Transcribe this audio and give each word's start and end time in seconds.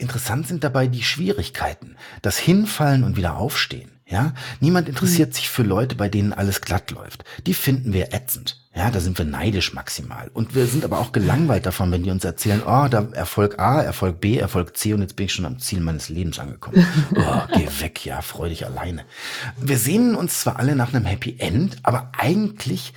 interessant 0.00 0.46
sind 0.48 0.64
dabei 0.64 0.86
die 0.86 1.02
Schwierigkeiten, 1.02 1.96
das 2.22 2.38
Hinfallen 2.38 3.04
und 3.04 3.16
wieder 3.16 3.36
aufstehen. 3.36 3.90
Ja, 4.10 4.34
niemand 4.58 4.88
interessiert 4.88 5.30
mhm. 5.30 5.34
sich 5.34 5.48
für 5.48 5.62
Leute, 5.62 5.94
bei 5.94 6.08
denen 6.08 6.32
alles 6.32 6.60
glatt 6.60 6.90
läuft. 6.90 7.22
Die 7.46 7.54
finden 7.54 7.92
wir 7.92 8.12
ätzend. 8.12 8.60
Ja, 8.74 8.90
da 8.90 8.98
sind 8.98 9.18
wir 9.18 9.24
neidisch 9.24 9.72
maximal. 9.72 10.30
Und 10.32 10.54
wir 10.56 10.66
sind 10.66 10.84
aber 10.84 10.98
auch 10.98 11.12
gelangweilt 11.12 11.66
davon, 11.66 11.92
wenn 11.92 12.02
die 12.02 12.10
uns 12.10 12.24
erzählen, 12.24 12.62
oh, 12.64 12.88
da 12.88 13.08
Erfolg 13.12 13.60
A, 13.60 13.80
Erfolg 13.80 14.20
B, 14.20 14.36
Erfolg 14.36 14.76
C 14.76 14.94
und 14.94 15.02
jetzt 15.02 15.14
bin 15.14 15.26
ich 15.26 15.32
schon 15.32 15.46
am 15.46 15.60
Ziel 15.60 15.80
meines 15.80 16.08
Lebens 16.08 16.38
angekommen. 16.38 16.84
Oh, 17.16 17.42
geh 17.54 17.68
weg, 17.80 18.04
ja, 18.04 18.22
freu 18.22 18.48
dich 18.48 18.64
alleine. 18.64 19.04
Wir 19.58 19.78
sehnen 19.78 20.14
uns 20.14 20.40
zwar 20.40 20.58
alle 20.58 20.74
nach 20.74 20.94
einem 20.94 21.04
Happy 21.04 21.36
End, 21.38 21.78
aber 21.82 22.12
eigentlich 22.16 22.94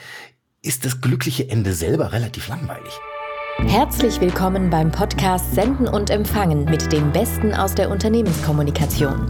ist 0.62 0.86
das 0.86 1.02
glückliche 1.02 1.50
Ende 1.50 1.74
selber 1.74 2.12
relativ 2.12 2.48
langweilig. 2.48 2.94
Herzlich 3.58 4.20
willkommen 4.20 4.70
beim 4.70 4.92
Podcast 4.92 5.54
Senden 5.54 5.88
und 5.88 6.10
Empfangen 6.10 6.66
mit 6.66 6.92
dem 6.92 7.12
Besten 7.12 7.54
aus 7.54 7.76
der 7.76 7.90
Unternehmenskommunikation. 7.92 9.30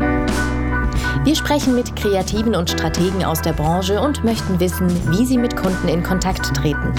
Wir 1.24 1.36
sprechen 1.36 1.76
mit 1.76 1.96
Kreativen 1.96 2.56
und 2.56 2.70
Strategen 2.70 3.24
aus 3.24 3.42
der 3.42 3.54
Branche 3.54 4.02
und 4.02 4.24
möchten 4.24 4.60
wissen, 4.60 4.90
wie 5.12 5.26
sie 5.26 5.38
mit 5.38 5.56
Kunden 5.56 5.88
in 5.88 6.04
Kontakt 6.04 6.56
treten. 6.56 6.94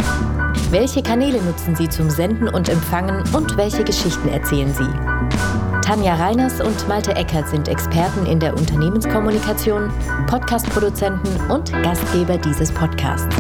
Welche 0.71 1.03
Kanäle 1.03 1.43
nutzen 1.43 1.75
sie 1.75 1.89
zum 1.89 2.11
Senden 2.11 2.49
und 2.49 2.69
Empfangen 2.69 3.23
und 3.35 3.57
welche 3.57 3.85
Geschichten 3.85 4.29
erzählen 4.29 4.73
sie? 4.73 5.81
Tanja 5.83 6.15
Reiners 6.15 6.61
und 6.61 6.89
Malte 6.89 7.15
Eckert 7.17 7.49
sind 7.49 7.69
Experten 7.69 8.27
in 8.27 8.39
der 8.39 8.55
Unternehmenskommunikation, 8.55 9.93
Podcastproduzenten 10.27 11.51
und 11.51 11.73
Gastgeber 11.83 12.39
dieses 12.39 12.71
Podcasts. 12.73 13.37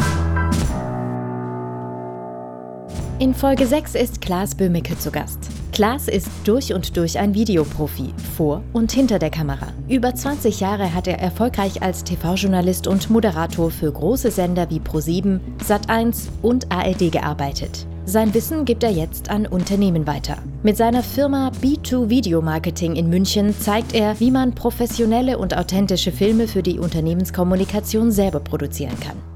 In 3.20 3.32
Folge 3.32 3.64
6 3.64 3.94
ist 3.94 4.20
Klaas 4.20 4.56
Böhmicke 4.56 4.98
zu 4.98 5.12
Gast. 5.12 5.38
Klaas 5.70 6.08
ist 6.08 6.28
durch 6.42 6.74
und 6.74 6.96
durch 6.96 7.16
ein 7.16 7.32
Videoprofi, 7.32 8.12
vor 8.36 8.64
und 8.72 8.90
hinter 8.90 9.20
der 9.20 9.30
Kamera. 9.30 9.68
Über 9.88 10.12
20 10.12 10.58
Jahre 10.58 10.92
hat 10.92 11.06
er 11.06 11.20
erfolgreich 11.20 11.80
als 11.80 12.02
TV-Journalist 12.02 12.88
und 12.88 13.10
Moderator 13.10 13.70
für 13.70 13.92
große 13.92 14.32
Sender 14.32 14.68
wie 14.68 14.80
Pro7, 14.80 15.38
Sat1 15.64 16.26
und 16.42 16.72
ARD 16.72 17.12
gearbeitet. 17.12 17.86
Sein 18.04 18.34
Wissen 18.34 18.64
gibt 18.64 18.82
er 18.82 18.90
jetzt 18.90 19.30
an 19.30 19.46
Unternehmen 19.46 20.08
weiter. 20.08 20.38
Mit 20.64 20.76
seiner 20.76 21.04
Firma 21.04 21.52
B2 21.62 22.08
Video 22.08 22.42
Marketing 22.42 22.96
in 22.96 23.08
München 23.08 23.54
zeigt 23.56 23.94
er, 23.94 24.18
wie 24.18 24.32
man 24.32 24.56
professionelle 24.56 25.38
und 25.38 25.56
authentische 25.56 26.10
Filme 26.10 26.48
für 26.48 26.64
die 26.64 26.80
Unternehmenskommunikation 26.80 28.10
selber 28.10 28.40
produzieren 28.40 28.98
kann. 28.98 29.33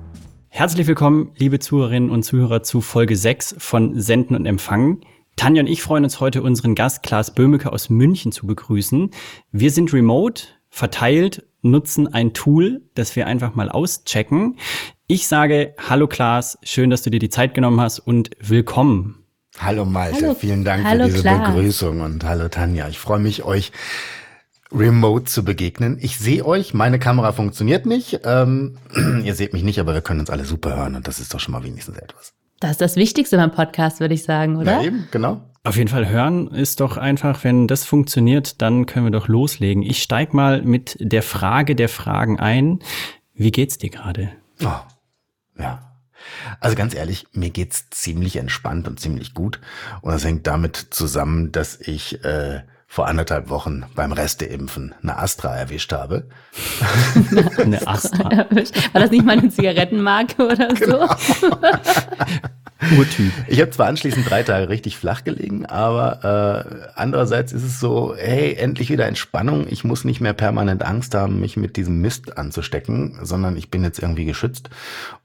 Herzlich 0.59 0.89
willkommen, 0.89 1.31
liebe 1.37 1.61
Zuhörerinnen 1.61 2.11
und 2.11 2.25
Zuhörer, 2.25 2.65
zu 2.65 2.81
Folge 2.81 3.15
6 3.15 3.55
von 3.59 4.01
Senden 4.01 4.35
und 4.35 4.45
Empfangen. 4.45 5.03
Tanja 5.37 5.63
und 5.63 5.69
ich 5.69 5.83
freuen 5.83 6.03
uns 6.03 6.19
heute, 6.19 6.43
unseren 6.43 6.75
Gast 6.75 7.05
Klaas 7.05 7.33
Böhmeke 7.33 7.73
aus 7.73 7.91
München 7.91 8.33
zu 8.33 8.45
begrüßen. 8.45 9.13
Wir 9.53 9.71
sind 9.71 9.93
remote, 9.93 10.43
verteilt, 10.69 11.47
nutzen 11.63 12.13
ein 12.13 12.33
Tool, 12.35 12.83
das 12.97 13.15
wir 13.15 13.29
einfach 13.29 13.55
mal 13.55 13.69
auschecken. 13.69 14.57
Ich 15.07 15.29
sage 15.29 15.77
Hallo 15.89 16.09
Klaas, 16.09 16.59
schön, 16.65 16.91
dass 16.91 17.03
du 17.03 17.11
dir 17.11 17.21
die 17.21 17.31
Zeit 17.31 17.55
genommen 17.55 17.81
hast 17.81 18.01
und 18.01 18.31
willkommen. 18.41 19.25
Hallo 19.61 19.85
Malte, 19.85 20.23
hallo. 20.23 20.35
vielen 20.35 20.65
Dank 20.65 20.85
hallo 20.85 21.05
für 21.05 21.11
diese 21.11 21.23
Klaas. 21.23 21.55
Begrüßung 21.55 22.01
und 22.01 22.25
hallo 22.25 22.49
Tanja. 22.49 22.89
Ich 22.89 22.99
freue 22.99 23.21
mich, 23.21 23.45
euch 23.45 23.71
remote 24.73 25.25
zu 25.25 25.45
begegnen. 25.45 25.99
Ich 26.01 26.19
sehe 26.19 26.45
euch, 26.45 26.75
meine 26.75 26.99
Kamera 26.99 27.33
funktioniert 27.33 27.87
nicht. 27.87 28.21
Ähm, 28.25 28.77
ihr 29.25 29.35
seht 29.35 29.53
mich 29.53 29.63
nicht, 29.63 29.81
aber 29.81 29.95
wir 29.95 30.01
können 30.01 30.21
uns 30.21 30.31
alle 30.31 30.45
super 30.45 30.77
hören 30.77 30.95
und 30.95 31.09
das 31.09 31.21
ist 31.21 31.33
doch 31.33 31.41
schon 31.41 31.53
mal 31.53 31.65
wenigstens 31.65 31.97
etwas. 31.97 32.35
Das 32.61 32.73
ist 32.73 32.81
das 32.81 32.97
Wichtigste 32.97 33.37
beim 33.37 33.53
Podcast, 33.53 34.01
würde 34.01 34.15
ich 34.15 34.25
sagen, 34.25 34.57
oder? 34.57 34.81
Ja, 34.81 34.83
eben, 34.83 35.09
genau. 35.11 35.43
Auf 35.65 35.77
jeden 35.77 35.89
Fall 35.89 36.09
hören 36.09 36.49
ist 36.49 36.81
doch 36.81 36.97
einfach, 36.97 37.45
wenn 37.45 37.69
das 37.69 37.85
funktioniert, 37.85 38.63
dann 38.63 38.87
können 38.87 39.07
wir 39.07 39.11
doch 39.11 39.29
loslegen. 39.29 39.83
Ich 39.83 40.03
steig 40.03 40.35
mal 40.35 40.63
mit 40.63 40.97
der 41.01 41.23
Frage 41.23 41.77
der 41.77 41.89
Fragen 41.89 42.41
ein. 42.41 42.81
Wie 43.35 43.53
geht's 43.53 43.79
dir 43.79 43.91
gerade? 43.91 44.31
Oh, 44.63 44.81
ja. 45.59 45.83
Also 46.61 46.75
ganz 46.75 46.95
ehrlich, 46.95 47.27
mir 47.33 47.51
geht's 47.51 47.91
ziemlich 47.91 48.37
entspannt 48.37 48.89
und 48.89 48.99
ziemlich 48.99 49.35
gut. 49.35 49.61
Und 50.01 50.13
das 50.13 50.25
hängt 50.25 50.47
damit 50.47 50.77
zusammen, 50.91 51.53
dass 51.53 51.81
ich 51.81 52.25
äh, 52.25 52.63
vor 52.91 53.07
anderthalb 53.07 53.51
Wochen 53.51 53.85
beim 53.95 54.13
Resteimpfen 54.13 54.95
eine 55.03 55.19
Astra 55.19 55.55
erwischt 55.55 55.93
habe. 55.93 56.27
eine 57.59 57.87
Astra? 57.87 58.31
War 58.31 59.01
das 59.03 59.11
nicht 59.11 59.27
mal 59.27 59.39
eine 59.39 59.51
Zigarettenmarke 59.51 60.43
oder 60.43 60.69
genau. 60.69 61.07
so? 61.07 61.51
Urtyp. 62.97 63.33
Ich 63.49 63.61
habe 63.61 63.71
zwar 63.71 63.87
anschließend 63.87 64.29
drei 64.29 64.43
Tage 64.43 64.69
richtig 64.69 64.97
flach 64.97 65.25
gelegen, 65.25 65.67
aber 65.67 66.65
äh, 66.65 66.91
andererseits 66.95 67.53
ist 67.53 67.65
es 67.65 67.81
so, 67.81 68.15
hey, 68.17 68.55
endlich 68.55 68.91
wieder 68.91 69.07
Entspannung. 69.07 69.67
Ich 69.69 69.85
muss 69.85 70.05
nicht 70.05 70.21
mehr 70.21 70.33
permanent 70.33 70.85
Angst 70.85 71.15
haben, 71.15 71.41
mich 71.41 71.57
mit 71.57 71.77
diesem 71.77 72.01
Mist 72.01 72.39
anzustecken, 72.39 73.19
sondern 73.23 73.57
ich 73.57 73.71
bin 73.71 73.83
jetzt 73.83 73.99
irgendwie 73.99 74.25
geschützt. 74.25 74.71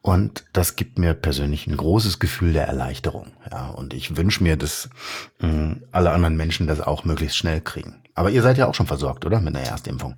Und 0.02 0.46
das 0.54 0.76
gibt 0.76 0.98
mir 0.98 1.14
persönlich 1.14 1.68
ein 1.68 1.78
großes 1.78 2.20
Gefühl 2.20 2.54
der 2.54 2.68
Erleichterung. 2.68 3.28
Ja, 3.52 3.68
und 3.68 3.94
ich 3.94 4.18
wünsche 4.18 4.44
mir, 4.44 4.58
dass 4.58 4.90
mh, 5.40 5.78
alle 5.92 6.12
anderen 6.12 6.38
Menschen 6.38 6.68
das 6.68 6.82
auch 6.82 7.06
möglichst 7.06 7.38
schnell 7.38 7.62
kriegen. 7.62 7.96
Aber 8.16 8.30
ihr 8.30 8.42
seid 8.42 8.58
ja 8.58 8.68
auch 8.68 8.76
schon 8.76 8.88
versorgt, 8.88 9.26
oder? 9.26 9.40
Mit 9.40 9.56
der 9.56 9.64
Erstimpfung. 9.64 10.16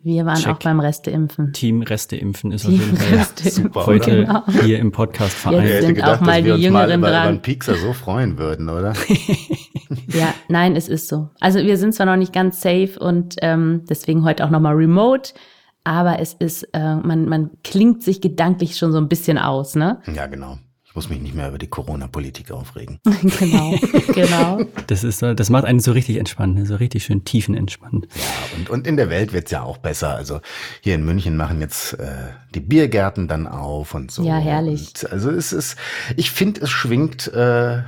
Wir 0.00 0.24
waren 0.24 0.36
Check. 0.36 0.52
auch 0.52 0.58
beim 0.58 0.78
Resteimpfen. 0.78 1.52
Team 1.52 1.82
Resteimpfen 1.82 2.52
ist 2.52 2.66
Team 2.66 2.74
auf 2.74 2.80
jeden 2.80 2.96
Fall 2.96 3.50
super, 3.50 3.86
heute 3.86 4.24
genau. 4.24 4.46
hier 4.62 4.78
im 4.78 4.92
Podcast 4.92 5.34
vereint. 5.34 5.68
Jetzt 5.68 5.86
sind 5.86 5.94
gedacht, 5.96 6.20
auch 6.20 6.24
mal 6.24 6.42
die 6.42 6.50
Jüngeren 6.50 7.00
über, 7.00 7.10
dran. 7.10 7.22
Über 7.22 7.28
einen 7.28 7.42
Piekser 7.42 7.74
so 7.74 7.92
freuen 7.92 8.38
würden, 8.38 8.68
oder? 8.68 8.92
ja, 10.08 10.34
nein, 10.48 10.76
es 10.76 10.88
ist 10.88 11.08
so. 11.08 11.30
Also 11.40 11.58
wir 11.58 11.76
sind 11.76 11.94
zwar 11.94 12.06
noch 12.06 12.16
nicht 12.16 12.32
ganz 12.32 12.60
safe 12.60 12.98
und 12.98 13.36
ähm, 13.42 13.84
deswegen 13.88 14.24
heute 14.24 14.44
auch 14.44 14.50
nochmal 14.50 14.74
remote, 14.74 15.34
aber 15.82 16.20
es 16.20 16.34
ist, 16.34 16.62
äh, 16.74 16.96
man, 16.96 17.28
man 17.28 17.50
klingt 17.64 18.02
sich 18.02 18.20
gedanklich 18.20 18.76
schon 18.76 18.92
so 18.92 18.98
ein 18.98 19.08
bisschen 19.08 19.36
aus, 19.36 19.74
ne? 19.74 20.00
Ja, 20.14 20.26
genau 20.26 20.58
muss 20.94 21.08
mich 21.08 21.20
nicht 21.20 21.34
mehr 21.34 21.48
über 21.48 21.58
die 21.58 21.66
Corona-Politik 21.66 22.50
aufregen. 22.50 22.98
genau, 23.38 23.74
genau. 24.14 24.60
Das 24.86 25.04
ist 25.04 25.22
das 25.22 25.50
macht 25.50 25.64
einen 25.64 25.80
so 25.80 25.92
richtig 25.92 26.16
entspannt, 26.16 26.66
so 26.66 26.76
richtig 26.76 27.04
schön 27.04 27.24
tiefenentspannt. 27.24 28.08
Ja, 28.14 28.56
und, 28.56 28.70
und 28.70 28.86
in 28.86 28.96
der 28.96 29.10
Welt 29.10 29.32
wird's 29.32 29.50
ja 29.50 29.62
auch 29.62 29.78
besser. 29.78 30.14
Also 30.14 30.40
hier 30.80 30.94
in 30.94 31.04
München 31.04 31.36
machen 31.36 31.60
jetzt 31.60 31.94
äh, 31.94 32.28
die 32.54 32.60
Biergärten 32.60 33.28
dann 33.28 33.46
auf 33.46 33.94
und 33.94 34.10
so. 34.10 34.24
Ja, 34.24 34.38
herrlich. 34.38 34.92
Und 35.02 35.12
also 35.12 35.30
es 35.30 35.52
ist, 35.52 35.76
ich 36.16 36.30
finde, 36.30 36.62
es 36.62 36.70
schwingt 36.70 37.28
äh, 37.28 37.82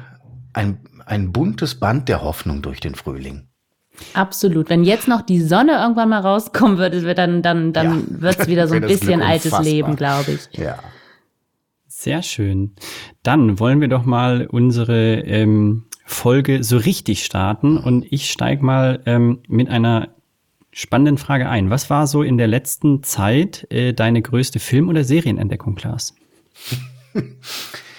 ein, 0.53 0.81
ein 1.07 1.33
buntes 1.33 1.77
Band 1.77 2.09
der 2.09 2.23
Hoffnung 2.23 2.63
durch 2.63 2.81
den 2.81 2.95
Frühling. 2.95 3.49
Absolut. 4.15 4.71
Wenn 4.71 4.85
jetzt 4.85 5.09
noch 5.09 5.23
die 5.23 5.43
Sonne 5.43 5.73
irgendwann 5.73 6.09
mal 6.09 6.21
rauskommen 6.21 6.79
würde, 6.79 7.15
dann, 7.15 7.43
dann, 7.43 7.73
dann 7.73 8.01
ja. 8.01 8.23
wird's 8.23 8.47
wieder 8.47 8.67
so 8.67 8.75
ein 8.77 8.83
bisschen 8.83 9.23
altes 9.23 9.59
Leben, 9.61 9.97
glaube 9.97 10.33
ich. 10.33 10.59
Ja. 10.59 10.79
Sehr 11.93 12.23
schön. 12.23 12.77
Dann 13.25 13.59
wollen 13.59 13.81
wir 13.81 13.89
doch 13.89 14.05
mal 14.05 14.47
unsere 14.47 15.23
ähm, 15.23 15.87
Folge 16.07 16.63
so 16.63 16.77
richtig 16.77 17.25
starten 17.25 17.77
und 17.77 18.07
ich 18.13 18.31
steige 18.31 18.65
mal 18.65 19.03
ähm, 19.07 19.41
mit 19.49 19.69
einer 19.69 20.15
spannenden 20.71 21.19
Frage 21.19 21.49
ein. 21.49 21.69
Was 21.69 21.91
war 21.91 22.07
so 22.07 22.23
in 22.23 22.39
der 22.39 22.47
letzten 22.47 23.03
Zeit 23.03 23.67
äh, 23.73 23.93
deine 23.93 24.23
größte 24.23 24.61
Film- 24.61 24.89
oder 24.89 25.03
Serienentdeckung, 25.03 25.75
Klaas? 25.75 26.15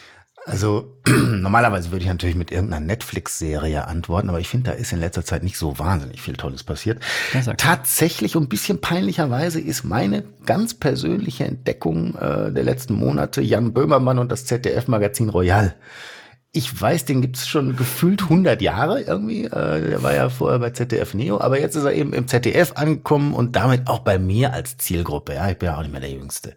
Also 0.51 0.97
normalerweise 1.07 1.91
würde 1.91 2.03
ich 2.03 2.09
natürlich 2.09 2.35
mit 2.35 2.51
irgendeiner 2.51 2.85
Netflix-Serie 2.85 3.87
antworten, 3.87 4.27
aber 4.27 4.41
ich 4.41 4.49
finde, 4.49 4.71
da 4.71 4.75
ist 4.75 4.91
in 4.91 4.99
letzter 4.99 5.23
Zeit 5.23 5.43
nicht 5.43 5.57
so 5.57 5.79
wahnsinnig 5.79 6.21
viel 6.21 6.35
Tolles 6.35 6.63
passiert. 6.63 7.01
Tatsächlich 7.57 8.35
und 8.35 8.43
ein 8.43 8.49
bisschen 8.49 8.81
peinlicherweise 8.81 9.61
ist 9.61 9.85
meine 9.85 10.23
ganz 10.45 10.73
persönliche 10.73 11.45
Entdeckung 11.45 12.15
äh, 12.15 12.51
der 12.51 12.63
letzten 12.63 12.95
Monate 12.95 13.41
Jan 13.41 13.71
Böhmermann 13.71 14.19
und 14.19 14.29
das 14.29 14.45
ZDF-Magazin 14.45 15.29
Royal. 15.29 15.73
Ich 16.53 16.81
weiß, 16.81 17.05
den 17.05 17.21
gibt's 17.21 17.47
schon 17.47 17.77
gefühlt 17.77 18.23
100 18.23 18.61
Jahre 18.61 19.01
irgendwie. 19.01 19.45
Äh, 19.45 19.89
der 19.89 20.03
war 20.03 20.13
ja 20.13 20.29
vorher 20.29 20.59
bei 20.59 20.71
ZDF 20.71 21.13
Neo, 21.13 21.39
aber 21.39 21.59
jetzt 21.59 21.75
ist 21.75 21.85
er 21.85 21.93
eben 21.93 22.11
im 22.11 22.27
ZDF 22.27 22.73
angekommen 22.75 23.33
und 23.33 23.55
damit 23.55 23.87
auch 23.87 23.99
bei 23.99 24.19
mir 24.19 24.53
als 24.53 24.77
Zielgruppe. 24.77 25.33
Ja, 25.35 25.49
ich 25.49 25.57
bin 25.57 25.67
ja 25.67 25.77
auch 25.77 25.81
nicht 25.81 25.91
mehr 25.91 26.01
der 26.01 26.11
Jüngste. 26.11 26.53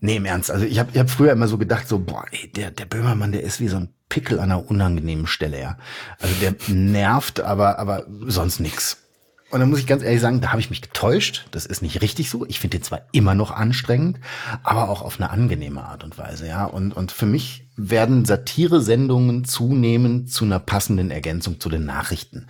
Nee, 0.00 0.16
im 0.16 0.24
Ernst. 0.24 0.50
Also 0.50 0.64
ich 0.64 0.78
habe 0.78 0.90
ich 0.92 0.98
hab 0.98 1.10
früher 1.10 1.32
immer 1.32 1.48
so 1.48 1.58
gedacht, 1.58 1.88
so, 1.88 1.98
boah, 1.98 2.24
ey, 2.30 2.50
der, 2.52 2.70
der 2.70 2.86
Böhmermann, 2.86 3.32
der 3.32 3.42
ist 3.42 3.60
wie 3.60 3.68
so 3.68 3.76
ein 3.76 3.92
Pickel 4.08 4.38
an 4.38 4.50
einer 4.50 4.70
unangenehmen 4.70 5.26
Stelle, 5.26 5.60
ja. 5.60 5.76
Also 6.20 6.34
der 6.40 6.54
nervt, 6.68 7.40
aber, 7.40 7.78
aber 7.78 8.06
sonst 8.26 8.60
nix. 8.60 9.07
Und 9.50 9.60
dann 9.60 9.70
muss 9.70 9.78
ich 9.78 9.86
ganz 9.86 10.02
ehrlich 10.02 10.20
sagen, 10.20 10.40
da 10.40 10.50
habe 10.50 10.60
ich 10.60 10.68
mich 10.68 10.82
getäuscht. 10.82 11.46
Das 11.52 11.64
ist 11.64 11.80
nicht 11.80 12.02
richtig 12.02 12.28
so. 12.28 12.44
Ich 12.46 12.60
finde 12.60 12.78
den 12.78 12.84
zwar 12.84 13.02
immer 13.12 13.34
noch 13.34 13.50
anstrengend, 13.50 14.20
aber 14.62 14.90
auch 14.90 15.00
auf 15.00 15.18
eine 15.18 15.30
angenehme 15.30 15.82
Art 15.82 16.04
und 16.04 16.18
Weise, 16.18 16.46
ja. 16.46 16.66
Und, 16.66 16.94
und 16.94 17.12
für 17.12 17.24
mich 17.24 17.66
werden 17.74 18.24
Satire-Sendungen 18.24 19.44
zunehmend 19.44 20.30
zu 20.30 20.44
einer 20.44 20.58
passenden 20.58 21.10
Ergänzung 21.10 21.60
zu 21.60 21.70
den 21.70 21.86
Nachrichten. 21.86 22.46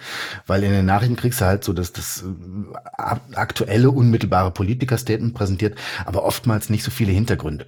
Weil 0.47 0.65
in 0.65 0.73
den 0.73 0.87
Nachrichten 0.87 1.17
kriegst 1.17 1.41
du 1.41 1.45
halt 1.45 1.63
so 1.63 1.73
dass 1.73 1.93
das 1.93 2.25
äh, 2.25 3.37
aktuelle, 3.37 3.91
unmittelbare 3.91 4.51
Politiker-Statement 4.51 5.35
präsentiert, 5.35 5.79
aber 6.05 6.25
oftmals 6.25 6.71
nicht 6.71 6.83
so 6.83 6.91
viele 6.91 7.13
Hintergründe. 7.13 7.67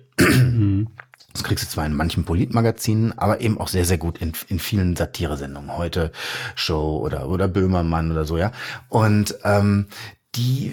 Das 1.33 1.45
kriegst 1.45 1.65
du 1.65 1.69
zwar 1.69 1.87
in 1.87 1.95
manchen 1.95 2.25
Politmagazinen, 2.25 3.17
aber 3.17 3.41
eben 3.41 3.59
auch 3.59 3.69
sehr, 3.69 3.85
sehr 3.85 3.99
gut 3.99 4.19
in, 4.19 4.33
in 4.49 4.59
vielen 4.59 4.97
Satiresendungen. 4.97 5.77
Heute 5.77 6.11
Show 6.55 6.99
oder, 6.99 7.29
oder 7.29 7.49
Böhmermann 7.49 8.11
oder 8.11 8.25
so, 8.25 8.37
ja. 8.37 8.53
Und 8.89 9.37
ähm, 9.45 9.87
die 10.35 10.73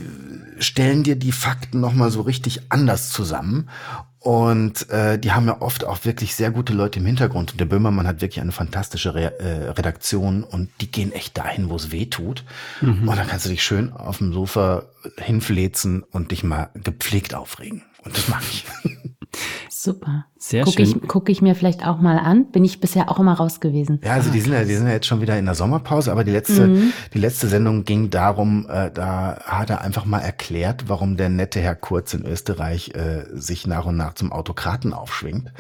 stellen 0.60 1.04
dir 1.04 1.16
die 1.16 1.32
Fakten 1.32 1.80
nochmal 1.80 2.12
so 2.12 2.22
richtig 2.22 2.72
anders 2.72 3.10
zusammen. 3.10 3.70
Und 4.20 4.90
äh, 4.90 5.18
die 5.18 5.32
haben 5.32 5.48
ja 5.48 5.62
oft 5.62 5.86
auch 5.86 6.04
wirklich 6.04 6.36
sehr 6.36 6.52
gute 6.52 6.74
Leute 6.74 7.00
im 7.00 7.06
Hintergrund. 7.06 7.52
Und 7.52 7.60
der 7.60 7.66
Böhmermann 7.66 8.08
hat 8.08 8.22
wirklich 8.22 8.42
eine 8.42 8.52
fantastische 8.52 9.16
Re 9.16 9.40
äh, 9.40 9.70
Redaktion 9.70 10.44
und 10.44 10.70
die 10.82 10.92
gehen 10.92 11.12
echt 11.12 11.38
dahin, 11.38 11.70
wo 11.70 11.76
es 11.76 11.92
weh 11.92 12.08
tut. 12.08 12.44
Mhm. 12.82 13.08
Und 13.08 13.16
dann 13.16 13.28
kannst 13.28 13.46
du 13.46 13.50
dich 13.50 13.64
schön 13.64 13.92
auf 13.94 14.18
dem 14.18 14.34
Sofa 14.34 14.84
hinflezen 15.18 16.04
und 16.04 16.32
dich 16.32 16.44
mal 16.44 16.70
gepflegt 16.74 17.36
aufregen. 17.36 17.84
Und 18.04 18.18
das 18.18 18.28
mag 18.28 18.44
ich. 18.52 18.66
Super. 19.80 20.26
Sehr 20.40 20.64
guck 20.64 20.74
schön. 20.74 20.86
Ich, 20.86 21.08
gucke 21.08 21.32
ich 21.32 21.44
mir 21.44 21.54
vielleicht 21.54 21.86
auch 21.86 22.00
mal 22.00 22.18
an. 22.18 22.50
Bin 22.50 22.66
ich 22.66 22.80
bisher 22.80 23.12
auch 23.12 23.20
immer 23.20 23.34
raus 23.34 23.60
gewesen. 23.60 24.02
Ja, 24.04 24.14
also 24.14 24.32
ah, 24.32 24.34
die 24.34 24.42
sind 24.42 24.54
ja, 24.54 24.64
die 24.64 24.74
sind 24.74 24.88
ja 24.88 24.94
jetzt 24.94 25.06
schon 25.06 25.22
wieder 25.22 25.38
in 25.38 25.46
der 25.46 25.54
Sommerpause, 25.54 26.12
aber 26.12 26.24
die 26.24 26.32
letzte, 26.32 26.66
mhm. 26.66 26.94
die 27.14 27.20
letzte 27.20 27.48
Sendung 27.48 27.84
ging 27.84 28.10
darum, 28.10 28.66
äh, 28.68 28.90
da 28.92 29.38
hat 29.46 29.70
er 29.70 29.82
einfach 29.82 30.06
mal 30.06 30.22
erklärt, 30.22 30.90
warum 30.90 31.16
der 31.16 31.30
nette 31.30 31.60
Herr 31.60 31.76
Kurz 31.76 32.16
in 32.16 32.26
Österreich 32.26 32.96
äh, 32.96 33.26
sich 33.34 33.68
nach 33.68 33.86
und 33.86 33.98
nach 33.98 34.16
zum 34.16 34.32
Autokraten 34.32 34.94
aufschwingt. 34.94 35.54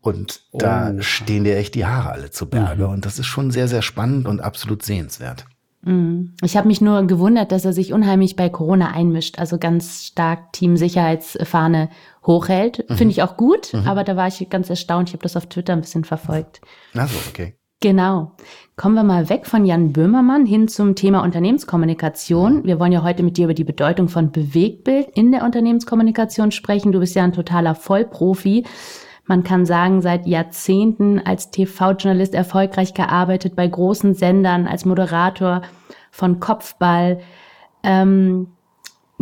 Und 0.00 0.40
oh. 0.52 0.58
da 0.58 0.94
stehen 1.00 1.44
dir 1.44 1.58
echt 1.58 1.74
die 1.74 1.84
Haare 1.84 2.10
alle 2.10 2.30
zu 2.30 2.48
Berge. 2.48 2.86
Mhm. 2.86 2.92
Und 2.94 3.04
das 3.04 3.18
ist 3.18 3.26
schon 3.26 3.50
sehr, 3.50 3.68
sehr 3.68 3.82
spannend 3.82 4.26
und 4.26 4.40
absolut 4.40 4.82
sehenswert. 4.82 5.44
Mhm. 5.82 6.34
Ich 6.42 6.56
habe 6.56 6.68
mich 6.68 6.80
nur 6.80 7.06
gewundert, 7.06 7.52
dass 7.52 7.64
er 7.64 7.72
sich 7.72 7.92
unheimlich 7.92 8.36
bei 8.36 8.48
Corona 8.48 8.92
einmischt, 8.92 9.38
also 9.38 9.58
ganz 9.58 10.04
stark 10.06 10.52
Team-Sicherheitsfahne 10.52 11.90
hochhält. 12.24 12.88
Mhm. 12.88 12.96
Finde 12.96 13.12
ich 13.12 13.22
auch 13.22 13.36
gut, 13.36 13.72
mhm. 13.72 13.86
aber 13.86 14.04
da 14.04 14.16
war 14.16 14.28
ich 14.28 14.48
ganz 14.50 14.70
erstaunt. 14.70 15.08
Ich 15.08 15.14
habe 15.14 15.22
das 15.22 15.36
auf 15.36 15.46
Twitter 15.46 15.72
ein 15.72 15.80
bisschen 15.80 16.04
verfolgt. 16.04 16.60
Ach 16.94 17.08
so, 17.08 17.18
okay. 17.28 17.54
Genau. 17.80 18.36
Kommen 18.76 18.94
wir 18.94 19.02
mal 19.02 19.28
weg 19.28 19.46
von 19.46 19.66
Jan 19.66 19.92
Böhmermann 19.92 20.46
hin 20.46 20.68
zum 20.68 20.94
Thema 20.94 21.22
Unternehmenskommunikation. 21.24 22.58
Mhm. 22.58 22.64
Wir 22.64 22.78
wollen 22.78 22.92
ja 22.92 23.02
heute 23.02 23.24
mit 23.24 23.36
dir 23.36 23.44
über 23.44 23.54
die 23.54 23.64
Bedeutung 23.64 24.08
von 24.08 24.30
Bewegtbild 24.30 25.08
in 25.14 25.32
der 25.32 25.42
Unternehmenskommunikation 25.42 26.52
sprechen. 26.52 26.92
Du 26.92 27.00
bist 27.00 27.16
ja 27.16 27.24
ein 27.24 27.32
totaler 27.32 27.74
Vollprofi. 27.74 28.64
Man 29.26 29.42
kann 29.42 29.66
sagen, 29.66 30.00
seit 30.00 30.26
Jahrzehnten 30.26 31.18
als 31.18 31.50
TV-Journalist 31.50 32.34
erfolgreich 32.34 32.94
gearbeitet 32.94 33.56
bei 33.56 33.66
großen 33.66 34.14
Sendern, 34.14 34.66
als 34.66 34.84
Moderator 34.84 35.62
von 36.10 36.38
Kopfball. 36.38 37.20
Ähm, 37.82 38.48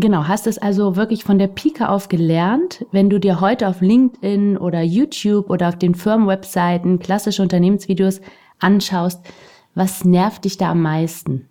genau, 0.00 0.26
hast 0.26 0.46
es 0.46 0.58
also 0.58 0.96
wirklich 0.96 1.24
von 1.24 1.38
der 1.38 1.48
Pike 1.48 1.88
auf 1.88 2.08
gelernt. 2.08 2.84
Wenn 2.92 3.10
du 3.10 3.18
dir 3.18 3.40
heute 3.40 3.68
auf 3.68 3.80
LinkedIn 3.80 4.56
oder 4.56 4.82
YouTube 4.82 5.50
oder 5.50 5.68
auf 5.68 5.78
den 5.78 5.94
Firmenwebseiten 5.94 6.98
klassische 6.98 7.42
Unternehmensvideos 7.42 8.20
anschaust, 8.58 9.20
was 9.74 10.04
nervt 10.04 10.44
dich 10.44 10.58
da 10.58 10.72
am 10.72 10.82
meisten? 10.82 11.48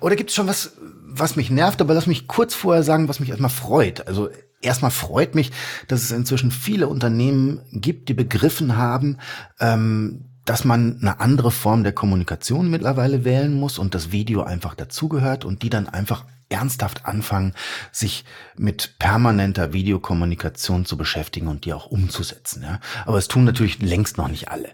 Oder 0.00 0.16
gibt 0.16 0.30
es 0.30 0.36
schon 0.36 0.48
was, 0.48 0.76
was 1.04 1.36
mich 1.36 1.50
nervt, 1.50 1.80
aber 1.80 1.94
lass 1.94 2.06
mich 2.06 2.26
kurz 2.26 2.54
vorher 2.54 2.82
sagen, 2.82 3.08
was 3.08 3.20
mich 3.20 3.30
erstmal 3.30 3.50
freut. 3.50 4.06
Also 4.06 4.28
Erstmal 4.62 4.90
freut 4.90 5.34
mich, 5.34 5.52
dass 5.88 6.02
es 6.02 6.10
inzwischen 6.10 6.50
viele 6.50 6.86
Unternehmen 6.86 7.62
gibt, 7.72 8.10
die 8.10 8.14
begriffen 8.14 8.76
haben, 8.76 9.16
ähm, 9.58 10.26
dass 10.44 10.64
man 10.64 10.98
eine 11.00 11.20
andere 11.20 11.50
Form 11.50 11.82
der 11.82 11.92
Kommunikation 11.92 12.70
mittlerweile 12.70 13.24
wählen 13.24 13.54
muss 13.54 13.78
und 13.78 13.94
das 13.94 14.12
Video 14.12 14.42
einfach 14.42 14.74
dazugehört 14.74 15.44
und 15.46 15.62
die 15.62 15.70
dann 15.70 15.88
einfach 15.88 16.26
ernsthaft 16.50 17.06
anfangen, 17.06 17.54
sich 17.92 18.24
mit 18.56 18.98
permanenter 18.98 19.72
Videokommunikation 19.72 20.84
zu 20.84 20.96
beschäftigen 20.96 21.48
und 21.48 21.64
die 21.64 21.72
auch 21.72 21.86
umzusetzen. 21.86 22.62
Ja? 22.62 22.80
Aber 23.06 23.18
es 23.18 23.28
tun 23.28 23.44
natürlich 23.44 23.80
längst 23.80 24.18
noch 24.18 24.28
nicht 24.28 24.48
alle. 24.48 24.68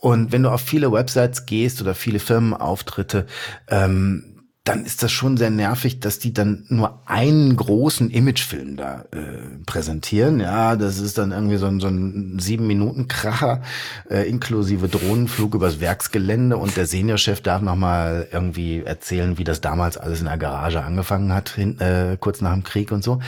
Und 0.00 0.32
wenn 0.32 0.42
du 0.42 0.50
auf 0.50 0.62
viele 0.62 0.90
Websites 0.90 1.46
gehst 1.46 1.80
oder 1.80 1.94
viele 1.94 2.18
Firmenauftritte, 2.18 3.26
ähm, 3.68 4.37
dann 4.68 4.84
ist 4.84 5.02
das 5.02 5.10
schon 5.10 5.38
sehr 5.38 5.48
nervig, 5.48 5.98
dass 5.98 6.18
die 6.18 6.34
dann 6.34 6.66
nur 6.68 7.00
einen 7.06 7.56
großen 7.56 8.10
Imagefilm 8.10 8.76
da 8.76 9.06
äh, 9.12 9.64
präsentieren. 9.64 10.40
Ja, 10.40 10.76
das 10.76 10.98
ist 10.98 11.16
dann 11.16 11.32
irgendwie 11.32 11.56
so 11.56 11.64
ein, 11.64 11.80
so 11.80 11.88
ein 11.88 12.38
sieben 12.38 12.66
Minuten 12.66 13.08
Kracher 13.08 13.62
äh, 14.10 14.28
inklusive 14.28 14.88
Drohnenflug 14.88 15.54
übers 15.54 15.80
Werksgelände 15.80 16.58
und 16.58 16.76
der 16.76 16.84
Seniorchef 16.84 17.40
darf 17.40 17.62
noch 17.62 17.76
mal 17.76 18.28
irgendwie 18.30 18.82
erzählen, 18.82 19.38
wie 19.38 19.44
das 19.44 19.62
damals 19.62 19.96
alles 19.96 20.20
in 20.20 20.26
der 20.26 20.36
Garage 20.36 20.82
angefangen 20.82 21.32
hat, 21.32 21.48
hin, 21.48 21.80
äh, 21.80 22.18
kurz 22.20 22.42
nach 22.42 22.52
dem 22.52 22.62
Krieg 22.62 22.92
und 22.92 23.02
so. 23.02 23.20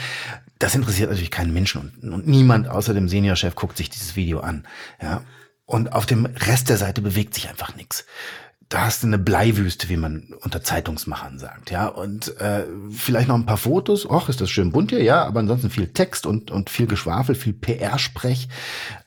Das 0.59 0.75
interessiert 0.75 1.09
natürlich 1.09 1.31
keinen 1.31 1.53
Menschen 1.53 1.91
und, 2.03 2.13
und 2.13 2.27
niemand 2.27 2.67
außer 2.67 2.93
dem 2.93 3.09
Seniorchef 3.09 3.55
guckt 3.55 3.77
sich 3.77 3.89
dieses 3.89 4.15
Video 4.15 4.41
an. 4.41 4.67
Ja, 5.01 5.23
und 5.65 5.93
auf 5.93 6.05
dem 6.05 6.27
Rest 6.27 6.69
der 6.69 6.77
Seite 6.77 7.01
bewegt 7.01 7.33
sich 7.33 7.49
einfach 7.49 7.75
nichts 7.75 8.05
da 8.71 8.85
hast 8.85 9.03
du 9.03 9.07
eine 9.07 9.19
Bleiwüste, 9.19 9.89
wie 9.89 9.97
man 9.97 10.33
unter 10.39 10.63
Zeitungsmachern 10.63 11.39
sagt, 11.39 11.71
ja. 11.71 11.87
Und 11.87 12.39
äh, 12.39 12.63
vielleicht 12.89 13.27
noch 13.27 13.35
ein 13.35 13.45
paar 13.45 13.57
Fotos. 13.57 14.09
Och, 14.09 14.29
ist 14.29 14.39
das 14.39 14.49
schön 14.49 14.71
bunt 14.71 14.91
hier, 14.91 15.03
ja, 15.03 15.25
aber 15.25 15.41
ansonsten 15.41 15.69
viel 15.69 15.89
Text 15.89 16.25
und, 16.25 16.51
und 16.51 16.69
viel 16.69 16.87
Geschwafel, 16.87 17.35
viel 17.35 17.51
PR-Sprech. 17.51 18.47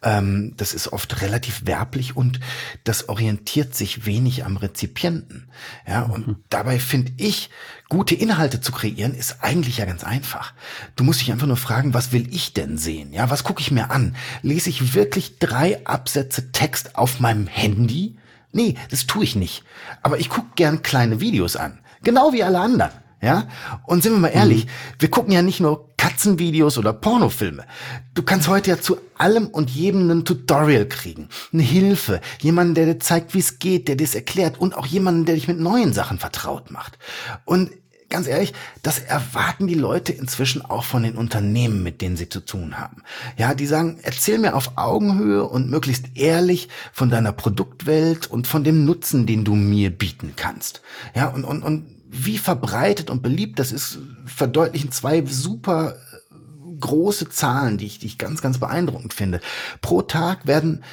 Ähm, 0.02 0.52
das 0.58 0.74
ist 0.74 0.92
oft 0.92 1.22
relativ 1.22 1.64
werblich 1.64 2.14
und 2.14 2.40
das 2.84 3.08
orientiert 3.08 3.74
sich 3.74 4.04
wenig 4.04 4.44
am 4.44 4.58
Rezipienten. 4.58 5.48
Ja, 5.88 6.02
und 6.02 6.28
mhm. 6.28 6.36
dabei 6.50 6.78
finde 6.78 7.12
ich, 7.16 7.48
gute 7.88 8.14
Inhalte 8.14 8.60
zu 8.60 8.70
kreieren, 8.70 9.14
ist 9.14 9.38
eigentlich 9.40 9.78
ja 9.78 9.86
ganz 9.86 10.04
einfach. 10.04 10.52
Du 10.94 11.04
musst 11.04 11.22
dich 11.22 11.32
einfach 11.32 11.46
nur 11.46 11.56
fragen, 11.56 11.94
was 11.94 12.12
will 12.12 12.28
ich 12.34 12.52
denn 12.52 12.76
sehen? 12.76 13.14
Ja, 13.14 13.30
was 13.30 13.44
gucke 13.44 13.62
ich 13.62 13.70
mir 13.70 13.90
an? 13.90 14.14
Lese 14.42 14.68
ich 14.68 14.92
wirklich 14.92 15.38
drei 15.38 15.86
Absätze 15.86 16.52
Text 16.52 16.96
auf 16.96 17.18
meinem 17.18 17.46
Handy? 17.46 18.18
Nee, 18.54 18.76
das 18.90 19.06
tue 19.06 19.24
ich 19.24 19.36
nicht. 19.36 19.64
Aber 20.02 20.18
ich 20.18 20.28
gucke 20.28 20.48
gern 20.54 20.82
kleine 20.82 21.20
Videos 21.20 21.56
an. 21.56 21.80
Genau 22.02 22.32
wie 22.32 22.44
alle 22.44 22.60
anderen. 22.60 22.92
Ja? 23.20 23.48
Und 23.84 24.02
sind 24.02 24.12
wir 24.12 24.20
mal 24.20 24.28
ehrlich, 24.28 24.66
mhm. 24.66 24.70
wir 25.00 25.10
gucken 25.10 25.32
ja 25.32 25.42
nicht 25.42 25.60
nur 25.60 25.94
Katzenvideos 25.96 26.78
oder 26.78 26.92
Pornofilme. 26.92 27.64
Du 28.12 28.22
kannst 28.22 28.46
heute 28.46 28.70
ja 28.70 28.80
zu 28.80 28.98
allem 29.16 29.48
und 29.48 29.70
jedem 29.70 30.10
ein 30.10 30.24
Tutorial 30.24 30.86
kriegen. 30.86 31.28
Eine 31.52 31.62
Hilfe. 31.62 32.20
Jemanden, 32.40 32.74
der 32.74 32.86
dir 32.86 33.00
zeigt, 33.00 33.34
wie 33.34 33.38
es 33.38 33.58
geht, 33.58 33.88
der 33.88 33.96
dir 33.96 34.04
es 34.04 34.14
erklärt 34.14 34.58
und 34.58 34.76
auch 34.76 34.86
jemanden, 34.86 35.24
der 35.24 35.34
dich 35.34 35.48
mit 35.48 35.58
neuen 35.58 35.92
Sachen 35.92 36.18
vertraut 36.18 36.70
macht. 36.70 36.98
Und 37.44 37.70
ganz 38.14 38.28
ehrlich, 38.28 38.52
das 38.82 39.00
erwarten 39.00 39.66
die 39.66 39.74
Leute 39.74 40.12
inzwischen 40.12 40.62
auch 40.62 40.84
von 40.84 41.02
den 41.02 41.16
Unternehmen, 41.16 41.82
mit 41.82 42.00
denen 42.00 42.16
sie 42.16 42.28
zu 42.28 42.38
tun 42.38 42.78
haben. 42.78 43.02
Ja, 43.36 43.54
die 43.54 43.66
sagen, 43.66 43.98
erzähl 44.02 44.38
mir 44.38 44.54
auf 44.54 44.78
Augenhöhe 44.78 45.42
und 45.42 45.68
möglichst 45.68 46.16
ehrlich 46.16 46.68
von 46.92 47.10
deiner 47.10 47.32
Produktwelt 47.32 48.28
und 48.28 48.46
von 48.46 48.62
dem 48.62 48.84
Nutzen, 48.84 49.26
den 49.26 49.44
du 49.44 49.56
mir 49.56 49.90
bieten 49.90 50.34
kannst. 50.36 50.80
Ja, 51.16 51.26
und, 51.26 51.44
und, 51.44 51.64
und 51.64 51.86
wie 52.08 52.38
verbreitet 52.38 53.10
und 53.10 53.20
beliebt 53.20 53.58
das 53.58 53.72
ist, 53.72 53.98
verdeutlichen 54.26 54.92
zwei 54.92 55.24
super 55.26 55.96
äh, 55.96 56.76
große 56.78 57.30
Zahlen, 57.30 57.78
die 57.78 57.86
ich, 57.86 57.98
die 57.98 58.06
ich 58.06 58.18
ganz, 58.18 58.40
ganz 58.40 58.58
beeindruckend 58.58 59.12
finde. 59.12 59.40
Pro 59.80 60.02
Tag 60.02 60.46
werden 60.46 60.84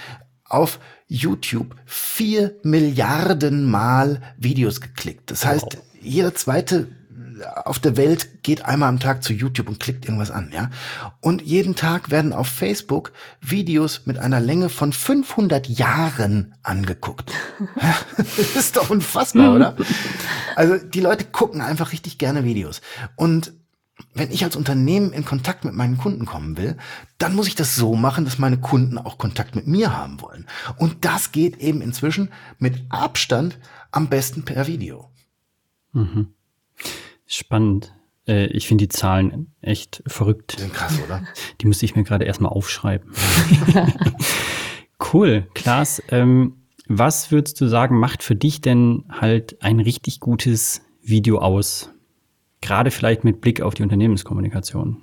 auf 0.44 0.80
YouTube 1.08 1.76
vier 1.86 2.56
Milliarden 2.64 3.70
Mal 3.70 4.24
Videos 4.40 4.82
geklickt. 4.82 5.30
Das 5.30 5.46
heißt, 5.46 5.76
wow. 5.76 5.84
jeder 6.02 6.34
zweite 6.34 6.88
auf 7.66 7.80
der 7.80 7.98
Welt 7.98 8.44
geht 8.44 8.66
einmal 8.66 8.90
am 8.90 9.00
Tag 9.00 9.24
zu 9.24 9.34
YouTube 9.34 9.70
und 9.70 9.80
klickt 9.80 10.06
irgendwas 10.06 10.32
an, 10.32 10.52
ja. 10.54 10.70
Und 11.20 11.42
jeden 11.42 11.76
Tag 11.76 12.12
werden 12.12 12.34
auf 12.34 12.48
Facebook 12.48 13.12
Videos 13.42 14.02
mit 14.06 14.18
einer 14.18 14.40
Länge 14.40 14.70
von 14.70 14.94
500 14.94 15.68
Jahren 15.68 16.56
angeguckt. 16.64 17.32
das 18.18 18.56
ist 18.56 18.78
doch 18.78 18.90
unfassbar, 18.90 19.56
oder? 19.56 19.76
Also 20.56 20.78
die 20.78 21.02
Leute 21.02 21.26
gucken 21.26 21.62
einfach 21.62 21.92
richtig 21.92 22.18
gerne 22.18 22.44
Videos. 22.44 22.82
Und 23.16 23.54
wenn 24.14 24.32
ich 24.32 24.44
als 24.44 24.56
Unternehmen 24.56 25.14
in 25.14 25.26
Kontakt 25.26 25.64
mit 25.64 25.74
meinen 25.74 25.98
Kunden 25.98 26.26
kommen 26.26 26.58
will, 26.58 26.78
dann 27.18 27.36
muss 27.36 27.48
ich 27.48 27.56
das 27.56 27.76
so 27.76 27.96
machen, 27.96 28.26
dass 28.26 28.40
meine 28.40 28.58
Kunden 28.58 28.98
auch 28.98 29.18
Kontakt 29.18 29.56
mit 29.56 29.68
mir 29.68 29.96
haben 29.96 30.22
wollen. 30.22 30.48
Und 30.78 31.06
das 31.06 31.32
geht 31.32 31.58
eben 31.58 31.82
inzwischen 31.82 32.30
mit 32.58 32.84
Abstand 32.90 33.58
am 33.92 34.08
besten 34.08 34.44
per 34.44 34.68
Video. 34.68 35.10
Mhm. 35.94 36.34
Spannend. 37.32 37.94
Äh, 38.28 38.48
ich 38.48 38.68
finde 38.68 38.84
die 38.84 38.90
Zahlen 38.90 39.56
echt 39.62 40.04
verrückt. 40.06 40.58
Die 40.58 40.64
sind 40.64 40.74
krass, 40.74 41.00
oder? 41.06 41.24
Die 41.62 41.66
muss 41.66 41.82
ich 41.82 41.96
mir 41.96 42.04
gerade 42.04 42.26
erstmal 42.26 42.52
aufschreiben. 42.52 43.10
cool. 45.14 45.48
Klaas, 45.54 46.04
ähm, 46.10 46.58
was 46.88 47.32
würdest 47.32 47.62
du 47.62 47.68
sagen, 47.68 47.98
macht 47.98 48.22
für 48.22 48.36
dich 48.36 48.60
denn 48.60 49.06
halt 49.10 49.64
ein 49.64 49.80
richtig 49.80 50.20
gutes 50.20 50.82
Video 51.02 51.40
aus? 51.40 51.90
Gerade 52.60 52.92
vielleicht 52.92 53.24
mit 53.24 53.40
Blick 53.40 53.62
auf 53.62 53.76
die 53.76 53.84
Unternehmenskommunikation. 53.84 55.02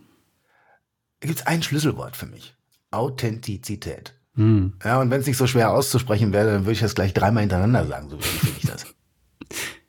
Da 1.20 1.28
gibt 1.28 1.40
es 1.40 1.46
ein 1.46 1.62
Schlüsselwort 1.62 2.14
für 2.14 2.26
mich. 2.26 2.54
Authentizität. 2.90 4.14
Hm. 4.34 4.74
Ja, 4.84 5.00
und 5.00 5.10
wenn 5.10 5.20
es 5.20 5.26
nicht 5.26 5.38
so 5.38 5.46
schwer 5.46 5.72
auszusprechen 5.72 6.34
wäre, 6.34 6.52
dann 6.52 6.62
würde 6.62 6.72
ich 6.72 6.80
das 6.80 6.94
gleich 6.94 7.14
dreimal 7.14 7.40
hintereinander 7.40 7.86
sagen, 7.86 8.10
so 8.10 8.18
wie 8.18 8.50
ich 8.58 8.66
das. 8.66 8.86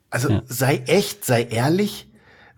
Also 0.08 0.30
ja. 0.30 0.42
sei 0.46 0.82
echt, 0.86 1.24
sei 1.24 1.44
ehrlich, 1.44 2.09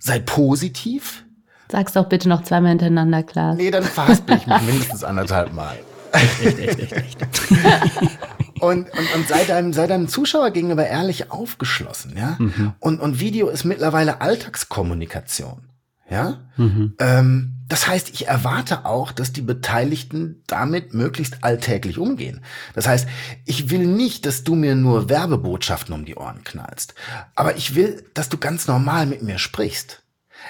sei 0.02 0.18
positiv. 0.18 1.24
Sag's 1.70 1.92
doch 1.92 2.08
bitte 2.08 2.28
noch 2.28 2.42
zweimal 2.42 2.70
hintereinander, 2.70 3.22
klar. 3.22 3.54
Nee, 3.54 3.70
dann 3.70 3.84
verhaspel 3.84 4.36
ich 4.36 4.46
mich 4.46 4.62
mindestens 4.62 5.04
anderthalb 5.04 5.52
Mal. 5.52 5.78
Echt, 6.12 6.42
echt, 6.44 6.58
echt, 6.58 6.92
echt, 6.92 6.92
echt. 6.92 7.22
und, 8.60 8.90
und, 8.90 9.14
und 9.14 9.28
sei 9.28 9.44
deinem, 9.44 9.72
sei 9.72 9.86
deinem 9.86 10.08
Zuschauer 10.08 10.50
gegenüber 10.50 10.86
ehrlich 10.86 11.30
aufgeschlossen, 11.30 12.14
ja. 12.16 12.36
Mhm. 12.38 12.72
Und, 12.80 13.00
und 13.00 13.20
Video 13.20 13.48
ist 13.48 13.64
mittlerweile 13.64 14.20
Alltagskommunikation. 14.20 15.68
Ja? 16.10 16.40
Mhm. 16.56 16.94
Ähm, 16.98 17.54
das 17.72 17.86
heißt, 17.86 18.10
ich 18.10 18.28
erwarte 18.28 18.84
auch, 18.84 19.12
dass 19.12 19.32
die 19.32 19.40
Beteiligten 19.40 20.42
damit 20.46 20.92
möglichst 20.92 21.42
alltäglich 21.42 21.96
umgehen. 21.96 22.42
Das 22.74 22.86
heißt, 22.86 23.08
ich 23.46 23.70
will 23.70 23.86
nicht, 23.86 24.26
dass 24.26 24.44
du 24.44 24.54
mir 24.54 24.74
nur 24.74 25.08
Werbebotschaften 25.08 25.94
um 25.94 26.04
die 26.04 26.16
Ohren 26.16 26.44
knallst, 26.44 26.94
aber 27.34 27.56
ich 27.56 27.74
will, 27.74 28.04
dass 28.12 28.28
du 28.28 28.36
ganz 28.36 28.66
normal 28.66 29.06
mit 29.06 29.22
mir 29.22 29.38
sprichst. 29.38 30.02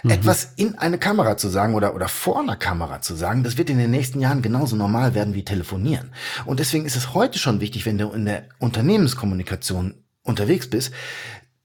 Mhm. 0.02 0.10
Etwas 0.10 0.54
in 0.56 0.78
eine 0.78 0.98
Kamera 0.98 1.36
zu 1.36 1.48
sagen 1.48 1.76
oder, 1.76 1.94
oder 1.94 2.08
vor 2.08 2.40
einer 2.40 2.56
Kamera 2.56 3.00
zu 3.02 3.14
sagen, 3.14 3.44
das 3.44 3.56
wird 3.56 3.70
in 3.70 3.78
den 3.78 3.92
nächsten 3.92 4.18
Jahren 4.18 4.42
genauso 4.42 4.74
normal 4.74 5.14
werden 5.14 5.34
wie 5.34 5.44
telefonieren. 5.44 6.10
Und 6.44 6.58
deswegen 6.58 6.86
ist 6.86 6.96
es 6.96 7.14
heute 7.14 7.38
schon 7.38 7.60
wichtig, 7.60 7.86
wenn 7.86 7.98
du 7.98 8.10
in 8.10 8.24
der 8.24 8.46
Unternehmenskommunikation 8.58 9.94
unterwegs 10.24 10.68
bist, 10.68 10.92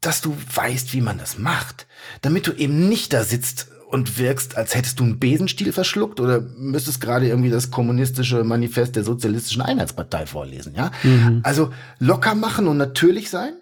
dass 0.02 0.22
du 0.22 0.38
weißt, 0.54 0.94
wie 0.94 1.02
man 1.02 1.18
das 1.18 1.40
macht, 1.40 1.88
damit 2.22 2.46
du 2.46 2.52
eben 2.52 2.88
nicht 2.90 3.12
da 3.12 3.24
sitzt 3.24 3.72
und 3.90 4.18
wirkst, 4.18 4.58
als 4.58 4.76
hättest 4.76 5.00
du 5.00 5.06
einen 5.06 5.20
Besenstiel 5.20 5.72
verschluckt 5.72 6.20
oder 6.20 6.42
müsstest 6.42 7.00
gerade 7.00 7.28
irgendwie 7.28 7.50
das 7.50 7.72
kommunistische 7.72 8.44
Manifest 8.44 8.98
der 8.98 9.04
Sozialistischen 9.04 9.62
Einheitspartei 9.62 10.26
vorlesen, 10.26 10.76
ja? 10.76 10.92
Mhm. 11.04 11.40
Also 11.44 11.72
locker 11.98 12.36
machen 12.36 12.68
und 12.68 12.78
natürlich 12.78 13.30
sein. 13.30 13.54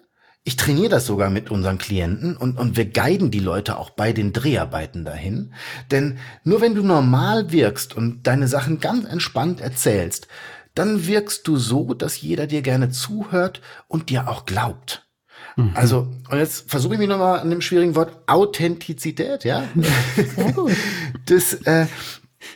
Ich 0.44 0.56
trainiere 0.58 0.90
das 0.90 1.06
sogar 1.06 1.30
mit 1.30 1.52
unseren 1.52 1.78
Klienten 1.78 2.38
und, 2.38 2.58
und 2.58 2.76
wir 2.76 2.86
guiden 2.86 3.32
die 3.32 3.40
Leute 3.40 3.78
auch 3.78 3.92
bei 3.92 4.14
den 4.14 4.34
Dreharbeiten 4.34 5.06
dahin. 5.06 5.54
Denn 5.92 6.18
nur 6.44 6.62
wenn 6.62 6.76
du 6.76 6.84
normal 6.84 7.52
wirkst 7.52 7.96
und 7.96 8.28
deine 8.28 8.48
Sachen 8.48 8.80
ganz 8.80 9.06
entspannt 9.06 9.62
erzählst, 9.62 10.28
dann 10.76 11.08
wirkst 11.08 11.48
du 11.48 11.58
so, 11.58 11.94
dass 11.94 12.22
jeder 12.22 12.48
dir 12.48 12.62
gerne 12.62 12.90
zuhört 12.90 13.62
und 13.88 14.10
dir 14.10 14.28
auch 14.28 14.46
glaubt. 14.46 15.05
Mhm. 15.56 15.72
Also, 15.74 16.08
und 16.30 16.38
jetzt 16.38 16.70
versuche 16.70 16.94
ich 16.94 17.00
mich 17.00 17.10
nochmal 17.10 17.40
an 17.40 17.50
dem 17.50 17.62
schwierigen 17.62 17.96
Wort 17.96 18.18
Authentizität, 18.28 19.44
ja? 19.44 19.64
Sehr 20.36 20.52
gut. 20.52 20.72
Das, 21.26 21.54
äh, 21.54 21.88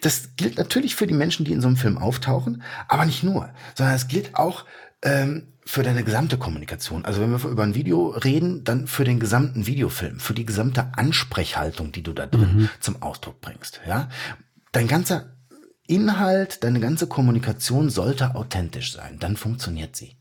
das 0.01 0.35
gilt 0.35 0.57
natürlich 0.57 0.95
für 0.95 1.07
die 1.07 1.13
Menschen, 1.13 1.45
die 1.45 1.51
in 1.51 1.61
so 1.61 1.67
einem 1.67 1.77
Film 1.77 1.97
auftauchen, 1.97 2.63
aber 2.87 3.05
nicht 3.05 3.23
nur, 3.23 3.49
sondern 3.75 3.95
es 3.95 4.07
gilt 4.07 4.35
auch 4.35 4.65
ähm, 5.01 5.47
für 5.65 5.83
deine 5.83 6.03
gesamte 6.03 6.37
Kommunikation. 6.37 7.05
Also 7.05 7.21
wenn 7.21 7.31
wir 7.31 7.49
über 7.49 7.63
ein 7.63 7.75
Video 7.75 8.09
reden, 8.09 8.63
dann 8.63 8.87
für 8.87 9.03
den 9.03 9.19
gesamten 9.19 9.67
Videofilm, 9.67 10.19
für 10.19 10.33
die 10.33 10.45
gesamte 10.45 10.91
Ansprechhaltung, 10.95 11.91
die 11.91 12.01
du 12.01 12.13
da 12.13 12.25
drin 12.25 12.55
mhm. 12.55 12.69
zum 12.79 13.01
Ausdruck 13.01 13.39
bringst. 13.39 13.79
Ja, 13.87 14.09
dein 14.71 14.87
ganzer 14.87 15.35
Inhalt, 15.85 16.63
deine 16.63 16.79
ganze 16.79 17.07
Kommunikation 17.07 17.89
sollte 17.89 18.35
authentisch 18.35 18.93
sein. 18.93 19.17
Dann 19.19 19.37
funktioniert 19.37 19.95
sie. 19.95 20.18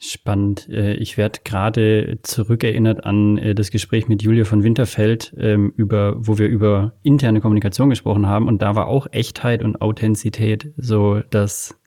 Spannend. 0.00 0.68
Äh, 0.68 0.94
ich 0.94 1.16
werde 1.16 1.40
gerade 1.44 2.18
zurückerinnert 2.22 3.04
an 3.04 3.36
äh, 3.38 3.54
das 3.54 3.70
Gespräch 3.70 4.06
mit 4.08 4.22
Julia 4.22 4.44
von 4.44 4.62
Winterfeld, 4.62 5.34
ähm, 5.36 5.72
über, 5.76 6.14
wo 6.18 6.38
wir 6.38 6.46
über 6.46 6.92
interne 7.02 7.40
Kommunikation 7.40 7.90
gesprochen 7.90 8.26
haben. 8.26 8.46
Und 8.46 8.62
da 8.62 8.76
war 8.76 8.86
auch 8.86 9.08
Echtheit 9.10 9.62
und 9.62 9.82
Authentizität 9.82 10.72
so 10.76 11.20
das 11.30 11.80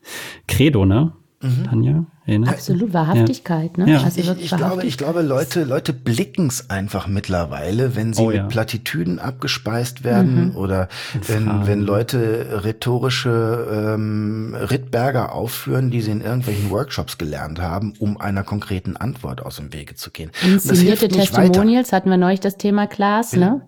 Credo, 0.48 0.86
ne? 0.86 1.14
Mhm. 1.42 1.64
Tanja? 1.64 2.06
Erinnerst 2.26 2.54
Absolut, 2.54 2.94
Wahrhaftigkeit, 2.94 3.78
ja. 3.78 3.86
ne? 3.86 3.92
Ja. 3.94 4.04
Also 4.04 4.20
ich, 4.20 4.30
ich 4.30 4.56
glaube, 4.56 4.86
ich 4.86 4.98
glaube, 4.98 5.22
Leute, 5.22 5.64
Leute 5.64 5.92
blicken 5.92 6.48
es 6.48 6.70
einfach 6.70 7.08
mittlerweile, 7.08 7.96
wenn 7.96 8.14
sie 8.14 8.22
oh, 8.22 8.32
ja. 8.32 8.44
mit 8.44 8.52
Plattitüden 8.52 9.18
abgespeist 9.18 10.04
werden 10.04 10.50
mhm. 10.50 10.56
oder 10.56 10.88
wenn, 11.28 11.66
wenn 11.66 11.82
Leute 11.82 12.62
rhetorische 12.64 13.96
ähm, 13.96 14.56
Rittberger 14.56 15.34
aufführen, 15.34 15.90
die 15.90 16.02
sie 16.02 16.12
in 16.12 16.22
irgendwelchen 16.22 16.70
Workshops 16.70 17.18
gelernt 17.18 17.60
haben, 17.60 17.94
um 17.98 18.22
einer 18.22 18.44
konkreten 18.44 18.96
Antwort 18.96 19.44
aus 19.44 19.56
dem 19.56 19.74
Wege 19.74 19.96
zu 19.96 20.12
gehen. 20.12 20.32
Inszenierte 20.44 21.08
Testimonials 21.08 21.88
weiter. 21.88 21.98
hatten 21.98 22.10
wir 22.12 22.18
neulich 22.18 22.40
das 22.40 22.58
Thema 22.58 22.86
Klaas, 22.86 23.36
ne? 23.36 23.62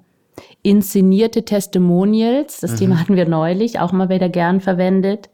Inszenierte 0.62 1.44
Testimonials, 1.44 2.60
das 2.60 2.72
mhm. 2.72 2.78
Thema 2.78 3.00
hatten 3.00 3.16
wir 3.16 3.28
neulich, 3.28 3.80
auch 3.80 3.92
mal 3.92 4.10
wieder 4.10 4.30
gern 4.30 4.62
verwendet. 4.62 5.30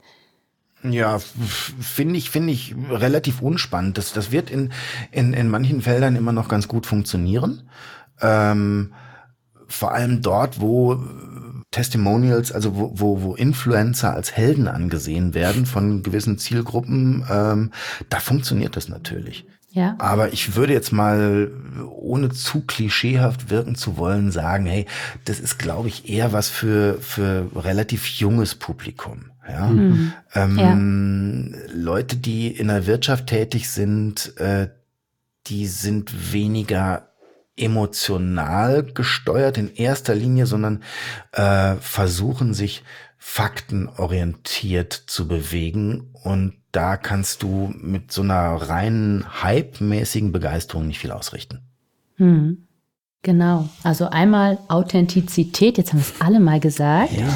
Ja, 0.82 1.18
finde 1.18 2.16
ich, 2.16 2.30
finde 2.30 2.52
ich 2.52 2.74
relativ 2.90 3.42
unspannend. 3.42 3.98
Das, 3.98 4.12
das 4.12 4.32
wird 4.32 4.50
in, 4.50 4.72
in, 5.10 5.34
in 5.34 5.48
manchen 5.48 5.82
Feldern 5.82 6.16
immer 6.16 6.32
noch 6.32 6.48
ganz 6.48 6.68
gut 6.68 6.86
funktionieren. 6.86 7.68
Ähm, 8.20 8.94
vor 9.68 9.92
allem 9.92 10.22
dort, 10.22 10.60
wo 10.60 10.98
Testimonials, 11.70 12.50
also 12.50 12.76
wo, 12.76 12.92
wo, 12.94 13.22
wo 13.22 13.34
Influencer 13.34 14.12
als 14.12 14.32
Helden 14.32 14.68
angesehen 14.68 15.34
werden 15.34 15.66
von 15.66 16.02
gewissen 16.02 16.38
Zielgruppen, 16.38 17.24
ähm, 17.30 17.70
da 18.08 18.18
funktioniert 18.18 18.76
das 18.76 18.88
natürlich. 18.88 19.46
Ja. 19.72 19.94
Aber 19.98 20.32
ich 20.32 20.56
würde 20.56 20.72
jetzt 20.72 20.92
mal, 20.92 21.52
ohne 21.88 22.30
zu 22.30 22.62
klischeehaft 22.62 23.50
wirken 23.50 23.76
zu 23.76 23.96
wollen, 23.96 24.32
sagen, 24.32 24.66
hey, 24.66 24.86
das 25.26 25.38
ist, 25.38 25.58
glaube 25.58 25.86
ich, 25.88 26.08
eher 26.08 26.32
was 26.32 26.48
für, 26.48 27.00
für 27.00 27.48
relativ 27.54 28.06
junges 28.06 28.56
Publikum. 28.56 29.30
Ja? 29.50 29.66
Mhm. 29.66 30.12
Ähm, 30.34 31.54
ja. 31.68 31.74
Leute, 31.74 32.16
die 32.16 32.48
in 32.48 32.68
der 32.68 32.86
Wirtschaft 32.86 33.26
tätig 33.26 33.68
sind, 33.68 34.36
äh, 34.38 34.68
die 35.46 35.66
sind 35.66 36.32
weniger 36.32 37.08
emotional 37.56 38.84
gesteuert 38.84 39.58
in 39.58 39.74
erster 39.74 40.14
Linie, 40.14 40.46
sondern 40.46 40.82
äh, 41.32 41.74
versuchen 41.76 42.54
sich 42.54 42.82
faktenorientiert 43.18 44.92
zu 44.92 45.28
bewegen 45.28 46.08
und 46.22 46.54
da 46.72 46.96
kannst 46.96 47.42
du 47.42 47.72
mit 47.76 48.12
so 48.12 48.22
einer 48.22 48.54
reinen 48.54 49.42
hype-mäßigen 49.42 50.32
Begeisterung 50.32 50.86
nicht 50.86 51.00
viel 51.00 51.10
ausrichten. 51.10 51.60
Hm. 52.16 52.66
Genau. 53.22 53.68
Also 53.82 54.08
einmal 54.08 54.58
Authentizität, 54.68 55.76
jetzt 55.76 55.92
haben 55.92 55.98
wir 55.98 56.06
es 56.06 56.20
alle 56.20 56.40
mal 56.40 56.60
gesagt. 56.60 57.12
Ja. 57.12 57.28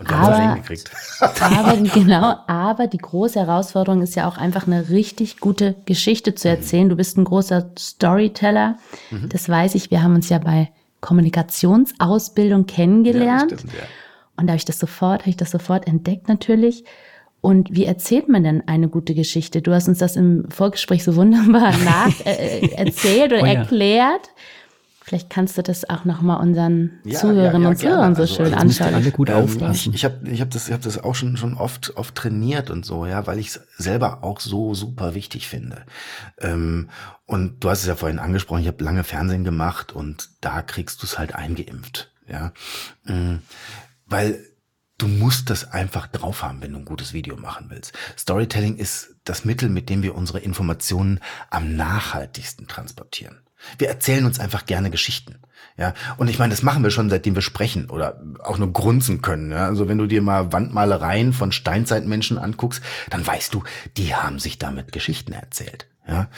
Und 0.00 0.10
aber, 0.10 0.54
hingekriegt. 0.54 0.90
aber 1.20 1.76
genau, 1.94 2.36
aber 2.46 2.86
die 2.86 2.98
große 2.98 3.38
Herausforderung 3.38 4.00
ist 4.00 4.16
ja 4.16 4.26
auch 4.26 4.38
einfach 4.38 4.66
eine 4.66 4.88
richtig 4.88 5.40
gute 5.40 5.76
Geschichte 5.84 6.34
zu 6.34 6.48
erzählen. 6.48 6.88
Du 6.88 6.96
bist 6.96 7.18
ein 7.18 7.24
großer 7.24 7.70
Storyteller. 7.78 8.78
Mhm. 9.10 9.28
Das 9.28 9.46
weiß 9.46 9.74
ich. 9.74 9.90
Wir 9.90 10.02
haben 10.02 10.14
uns 10.14 10.30
ja 10.30 10.38
bei 10.38 10.70
Kommunikationsausbildung 11.02 12.64
kennengelernt. 12.64 13.50
Ja, 13.50 13.58
stimmt, 13.58 13.74
ja. 13.74 13.84
Und 14.38 14.46
da 14.46 14.52
habe 14.52 14.58
ich 14.58 14.64
das 14.64 14.78
sofort, 14.78 15.20
habe 15.20 15.30
ich 15.30 15.36
das 15.36 15.50
sofort 15.50 15.86
entdeckt 15.86 16.28
natürlich. 16.28 16.84
Und 17.42 17.68
wie 17.70 17.84
erzählt 17.84 18.30
man 18.30 18.42
denn 18.42 18.66
eine 18.66 18.88
gute 18.88 19.14
Geschichte? 19.14 19.60
Du 19.60 19.74
hast 19.74 19.86
uns 19.86 19.98
das 19.98 20.16
im 20.16 20.50
Vorgespräch 20.50 21.04
so 21.04 21.14
wunderbar 21.14 21.76
nach 21.84 22.24
äh, 22.24 22.60
äh 22.60 22.72
erzählt 22.72 23.32
oder 23.32 23.42
oh, 23.42 23.46
ja. 23.46 23.52
erklärt. 23.52 24.30
Vielleicht 25.10 25.28
kannst 25.28 25.58
du 25.58 25.62
das 25.64 25.90
auch 25.90 26.04
noch 26.04 26.20
mal 26.20 26.36
unseren 26.36 27.00
ja, 27.02 27.18
Zuhörerinnen 27.18 27.62
ja, 27.62 27.66
ja, 27.66 27.68
und 27.70 27.76
Zuhörern 27.78 28.14
so 28.14 28.22
also, 28.22 28.34
schön 28.36 28.54
also 28.54 28.58
anschauen. 28.58 28.94
Alle 28.94 29.10
gut 29.10 29.28
ähm, 29.28 29.34
aufpassen. 29.38 29.92
Ich, 29.92 30.04
habe 30.04 30.28
ich 30.28 30.40
hab 30.40 30.50
das, 30.50 30.68
ich 30.68 30.72
hab 30.72 30.82
das 30.82 31.02
auch 31.02 31.16
schon, 31.16 31.36
schon 31.36 31.54
oft, 31.54 31.96
oft 31.96 32.14
trainiert 32.14 32.70
und 32.70 32.86
so, 32.86 33.06
ja, 33.06 33.26
weil 33.26 33.40
ich 33.40 33.48
es 33.48 33.60
selber 33.76 34.22
auch 34.22 34.38
so 34.38 34.72
super 34.72 35.16
wichtig 35.16 35.48
finde. 35.48 35.84
Ähm, 36.38 36.90
und 37.26 37.58
du 37.58 37.70
hast 37.70 37.80
es 37.80 37.88
ja 37.88 37.96
vorhin 37.96 38.20
angesprochen, 38.20 38.60
ich 38.60 38.68
habe 38.68 38.84
lange 38.84 39.02
Fernsehen 39.02 39.42
gemacht 39.42 39.90
und 39.90 40.28
da 40.42 40.62
kriegst 40.62 41.02
du 41.02 41.06
es 41.06 41.18
halt 41.18 41.34
eingeimpft, 41.34 42.12
ja. 42.28 42.52
Ähm, 43.04 43.40
weil 44.06 44.38
du 44.96 45.08
musst 45.08 45.50
das 45.50 45.72
einfach 45.72 46.06
drauf 46.06 46.44
haben, 46.44 46.62
wenn 46.62 46.72
du 46.72 46.78
ein 46.78 46.84
gutes 46.84 47.12
Video 47.12 47.36
machen 47.36 47.66
willst. 47.68 47.98
Storytelling 48.16 48.76
ist 48.76 49.16
das 49.24 49.44
Mittel, 49.44 49.70
mit 49.70 49.90
dem 49.90 50.04
wir 50.04 50.14
unsere 50.14 50.38
Informationen 50.38 51.18
am 51.50 51.74
nachhaltigsten 51.74 52.68
transportieren. 52.68 53.40
Wir 53.78 53.88
erzählen 53.88 54.24
uns 54.24 54.40
einfach 54.40 54.66
gerne 54.66 54.90
Geschichten. 54.90 55.38
Ja, 55.76 55.94
und 56.18 56.28
ich 56.28 56.38
meine, 56.38 56.50
das 56.50 56.62
machen 56.62 56.82
wir 56.82 56.90
schon, 56.90 57.08
seitdem 57.08 57.34
wir 57.34 57.42
sprechen 57.42 57.88
oder 57.88 58.20
auch 58.42 58.58
nur 58.58 58.72
grunzen 58.72 59.22
können. 59.22 59.50
Ja? 59.50 59.66
Also 59.66 59.88
wenn 59.88 59.98
du 59.98 60.06
dir 60.06 60.20
mal 60.20 60.52
Wandmalereien 60.52 61.32
von 61.32 61.52
Steinzeitmenschen 61.52 62.38
anguckst, 62.38 62.82
dann 63.08 63.26
weißt 63.26 63.54
du, 63.54 63.62
die 63.96 64.14
haben 64.14 64.38
sich 64.38 64.58
damit 64.58 64.92
Geschichten 64.92 65.32
erzählt. 65.32 65.86
Ja, 66.06 66.28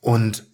und 0.00 0.44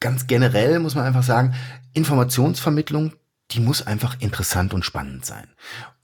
ganz 0.00 0.26
generell 0.26 0.78
muss 0.78 0.94
man 0.94 1.04
einfach 1.04 1.22
sagen, 1.22 1.54
Informationsvermittlung, 1.92 3.14
die 3.50 3.60
muss 3.60 3.86
einfach 3.86 4.16
interessant 4.20 4.74
und 4.74 4.84
spannend 4.84 5.26
sein. 5.26 5.48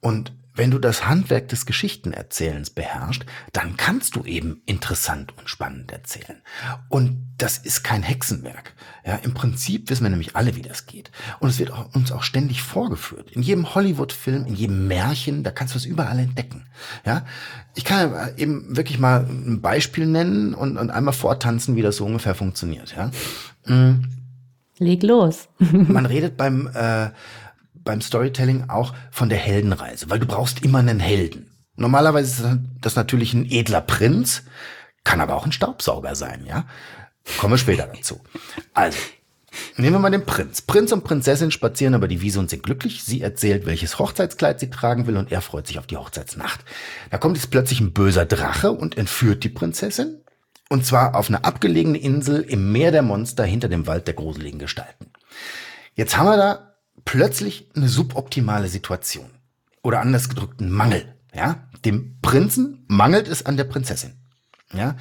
Und 0.00 0.32
wenn 0.54 0.70
du 0.70 0.78
das 0.78 1.06
Handwerk 1.06 1.48
des 1.48 1.66
Geschichtenerzählens 1.66 2.70
beherrschst, 2.70 3.26
dann 3.52 3.76
kannst 3.76 4.14
du 4.14 4.24
eben 4.24 4.62
interessant 4.66 5.36
und 5.36 5.50
spannend 5.50 5.90
erzählen. 5.90 6.40
Und 6.88 7.34
das 7.38 7.58
ist 7.58 7.82
kein 7.82 8.04
Hexenwerk. 8.04 8.74
Ja, 9.04 9.16
im 9.16 9.34
Prinzip 9.34 9.90
wissen 9.90 10.04
wir 10.04 10.10
nämlich 10.10 10.36
alle, 10.36 10.54
wie 10.54 10.62
das 10.62 10.86
geht. 10.86 11.10
Und 11.40 11.48
es 11.48 11.58
wird 11.58 11.72
auch, 11.72 11.92
uns 11.94 12.12
auch 12.12 12.22
ständig 12.22 12.62
vorgeführt. 12.62 13.32
In 13.32 13.42
jedem 13.42 13.74
Hollywood-Film, 13.74 14.46
in 14.46 14.54
jedem 14.54 14.86
Märchen, 14.86 15.42
da 15.42 15.50
kannst 15.50 15.74
du 15.74 15.78
es 15.78 15.86
überall 15.86 16.20
entdecken. 16.20 16.66
Ja, 17.04 17.26
ich 17.74 17.84
kann 17.84 18.14
eben 18.36 18.76
wirklich 18.76 19.00
mal 19.00 19.26
ein 19.28 19.60
Beispiel 19.60 20.06
nennen 20.06 20.54
und, 20.54 20.76
und 20.76 20.90
einmal 20.90 21.14
vortanzen, 21.14 21.74
wie 21.74 21.82
das 21.82 21.96
so 21.96 22.06
ungefähr 22.06 22.36
funktioniert. 22.36 22.94
Ja. 22.96 23.10
Mhm. 23.66 24.04
Leg 24.78 25.02
los. 25.02 25.48
Man 25.58 26.06
redet 26.06 26.36
beim 26.36 26.68
äh, 26.74 27.10
beim 27.84 28.00
Storytelling 28.00 28.68
auch 28.68 28.94
von 29.10 29.28
der 29.28 29.38
Heldenreise, 29.38 30.10
weil 30.10 30.18
du 30.18 30.26
brauchst 30.26 30.64
immer 30.64 30.78
einen 30.78 31.00
Helden. 31.00 31.50
Normalerweise 31.76 32.30
ist 32.30 32.60
das 32.80 32.96
natürlich 32.96 33.34
ein 33.34 33.50
edler 33.50 33.80
Prinz, 33.80 34.42
kann 35.02 35.20
aber 35.20 35.34
auch 35.34 35.46
ein 35.46 35.52
Staubsauger 35.52 36.14
sein, 36.14 36.44
ja? 36.46 36.64
Kommen 37.38 37.54
wir 37.54 37.58
später 37.58 37.86
dazu. 37.86 38.20
Also, 38.74 38.98
Nehmen 39.76 39.94
wir 39.94 40.00
mal 40.00 40.10
den 40.10 40.26
Prinz. 40.26 40.62
Prinz 40.62 40.92
und 40.92 41.04
Prinzessin 41.04 41.50
spazieren 41.50 41.94
über 41.94 42.08
die 42.08 42.20
Wiese 42.20 42.40
und 42.40 42.50
sind 42.50 42.62
glücklich. 42.62 43.04
Sie 43.04 43.20
erzählt, 43.20 43.66
welches 43.66 43.98
Hochzeitskleid 43.98 44.60
sie 44.60 44.70
tragen 44.70 45.06
will 45.06 45.16
und 45.16 45.32
er 45.32 45.40
freut 45.40 45.66
sich 45.66 45.78
auf 45.78 45.86
die 45.86 45.96
Hochzeitsnacht. 45.96 46.60
Da 47.10 47.18
kommt 47.18 47.36
jetzt 47.36 47.50
plötzlich 47.50 47.80
ein 47.80 47.92
böser 47.92 48.26
Drache 48.26 48.72
und 48.72 48.96
entführt 48.96 49.44
die 49.44 49.48
Prinzessin. 49.48 50.20
Und 50.70 50.86
zwar 50.86 51.14
auf 51.14 51.28
eine 51.28 51.44
abgelegene 51.44 51.98
Insel 51.98 52.40
im 52.40 52.72
Meer 52.72 52.90
der 52.90 53.02
Monster 53.02 53.44
hinter 53.44 53.68
dem 53.68 53.86
Wald 53.86 54.06
der 54.06 54.14
gruseligen 54.14 54.58
Gestalten. 54.58 55.10
Jetzt 55.94 56.16
haben 56.16 56.26
wir 56.26 56.36
da 56.36 56.73
plötzlich 57.04 57.70
eine 57.74 57.88
suboptimale 57.88 58.68
Situation. 58.68 59.30
Oder 59.82 60.00
anders 60.00 60.28
gedrückt, 60.28 60.60
einen 60.60 60.70
Mangel. 60.70 61.14
Ja, 61.34 61.68
dem 61.84 62.20
Prinzen 62.22 62.84
mangelt 62.86 63.28
es 63.28 63.44
an 63.44 63.56
der 63.56 63.64
Prinzessin. 63.64 64.14
Ja, 64.72 64.96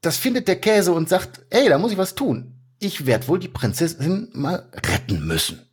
das 0.00 0.16
findet 0.16 0.48
der 0.48 0.60
Käse 0.60 0.92
und 0.92 1.08
sagt, 1.08 1.42
ey, 1.50 1.68
da 1.68 1.78
muss 1.78 1.92
ich 1.92 1.98
was 1.98 2.14
tun. 2.14 2.54
Ich 2.78 3.06
werde 3.06 3.28
wohl 3.28 3.38
die 3.38 3.48
Prinzessin 3.48 4.28
mal 4.32 4.68
retten 4.74 5.26
müssen. 5.26 5.68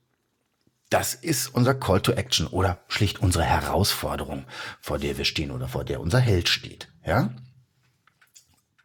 Das 0.90 1.14
ist 1.14 1.48
unser 1.48 1.74
Call 1.74 2.02
to 2.02 2.12
Action 2.12 2.48
oder 2.48 2.80
schlicht 2.88 3.20
unsere 3.20 3.44
Herausforderung, 3.44 4.46
vor 4.80 5.00
der 5.00 5.18
wir 5.18 5.26
stehen 5.26 5.52
oder 5.52 5.68
vor 5.68 5.84
der 5.84 6.00
unser 6.00 6.20
Held 6.20 6.48
steht. 6.48 6.90
Ja? 7.06 7.34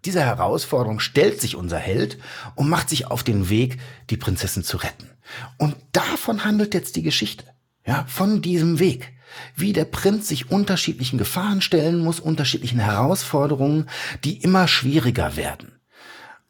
Dieser 0.05 0.23
Herausforderung 0.23 0.99
stellt 0.99 1.41
sich 1.41 1.57
unser 1.57 1.79
Held 1.79 2.19
und 2.55 2.69
macht 2.69 2.89
sich 2.89 3.07
auf 3.07 3.23
den 3.23 3.51
Weg, 3.51 3.79
die 4.09 4.17
Prinzessin 4.17 4.65
zu 4.65 4.79
retten. 4.79 5.10
Und 5.59 5.77
davon 5.93 6.45
handelt 6.45 6.75
jetzt 6.75 6.97
die 6.97 7.03
Geschichte. 7.03 7.45
Ja, 7.87 8.05
von 8.09 8.43
diesem 8.43 8.79
Weg 8.79 9.13
wie 9.55 9.73
der 9.73 9.85
Prinz 9.85 10.29
sich 10.29 10.51
unterschiedlichen 10.51 11.19
Gefahren 11.19 11.61
stellen 11.61 12.01
muss, 12.01 12.21
unterschiedlichen 12.21 12.81
Herausforderungen, 12.81 13.89
die 14.25 14.39
immer 14.43 14.69
schwieriger 14.69 15.37
werden. 15.37 15.80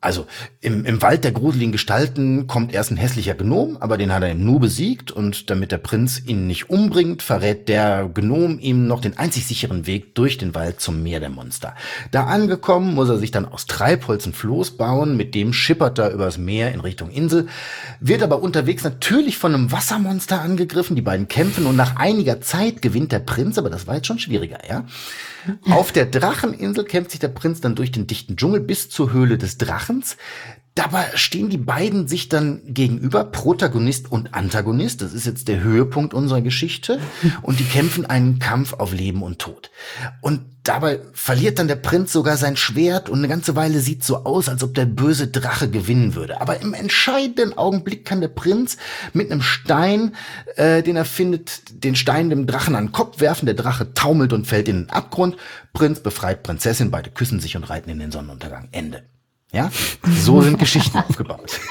Also 0.03 0.27
im, 0.63 0.87
im 0.87 1.03
Wald 1.03 1.25
der 1.25 1.33
gruseligen 1.33 1.73
Gestalten 1.73 2.47
kommt 2.47 2.73
erst 2.73 2.91
ein 2.91 2.97
hässlicher 2.97 3.35
Gnom, 3.35 3.77
aber 3.77 3.99
den 3.99 4.15
hat 4.15 4.23
er 4.23 4.31
im 4.31 4.43
Nu 4.47 4.59
besiegt 4.59 5.13
und 5.13 5.51
damit 5.51 5.73
der 5.73 5.79
Prinz 5.79 6.23
ihn 6.25 6.47
nicht 6.47 6.71
umbringt, 6.71 7.23
verrät 7.23 7.69
der 7.69 8.09
Gnom 8.15 8.59
ihm 8.59 8.87
noch 8.87 9.03
den 9.03 9.19
einzig 9.19 9.47
sicheren 9.47 9.87
Weg 9.87 10.15
durch 10.15 10.39
den 10.39 10.55
Wald 10.55 10.81
zum 10.81 11.03
Meer 11.03 11.21
der 11.21 11.29
Monster. 11.29 11.75
Da 12.13 12.25
angekommen, 12.25 12.95
muss 12.95 13.11
er 13.11 13.19
sich 13.19 13.31
dann 13.31 13.45
aus 13.45 13.67
Treibholz 13.67 14.25
ein 14.25 14.33
Floß 14.33 14.79
bauen, 14.79 15.19
mit 15.19 15.35
dem 15.35 15.53
schippert 15.53 15.99
er 15.99 16.13
übers 16.13 16.39
Meer 16.39 16.73
in 16.73 16.81
Richtung 16.81 17.11
Insel, 17.11 17.49
wird 18.01 18.23
aber 18.23 18.43
unterwegs 18.43 18.85
natürlich 18.85 19.37
von 19.37 19.55
einem 19.55 19.71
Wassermonster 19.71 20.41
angegriffen, 20.41 20.97
die 20.97 21.03
beiden 21.03 21.29
kämpfen 21.29 21.67
und 21.67 21.77
nach 21.77 21.97
einiger 21.97 22.41
Zeit 22.41 22.81
gewinnt 22.81 23.13
der 23.13 23.19
Prinz, 23.19 23.59
aber 23.59 23.69
das 23.69 23.87
war 23.87 23.97
jetzt 23.97 24.07
schon 24.07 24.19
schwieriger, 24.19 24.61
ja. 24.67 24.87
Auf 25.71 25.93
der 25.93 26.07
Dracheninsel 26.07 26.85
kämpft 26.85 27.13
sich 27.13 27.21
der 27.21 27.29
Prinz 27.29 27.61
dann 27.61 27.75
durch 27.75 27.93
den 27.93 28.07
dichten 28.07 28.37
Dschungel 28.37 28.61
bis 28.61 28.91
zur 28.91 29.13
Höhle 29.13 29.39
des 29.39 29.57
Drachens. 29.91 30.17
Dabei 30.77 31.05
stehen 31.15 31.51
die 31.51 31.59
beiden 31.59 32.07
sich 32.07 32.29
dann 32.29 32.63
gegenüber, 32.65 33.25
Protagonist 33.25 34.11
und 34.11 34.35
Antagonist. 34.35 35.03
Das 35.03 35.13
ist 35.13 35.27
jetzt 35.27 35.49
der 35.49 35.61
Höhepunkt 35.61 36.15
unserer 36.15 36.41
Geschichte. 36.41 37.01
Und 37.43 37.59
die 37.59 37.65
kämpfen 37.65 38.07
einen 38.07 38.39
Kampf 38.39 38.75
auf 38.75 38.93
Leben 38.93 39.23
und 39.23 39.41
Tod. 39.41 39.71
Und 40.21 40.43
dabei 40.63 41.01
verliert 41.13 41.59
dann 41.59 41.67
der 41.67 41.75
Prinz 41.75 42.13
sogar 42.13 42.37
sein 42.37 42.57
Schwert 42.57 43.09
und 43.09 43.19
eine 43.19 43.27
ganze 43.29 43.57
Weile 43.57 43.81
sieht 43.81 44.05
so 44.05 44.25
aus, 44.25 44.49
als 44.49 44.63
ob 44.63 44.73
der 44.75 44.87
böse 44.87 45.27
Drache 45.27 45.69
gewinnen 45.69 46.15
würde. 46.15 46.41
Aber 46.41 46.61
im 46.63 46.73
entscheidenden 46.73 47.59
Augenblick 47.59 48.05
kann 48.05 48.21
der 48.21 48.29
Prinz 48.29 48.77
mit 49.13 49.31
einem 49.31 49.43
Stein, 49.43 50.15
äh, 50.55 50.85
den 50.85 50.95
er 50.95 51.05
findet, 51.05 51.85
den 51.85 51.97
Stein 51.97 52.31
dem 52.31 52.47
Drachen 52.47 52.77
an 52.77 52.87
den 52.87 52.93
Kopf 52.93 53.21
werfen. 53.21 53.47
Der 53.47 53.57
Drache 53.57 53.93
taumelt 53.93 54.33
und 54.33 54.47
fällt 54.47 54.69
in 54.69 54.85
den 54.85 54.91
Abgrund. 54.91 55.37
Prinz 55.73 55.99
befreit 56.01 56.45
Prinzessin, 56.45 56.93
beide 56.93 57.11
küssen 57.11 57.41
sich 57.41 57.57
und 57.57 57.65
reiten 57.65 57.91
in 57.91 57.99
den 57.99 58.13
Sonnenuntergang. 58.13 58.69
Ende. 58.71 59.03
Ja, 59.53 59.71
so 60.23 60.41
sind 60.43 60.59
Geschichten 60.59 60.99
aufgebaut. 60.99 61.61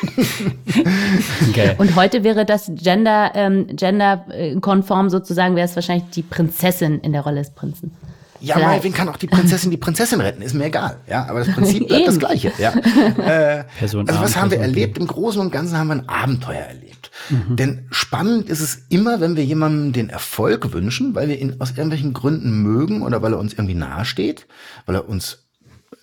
Okay. 1.49 1.75
Und 1.77 1.95
heute 1.95 2.23
wäre 2.23 2.45
das 2.45 2.71
Gender, 2.75 3.31
ähm, 3.33 3.67
genderkonform 3.75 5.09
sozusagen, 5.09 5.55
wäre 5.55 5.65
es 5.65 5.75
wahrscheinlich 5.75 6.09
die 6.11 6.21
Prinzessin 6.21 6.99
in 6.99 7.11
der 7.11 7.21
Rolle 7.21 7.39
des 7.39 7.51
Prinzen. 7.51 7.91
Ja, 8.39 8.53
Vielleicht. 8.53 8.69
meinetwegen 8.69 8.93
kann 8.93 9.09
auch 9.09 9.17
die 9.17 9.27
Prinzessin 9.27 9.71
die 9.71 9.77
Prinzessin 9.77 10.21
retten, 10.21 10.41
ist 10.41 10.53
mir 10.53 10.65
egal. 10.65 10.97
Ja, 11.07 11.27
aber 11.27 11.39
das 11.39 11.53
Prinzip 11.53 11.87
bleibt 11.87 12.07
das 12.07 12.19
gleiche. 12.19 12.51
Ja. 12.57 12.73
Äh, 13.19 13.65
also 13.81 14.03
was 14.05 14.35
haben 14.37 14.51
wir 14.51 14.59
erlebt? 14.59 14.97
Im 14.97 15.07
Großen 15.07 15.41
und 15.41 15.51
Ganzen 15.51 15.77
haben 15.77 15.87
wir 15.87 15.95
ein 15.95 16.09
Abenteuer 16.09 16.61
erlebt. 16.61 17.11
Mhm. 17.29 17.55
Denn 17.55 17.87
spannend 17.91 18.49
ist 18.49 18.61
es 18.61 18.85
immer, 18.89 19.19
wenn 19.19 19.35
wir 19.35 19.43
jemandem 19.43 19.91
den 19.91 20.09
Erfolg 20.09 20.71
wünschen, 20.71 21.15
weil 21.15 21.27
wir 21.27 21.39
ihn 21.39 21.57
aus 21.59 21.71
irgendwelchen 21.71 22.13
Gründen 22.13 22.61
mögen 22.61 23.01
oder 23.01 23.21
weil 23.21 23.33
er 23.33 23.39
uns 23.39 23.53
irgendwie 23.53 23.75
nahesteht, 23.75 24.47
weil 24.85 24.95
er 24.95 25.09
uns 25.09 25.48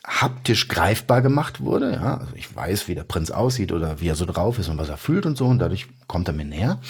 haptisch 0.06 0.68
greifbar 0.68 1.20
gemacht 1.20 1.60
wurde. 1.60 1.92
Ja, 1.92 2.18
also 2.18 2.32
ich 2.34 2.54
weiß, 2.54 2.88
wie 2.88 2.94
der 2.94 3.04
Prinz 3.04 3.30
aussieht 3.30 3.72
oder 3.72 4.00
wie 4.00 4.08
er 4.08 4.14
so 4.14 4.24
drauf 4.24 4.58
ist 4.58 4.68
und 4.68 4.78
was 4.78 4.88
er 4.88 4.96
fühlt 4.96 5.26
und 5.26 5.36
so 5.36 5.46
und 5.46 5.58
dadurch 5.58 5.88
kommt 6.06 6.28
er 6.28 6.34
mir 6.34 6.44
näher. 6.44 6.80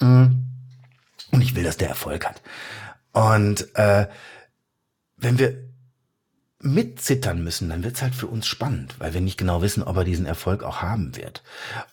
Mm. 0.00 0.26
Und 1.30 1.40
ich 1.40 1.54
will, 1.54 1.64
dass 1.64 1.76
der 1.76 1.88
Erfolg 1.88 2.26
hat. 2.26 2.42
Und 3.12 3.74
äh, 3.76 4.06
wenn 5.16 5.38
wir 5.38 5.72
mitzittern 6.62 7.42
müssen, 7.42 7.68
dann 7.68 7.84
wird's 7.84 8.02
halt 8.02 8.14
für 8.14 8.28
uns 8.28 8.46
spannend, 8.46 8.94
weil 8.98 9.14
wir 9.14 9.20
nicht 9.20 9.38
genau 9.38 9.62
wissen, 9.62 9.82
ob 9.82 9.96
er 9.96 10.04
diesen 10.04 10.26
Erfolg 10.26 10.62
auch 10.62 10.80
haben 10.80 11.16
wird. 11.16 11.42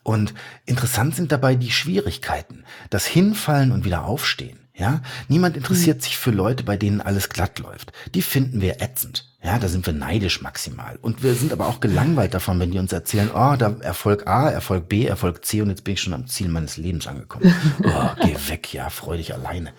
Und 0.04 0.34
interessant 0.66 1.16
sind 1.16 1.32
dabei 1.32 1.56
die 1.56 1.72
Schwierigkeiten, 1.72 2.64
das 2.90 3.06
Hinfallen 3.06 3.72
und 3.72 3.84
wieder 3.84 4.06
aufstehen. 4.06 4.60
Ja, 4.80 5.02
niemand 5.28 5.58
interessiert 5.58 5.98
mhm. 5.98 6.02
sich 6.02 6.18
für 6.18 6.32
Leute, 6.32 6.64
bei 6.64 6.78
denen 6.78 7.02
alles 7.02 7.28
glatt 7.28 7.60
läuft. 7.60 7.92
Die 8.16 8.22
finden 8.22 8.62
wir 8.62 8.82
ätzend. 8.82 9.30
Ja, 9.44 9.60
da 9.60 9.68
sind 9.68 9.86
wir 9.86 9.94
neidisch 9.94 10.42
maximal. 10.42 10.98
Und 11.02 11.22
wir 11.22 11.34
sind 11.34 11.52
aber 11.52 11.68
auch 11.68 11.82
gelangweilt 11.82 12.34
davon, 12.34 12.60
wenn 12.60 12.72
die 12.72 12.80
uns 12.80 12.94
erzählen, 12.94 13.30
oh, 13.30 13.56
da 13.58 13.76
Erfolg 13.82 14.28
A, 14.28 14.50
Erfolg 14.50 14.88
B, 14.88 15.06
Erfolg 15.06 15.46
C 15.46 15.62
und 15.62 15.70
jetzt 15.70 15.84
bin 15.84 15.96
ich 15.96 16.02
schon 16.02 16.14
am 16.14 16.28
Ziel 16.28 16.48
meines 16.48 16.78
Lebens 16.78 17.08
angekommen. 17.08 17.54
Oh, 17.84 18.10
geh 18.22 18.36
weg, 18.48 18.74
ja, 18.74 18.90
freu 18.90 19.18
dich 19.18 19.34
alleine. 19.34 19.74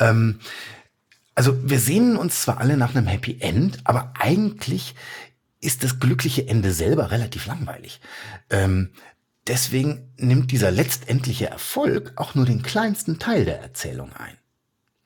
Ähm, 0.00 0.40
also 1.34 1.56
wir 1.68 1.78
sehnen 1.78 2.16
uns 2.16 2.42
zwar 2.42 2.58
alle 2.58 2.76
nach 2.76 2.94
einem 2.94 3.06
Happy 3.06 3.38
End, 3.40 3.78
aber 3.84 4.12
eigentlich 4.18 4.94
ist 5.60 5.84
das 5.84 6.00
glückliche 6.00 6.48
Ende 6.48 6.72
selber 6.72 7.10
relativ 7.10 7.46
langweilig. 7.46 8.00
Ähm, 8.50 8.90
deswegen 9.46 10.12
nimmt 10.16 10.50
dieser 10.50 10.70
letztendliche 10.70 11.48
Erfolg 11.48 12.12
auch 12.16 12.34
nur 12.34 12.46
den 12.46 12.62
kleinsten 12.62 13.18
Teil 13.18 13.44
der 13.44 13.60
Erzählung 13.60 14.12
ein. 14.12 14.36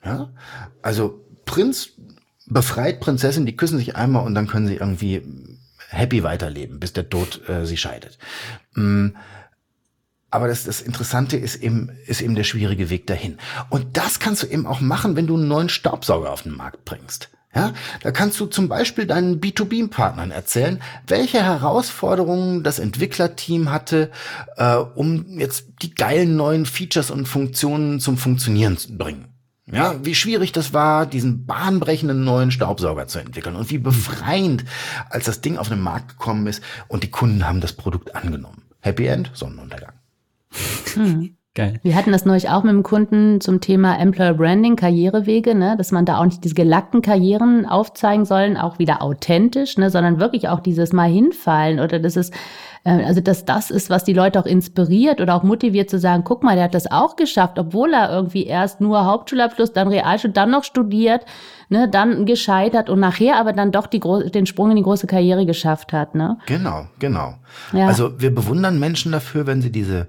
Ja? 0.03 0.33
Also 0.81 1.25
Prinz 1.45 1.91
befreit 2.47 2.99
Prinzessin, 2.99 3.45
die 3.45 3.55
küssen 3.55 3.77
sich 3.77 3.95
einmal 3.95 4.25
und 4.25 4.35
dann 4.35 4.47
können 4.47 4.67
sie 4.67 4.75
irgendwie 4.75 5.21
happy 5.89 6.23
weiterleben, 6.23 6.79
bis 6.79 6.93
der 6.93 7.09
Tod 7.09 7.47
äh, 7.47 7.65
sie 7.65 7.77
scheidet. 7.77 8.17
Mm, 8.73 9.09
aber 10.29 10.47
das, 10.47 10.63
das 10.63 10.81
Interessante 10.81 11.37
ist 11.37 11.57
eben, 11.57 11.89
ist 12.05 12.21
eben 12.21 12.35
der 12.35 12.45
schwierige 12.45 12.89
Weg 12.89 13.05
dahin. 13.07 13.37
Und 13.69 13.97
das 13.97 14.19
kannst 14.19 14.43
du 14.43 14.47
eben 14.47 14.65
auch 14.65 14.79
machen, 14.79 15.15
wenn 15.15 15.27
du 15.27 15.35
einen 15.35 15.49
neuen 15.49 15.69
Staubsauger 15.69 16.31
auf 16.31 16.43
den 16.43 16.55
Markt 16.55 16.85
bringst. 16.85 17.29
Ja, 17.53 17.73
da 18.01 18.11
kannst 18.11 18.39
du 18.39 18.45
zum 18.45 18.69
Beispiel 18.69 19.05
deinen 19.05 19.41
B2B-Partnern 19.41 20.31
erzählen, 20.31 20.81
welche 21.05 21.43
Herausforderungen 21.43 22.63
das 22.63 22.79
Entwicklerteam 22.79 23.69
hatte, 23.71 24.09
äh, 24.55 24.75
um 24.75 25.37
jetzt 25.37 25.65
die 25.81 25.93
geilen 25.93 26.37
neuen 26.37 26.65
Features 26.65 27.11
und 27.11 27.27
Funktionen 27.27 27.99
zum 27.99 28.17
Funktionieren 28.17 28.77
zu 28.77 28.97
bringen. 28.97 29.25
Ja, 29.71 30.03
wie 30.03 30.15
schwierig 30.15 30.51
das 30.51 30.73
war, 30.73 31.05
diesen 31.05 31.45
bahnbrechenden 31.45 32.23
neuen 32.23 32.51
Staubsauger 32.51 33.07
zu 33.07 33.19
entwickeln 33.19 33.55
und 33.55 33.69
wie 33.69 33.77
befreiend, 33.77 34.65
als 35.09 35.25
das 35.25 35.41
Ding 35.41 35.57
auf 35.57 35.69
den 35.69 35.79
Markt 35.79 36.09
gekommen 36.09 36.47
ist 36.47 36.61
und 36.87 37.03
die 37.03 37.11
Kunden 37.11 37.47
haben 37.47 37.61
das 37.61 37.73
Produkt 37.73 38.15
angenommen. 38.15 38.63
Happy 38.81 39.05
End, 39.05 39.31
Sonnenuntergang. 39.33 39.93
Hm. 40.93 41.37
Geil. 41.53 41.81
Wir 41.83 41.97
hatten 41.97 42.13
das 42.13 42.23
neulich 42.23 42.47
auch 42.47 42.63
mit 42.63 42.71
dem 42.71 42.81
Kunden 42.81 43.41
zum 43.41 43.59
Thema 43.59 43.99
Employer 43.99 44.35
Branding, 44.35 44.77
Karrierewege, 44.77 45.53
ne, 45.53 45.75
dass 45.77 45.91
man 45.91 46.05
da 46.05 46.17
auch 46.17 46.23
nicht 46.23 46.41
diese 46.45 46.55
gelackten 46.55 47.01
Karrieren 47.01 47.65
aufzeigen 47.65 48.23
sollen, 48.23 48.55
auch 48.55 48.79
wieder 48.79 49.01
authentisch, 49.01 49.77
ne, 49.77 49.89
sondern 49.89 50.21
wirklich 50.21 50.47
auch 50.47 50.61
dieses 50.61 50.93
Mal 50.93 51.09
hinfallen 51.11 51.81
oder 51.81 51.99
das 51.99 52.15
ist, 52.15 52.33
äh, 52.85 53.03
also 53.03 53.19
dass 53.19 53.43
das 53.43 53.69
ist, 53.69 53.89
was 53.89 54.05
die 54.05 54.13
Leute 54.13 54.39
auch 54.39 54.45
inspiriert 54.45 55.19
oder 55.19 55.35
auch 55.35 55.43
motiviert 55.43 55.89
zu 55.89 55.99
sagen, 55.99 56.23
guck 56.23 56.41
mal, 56.41 56.55
der 56.55 56.63
hat 56.63 56.73
das 56.73 56.89
auch 56.89 57.17
geschafft, 57.17 57.59
obwohl 57.59 57.93
er 57.93 58.09
irgendwie 58.09 58.45
erst 58.45 58.79
nur 58.79 59.03
Hauptschulabschluss, 59.03 59.73
dann 59.73 59.89
Realschule, 59.89 60.31
dann 60.31 60.51
noch 60.51 60.63
studiert, 60.63 61.25
ne, 61.67 61.89
dann 61.89 62.25
gescheitert 62.25 62.89
und 62.89 63.01
nachher 63.01 63.35
aber 63.35 63.51
dann 63.51 63.73
doch 63.73 63.87
die 63.87 63.99
den 63.99 64.45
Sprung 64.45 64.69
in 64.69 64.77
die 64.77 64.83
große 64.83 65.05
Karriere 65.05 65.45
geschafft 65.45 65.91
hat, 65.91 66.15
ne? 66.15 66.37
Genau, 66.45 66.85
genau. 66.99 67.33
Ja. 67.73 67.87
Also 67.87 68.21
wir 68.21 68.33
bewundern 68.33 68.79
Menschen 68.79 69.11
dafür, 69.11 69.47
wenn 69.47 69.61
sie 69.61 69.71
diese 69.71 70.07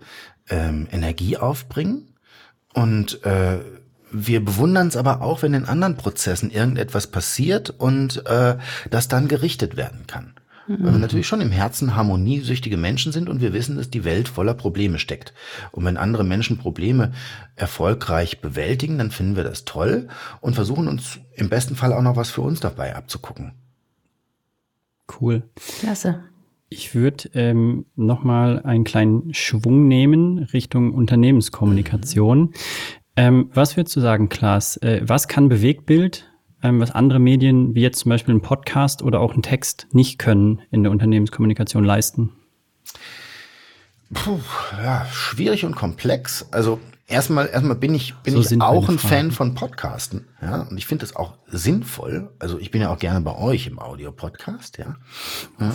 ähm, 0.49 0.89
Energie 0.91 1.37
aufbringen 1.37 2.15
und 2.75 3.25
äh, 3.25 3.59
wir 4.11 4.45
bewundern 4.45 4.89
es 4.89 4.97
aber 4.97 5.23
auch, 5.23 5.43
wenn 5.43 5.55
in 5.55 5.65
anderen 5.65 5.97
Prozessen 5.97 6.51
irgendetwas 6.51 7.07
passiert 7.07 7.71
und 7.71 8.27
äh, 8.27 8.59
das 8.91 9.09
dann 9.09 9.27
gerichtet 9.27 9.77
werden 9.77 10.07
kann. 10.07 10.35
Weil 10.69 10.79
wir 10.79 10.91
mhm. 10.93 11.01
natürlich 11.01 11.27
schon 11.27 11.41
im 11.41 11.51
Herzen 11.51 11.97
harmoniesüchtige 11.97 12.77
Menschen 12.77 13.11
sind 13.11 13.29
und 13.29 13.41
wir 13.41 13.53
wissen, 13.53 13.77
dass 13.77 13.91
die 13.91 14.05
Welt 14.05 14.29
voller 14.29 14.55
Probleme 14.55 14.99
steckt. 14.99 15.35
Und 15.73 15.85
wenn 15.85 15.97
andere 15.97 16.25
Menschen 16.25 16.57
Probleme 16.57 17.13
erfolgreich 17.57 18.41
bewältigen, 18.41 18.97
dann 18.99 19.11
finden 19.11 19.35
wir 19.35 19.45
das 19.45 19.65
toll 19.65 20.09
und 20.41 20.55
versuchen 20.55 20.87
uns 20.87 21.19
im 21.35 21.49
besten 21.49 21.75
Fall 21.75 21.93
auch 21.93 22.03
noch 22.03 22.17
was 22.17 22.31
für 22.31 22.43
uns 22.43 22.61
dabei 22.61 22.95
abzugucken. 22.95 23.53
Cool. 25.21 25.43
Klasse. 25.81 26.23
Ich 26.73 26.95
würde 26.95 27.29
ähm, 27.35 27.85
nochmal 27.97 28.63
einen 28.63 28.85
kleinen 28.85 29.35
Schwung 29.35 29.89
nehmen 29.89 30.39
Richtung 30.39 30.95
Unternehmenskommunikation. 30.95 32.39
Mhm. 32.39 32.53
Ähm, 33.15 33.51
was 33.53 33.77
würdest 33.77 33.95
du 33.95 34.01
sagen, 34.01 34.31
Klaas? 34.31 34.79
Äh, 34.79 35.03
was 35.05 35.29
kann 35.29 35.51
Bewegtbild, 35.51 36.33
ähm, 36.63 36.81
was 36.81 36.91
andere 36.91 37.19
Medien 37.19 37.75
wie 37.75 37.83
jetzt 37.83 37.99
zum 37.99 38.09
Beispiel 38.09 38.35
ein 38.35 38.41
Podcast 38.41 39.03
oder 39.03 39.21
auch 39.21 39.35
ein 39.35 39.43
Text 39.43 39.87
nicht 39.93 40.19
können 40.19 40.63
in 40.71 40.83
der 40.83 40.93
Unternehmenskommunikation 40.93 41.85
leisten? 41.85 42.31
Puh, 44.15 44.41
ja, 44.83 45.05
schwierig 45.13 45.67
und 45.67 45.77
komplex. 45.77 46.49
Also 46.53 46.81
erstmal, 47.13 47.49
erstmal 47.49 47.77
bin 47.77 47.95
ich, 47.95 48.15
bin 48.25 48.35
so 48.35 48.41
ich 48.41 48.61
auch 48.61 48.89
ein 48.89 48.99
Fan 48.99 49.31
von 49.31 49.55
Podcasten, 49.55 50.27
ja, 50.41 50.63
und 50.63 50.77
ich 50.77 50.87
finde 50.87 51.03
das 51.03 51.15
auch 51.15 51.35
sinnvoll. 51.47 52.31
Also 52.39 52.59
ich 52.59 52.71
bin 52.71 52.81
ja 52.81 52.93
auch 52.93 52.99
gerne 52.99 53.21
bei 53.21 53.37
euch 53.37 53.67
im 53.67 53.79
Audio-Podcast, 53.79 54.79
ja. 54.79 54.97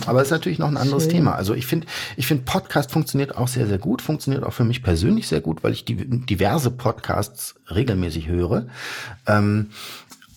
Aber 0.06 0.20
es 0.20 0.28
ist 0.28 0.32
natürlich 0.32 0.58
noch 0.58 0.68
ein 0.68 0.76
anderes 0.76 1.04
Schön. 1.04 1.12
Thema. 1.12 1.34
Also 1.34 1.54
ich 1.54 1.66
finde, 1.66 1.86
ich 2.16 2.26
finde 2.26 2.44
Podcast 2.44 2.90
funktioniert 2.92 3.36
auch 3.36 3.48
sehr, 3.48 3.66
sehr 3.66 3.78
gut, 3.78 4.02
funktioniert 4.02 4.44
auch 4.44 4.52
für 4.52 4.64
mich 4.64 4.82
persönlich 4.82 5.28
sehr 5.28 5.40
gut, 5.40 5.62
weil 5.62 5.72
ich 5.72 5.84
die 5.84 5.96
diverse 5.96 6.70
Podcasts 6.70 7.54
regelmäßig 7.70 8.28
höre. 8.28 8.66
Ähm, 9.26 9.70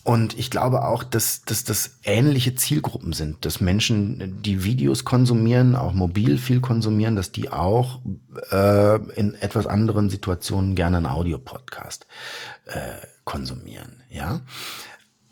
und 0.03 0.37
ich 0.37 0.49
glaube 0.49 0.83
auch, 0.83 1.03
dass, 1.03 1.43
dass 1.43 1.63
das 1.63 1.99
ähnliche 2.03 2.55
Zielgruppen 2.55 3.13
sind, 3.13 3.45
dass 3.45 3.61
Menschen, 3.61 4.41
die 4.41 4.63
Videos 4.63 5.05
konsumieren, 5.05 5.75
auch 5.75 5.93
mobil 5.93 6.37
viel 6.37 6.59
konsumieren, 6.59 7.15
dass 7.15 7.31
die 7.31 7.49
auch 7.51 7.99
äh, 8.51 8.95
in 9.13 9.35
etwas 9.35 9.67
anderen 9.67 10.09
Situationen 10.09 10.75
gerne 10.75 10.97
einen 10.97 11.05
Audiopodcast 11.05 12.07
äh, 12.65 13.05
konsumieren. 13.25 14.03
Ja, 14.09 14.41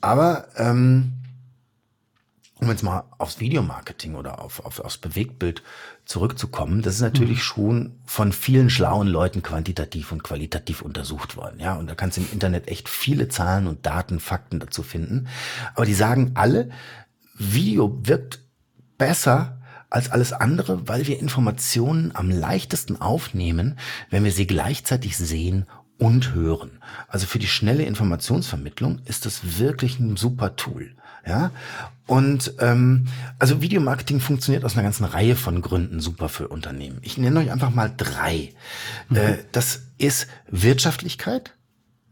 aber 0.02 0.48
ähm, 0.56 1.14
um 2.62 2.70
jetzt 2.70 2.84
mal 2.84 3.06
aufs 3.18 3.40
Videomarketing 3.40 4.16
oder 4.16 4.42
auf, 4.42 4.66
auf, 4.66 4.80
aufs 4.80 4.98
Bewegtbild 4.98 5.64
zurückzukommen, 6.10 6.82
das 6.82 6.96
ist 6.96 7.02
natürlich 7.02 7.38
mhm. 7.38 7.44
schon 7.44 8.00
von 8.04 8.32
vielen 8.34 8.72
schlauen 8.72 9.08
Leuten 9.08 9.44
quantitativ 9.44 10.12
und 10.12 10.24
qualitativ 10.24 10.82
untersucht 10.82 11.38
worden. 11.38 11.60
Ja, 11.60 11.76
und 11.76 11.88
da 11.88 11.94
kannst 11.94 12.18
du 12.18 12.22
im 12.22 12.32
Internet 12.32 12.68
echt 12.68 12.90
viele 12.90 13.28
Zahlen 13.30 13.68
und 13.68 13.86
Daten, 13.86 14.20
Fakten 14.20 14.60
dazu 14.60 14.82
finden. 14.82 15.28
Aber 15.76 15.86
die 15.86 15.94
sagen 15.94 16.32
alle, 16.34 16.72
Video 17.38 18.00
wirkt 18.02 18.40
besser 18.98 19.62
als 19.92 20.10
alles 20.10 20.34
andere, 20.34 20.88
weil 20.88 21.06
wir 21.06 21.20
Informationen 21.20 22.16
am 22.16 22.32
leichtesten 22.32 23.00
aufnehmen, 23.00 23.78
wenn 24.10 24.24
wir 24.24 24.32
sie 24.32 24.48
gleichzeitig 24.48 25.16
sehen 25.16 25.68
und 26.00 26.34
hören. 26.34 26.80
Also 27.08 27.28
für 27.28 27.40
die 27.40 27.48
schnelle 27.48 27.84
Informationsvermittlung 27.84 29.00
ist 29.06 29.28
das 29.28 29.60
wirklich 29.60 30.00
ein 30.00 30.18
super 30.18 30.56
Tool. 30.56 30.96
Ja, 31.26 31.52
und 32.08 32.54
ähm, 32.60 33.08
also 33.38 33.62
Videomarketing 33.62 34.20
funktioniert 34.20 34.66
aus 34.66 34.74
einer 34.74 34.84
ganzen 34.84 35.06
Reihe 35.06 35.36
von 35.36 35.62
Gründen 35.62 36.00
super 36.00 36.28
für 36.30 36.48
Unternehmen. 36.48 36.98
Ich 37.02 37.18
nenne 37.18 37.40
euch 37.40 37.52
einfach 37.52 37.70
mal 37.70 37.94
drei. 37.96 38.54
Mhm. 39.10 39.16
Äh, 39.18 39.38
das 39.52 39.84
ist 39.98 40.28
Wirtschaftlichkeit, 40.50 41.56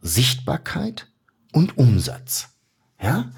Sichtbarkeit 0.02 1.08
und 1.52 1.78
Umsatz. 1.78 2.50
Ja, 3.02 3.32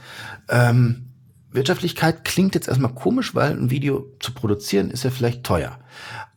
ähm, 0.49 1.09
Wirtschaftlichkeit 1.51 2.25
klingt 2.25 2.55
jetzt 2.55 2.67
erstmal 2.67 2.93
komisch, 2.93 3.33
weil 3.35 3.51
ein 3.51 3.69
Video 3.69 4.05
zu 4.19 4.33
produzieren 4.33 4.91
ist 4.91 5.03
ja 5.03 5.11
vielleicht 5.11 5.43
teuer. 5.43 5.79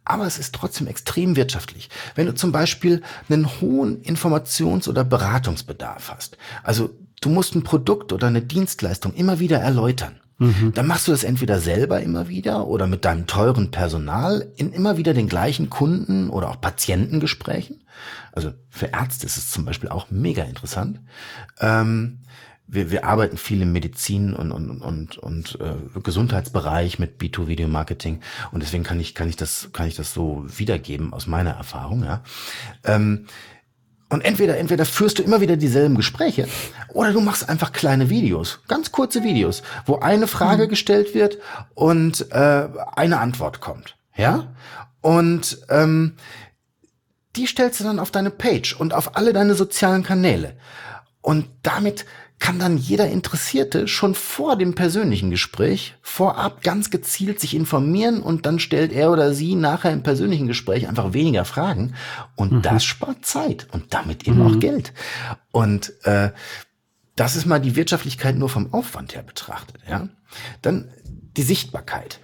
Aber 0.05 0.27
es 0.27 0.38
ist 0.38 0.55
trotzdem 0.55 0.87
extrem 0.87 1.37
wirtschaftlich. 1.37 1.88
Wenn 2.14 2.27
du 2.27 2.35
zum 2.35 2.51
Beispiel 2.51 3.03
einen 3.29 3.49
hohen 3.61 4.03
Informations- 4.03 4.88
oder 4.88 5.05
Beratungsbedarf 5.05 6.11
hast, 6.11 6.38
also 6.62 6.90
Du 7.22 7.30
musst 7.30 7.54
ein 7.54 7.62
Produkt 7.62 8.12
oder 8.12 8.26
eine 8.26 8.42
Dienstleistung 8.42 9.14
immer 9.14 9.38
wieder 9.38 9.58
erläutern. 9.58 10.20
Mhm. 10.38 10.72
Dann 10.74 10.87
machst 10.88 11.06
du 11.06 11.12
das 11.12 11.22
entweder 11.22 11.61
selber 11.61 12.00
immer 12.00 12.28
wieder 12.28 12.66
oder 12.66 12.88
mit 12.88 13.04
deinem 13.04 13.26
teuren 13.26 13.70
Personal 13.70 14.48
in 14.56 14.72
immer 14.72 14.96
wieder 14.96 15.14
den 15.14 15.28
gleichen 15.28 15.70
Kunden 15.70 16.30
oder 16.30 16.50
auch 16.50 16.61
Patientengesprächen. 16.61 17.85
Also 18.32 18.52
für 18.68 18.87
Ärzte 18.87 19.26
ist 19.26 19.37
es 19.37 19.50
zum 19.52 19.64
Beispiel 19.64 19.88
auch 19.88 20.11
mega 20.11 20.42
interessant. 20.42 21.00
Ähm, 21.61 22.18
wir, 22.66 22.90
wir 22.90 23.04
arbeiten 23.04 23.37
viel 23.37 23.62
im 23.62 23.72
Medizin 23.72 24.35
und, 24.35 24.50
und, 24.50 24.80
und, 24.80 25.18
und 25.18 25.58
äh, 25.61 26.00
Gesundheitsbereich 26.00 26.98
mit 26.98 27.20
B2-Video-Marketing 27.20 28.20
und 28.50 28.62
deswegen 28.62 28.82
kann 28.82 28.98
ich, 28.98 29.14
kann 29.14 29.28
ich 29.28 29.37
das, 29.37 29.70
kann 29.72 29.87
ich 29.87 29.94
das 29.94 30.14
so 30.14 30.44
wiedergeben 30.48 31.12
aus 31.12 31.26
meiner 31.26 31.50
Erfahrung, 31.50 32.02
ja. 32.02 32.22
Ähm, 32.85 33.26
und 34.12 34.20
entweder, 34.27 34.59
entweder 34.59 34.85
führst 34.85 35.18
du 35.18 35.22
immer 35.22 35.40
wieder 35.40 35.57
dieselben 35.57 35.96
Gespräche 35.96 36.46
oder 36.88 37.12
du 37.12 37.22
machst 37.22 37.48
einfach 37.48 37.72
kleine 37.72 38.11
Videos, 38.11 38.61
ganz 38.68 38.92
kurze 38.92 39.25
Videos, 39.25 39.62
wo 39.87 40.01
eine 40.01 40.27
Frage 40.27 40.66
mhm. 40.66 40.68
gestellt 40.68 41.14
wird 41.14 41.38
und 41.72 42.31
äh, 42.31 42.68
eine 42.94 43.20
Antwort 43.20 43.61
kommt. 43.61 43.96
Ja? 44.14 44.53
Und 45.01 45.62
ähm, 45.70 46.16
die 47.37 47.46
stellst 47.46 47.81
du 47.81 47.85
dann 47.85 47.98
auf 47.98 48.11
deine 48.11 48.31
Page 48.31 48.77
und 48.79 48.92
auf 48.92 49.16
alle 49.16 49.33
deine 49.33 49.55
sozialen 49.55 50.03
Kanäle. 50.03 50.57
Und 51.22 51.48
damit 51.62 52.05
kann 52.42 52.59
dann 52.59 52.76
jeder 52.76 53.09
Interessierte 53.09 53.87
schon 53.87 54.16
vor 54.16 54.57
dem 54.57 54.74
persönlichen 54.74 55.31
Gespräch 55.31 55.94
vorab 56.02 56.61
ganz 56.64 56.90
gezielt 56.90 57.38
sich 57.38 57.55
informieren 57.55 58.20
und 58.20 58.46
dann 58.46 58.59
stellt 58.59 58.92
er 58.92 59.12
oder 59.12 59.33
sie 59.33 59.55
nachher 59.55 59.92
im 59.92 60.02
persönlichen 60.02 60.48
Gespräch 60.48 60.88
einfach 60.88 61.12
weniger 61.12 61.44
Fragen 61.44 61.94
und 62.35 62.50
mhm. 62.50 62.62
das 62.62 62.83
spart 62.83 63.24
Zeit 63.24 63.68
und 63.70 63.94
damit 63.94 64.26
eben 64.26 64.40
mhm. 64.40 64.46
auch 64.46 64.59
Geld. 64.59 64.92
Und 65.52 65.92
äh, 66.05 66.33
das 67.14 67.37
ist 67.37 67.46
mal 67.46 67.61
die 67.61 67.76
Wirtschaftlichkeit 67.76 68.37
nur 68.37 68.48
vom 68.48 68.74
Aufwand 68.74 69.14
her 69.14 69.22
betrachtet. 69.22 69.76
Ja, 69.88 70.09
dann 70.62 70.90
die 71.37 71.42
Sichtbarkeit. 71.42 72.18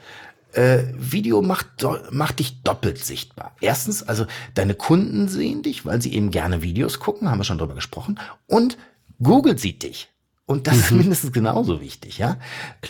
Äh, 0.50 0.82
Video 0.96 1.42
macht, 1.42 1.86
macht 2.10 2.40
dich 2.40 2.64
doppelt 2.64 2.98
sichtbar. 2.98 3.54
Erstens, 3.60 4.02
also 4.02 4.26
deine 4.54 4.74
Kunden 4.74 5.28
sehen 5.28 5.62
dich, 5.62 5.86
weil 5.86 6.02
sie 6.02 6.12
eben 6.12 6.32
gerne 6.32 6.60
Videos 6.60 6.98
gucken, 6.98 7.30
haben 7.30 7.38
wir 7.38 7.44
schon 7.44 7.58
drüber 7.58 7.76
gesprochen. 7.76 8.18
Und 8.48 8.76
Google 9.22 9.58
sieht 9.58 9.82
dich. 9.82 10.08
Und 10.46 10.66
das 10.66 10.76
mhm. 10.76 10.80
ist 10.80 10.90
mindestens 10.92 11.32
genauso 11.32 11.80
wichtig, 11.80 12.18
ja. 12.18 12.38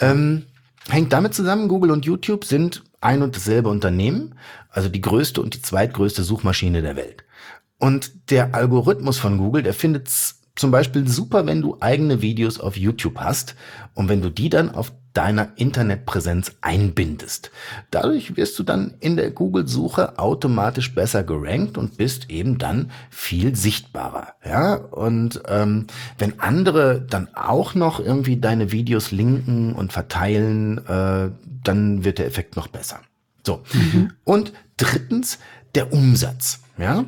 Ähm, 0.00 0.46
hängt 0.88 1.12
damit 1.12 1.34
zusammen, 1.34 1.68
Google 1.68 1.90
und 1.90 2.04
YouTube 2.06 2.44
sind 2.44 2.84
ein 3.00 3.22
und 3.22 3.36
dasselbe 3.36 3.68
Unternehmen, 3.68 4.34
also 4.70 4.88
die 4.88 5.00
größte 5.00 5.40
und 5.40 5.54
die 5.54 5.62
zweitgrößte 5.62 6.22
Suchmaschine 6.22 6.82
der 6.82 6.96
Welt. 6.96 7.24
Und 7.78 8.30
der 8.30 8.54
Algorithmus 8.54 9.18
von 9.18 9.38
Google, 9.38 9.62
der 9.62 9.74
findet 9.74 10.08
zum 10.56 10.70
Beispiel 10.70 11.06
super, 11.06 11.46
wenn 11.46 11.62
du 11.62 11.76
eigene 11.80 12.20
Videos 12.22 12.58
auf 12.58 12.76
YouTube 12.76 13.18
hast 13.18 13.54
und 13.94 14.08
wenn 14.08 14.20
du 14.20 14.30
die 14.30 14.48
dann 14.48 14.74
auf 14.74 14.92
deiner 15.18 15.48
Internetpräsenz 15.56 16.52
einbindest. 16.60 17.50
Dadurch 17.90 18.36
wirst 18.36 18.56
du 18.56 18.62
dann 18.62 18.94
in 19.00 19.16
der 19.16 19.32
Google-Suche 19.32 20.16
automatisch 20.16 20.94
besser 20.94 21.24
gerankt 21.24 21.76
und 21.76 21.96
bist 21.96 22.30
eben 22.30 22.58
dann 22.58 22.92
viel 23.10 23.56
sichtbarer. 23.56 24.34
Ja, 24.46 24.76
und 24.76 25.42
ähm, 25.48 25.88
wenn 26.18 26.38
andere 26.38 27.00
dann 27.00 27.34
auch 27.34 27.74
noch 27.74 27.98
irgendwie 27.98 28.36
deine 28.36 28.70
Videos 28.70 29.10
linken 29.10 29.72
und 29.72 29.92
verteilen, 29.92 30.86
äh, 30.86 31.30
dann 31.64 32.04
wird 32.04 32.20
der 32.20 32.26
Effekt 32.26 32.54
noch 32.54 32.68
besser. 32.68 33.00
So. 33.44 33.64
Mhm. 33.72 34.12
Und 34.22 34.52
drittens, 34.76 35.40
der 35.74 35.92
Umsatz. 35.92 36.60
Ja, 36.78 37.06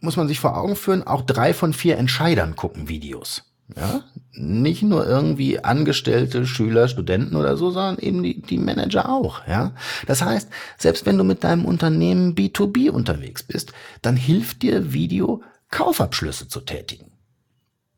muss 0.00 0.18
man 0.18 0.28
sich 0.28 0.38
vor 0.38 0.54
Augen 0.54 0.76
führen, 0.76 1.02
auch 1.02 1.22
drei 1.22 1.54
von 1.54 1.72
vier 1.72 1.96
Entscheidern 1.96 2.56
gucken 2.56 2.88
Videos. 2.88 3.49
Ja, 3.76 4.02
nicht 4.32 4.82
nur 4.82 5.06
irgendwie 5.06 5.60
Angestellte, 5.60 6.46
Schüler, 6.46 6.88
Studenten 6.88 7.36
oder 7.36 7.56
so, 7.56 7.70
sondern 7.70 7.98
eben 7.98 8.22
die, 8.22 8.40
die 8.40 8.58
Manager 8.58 9.08
auch. 9.08 9.46
Ja, 9.46 9.72
das 10.06 10.22
heißt, 10.22 10.48
selbst 10.78 11.06
wenn 11.06 11.18
du 11.18 11.24
mit 11.24 11.44
deinem 11.44 11.64
Unternehmen 11.64 12.34
B2B 12.34 12.90
unterwegs 12.90 13.42
bist, 13.42 13.72
dann 14.02 14.16
hilft 14.16 14.62
dir 14.62 14.92
Video, 14.92 15.42
Kaufabschlüsse 15.70 16.48
zu 16.48 16.60
tätigen. 16.60 17.12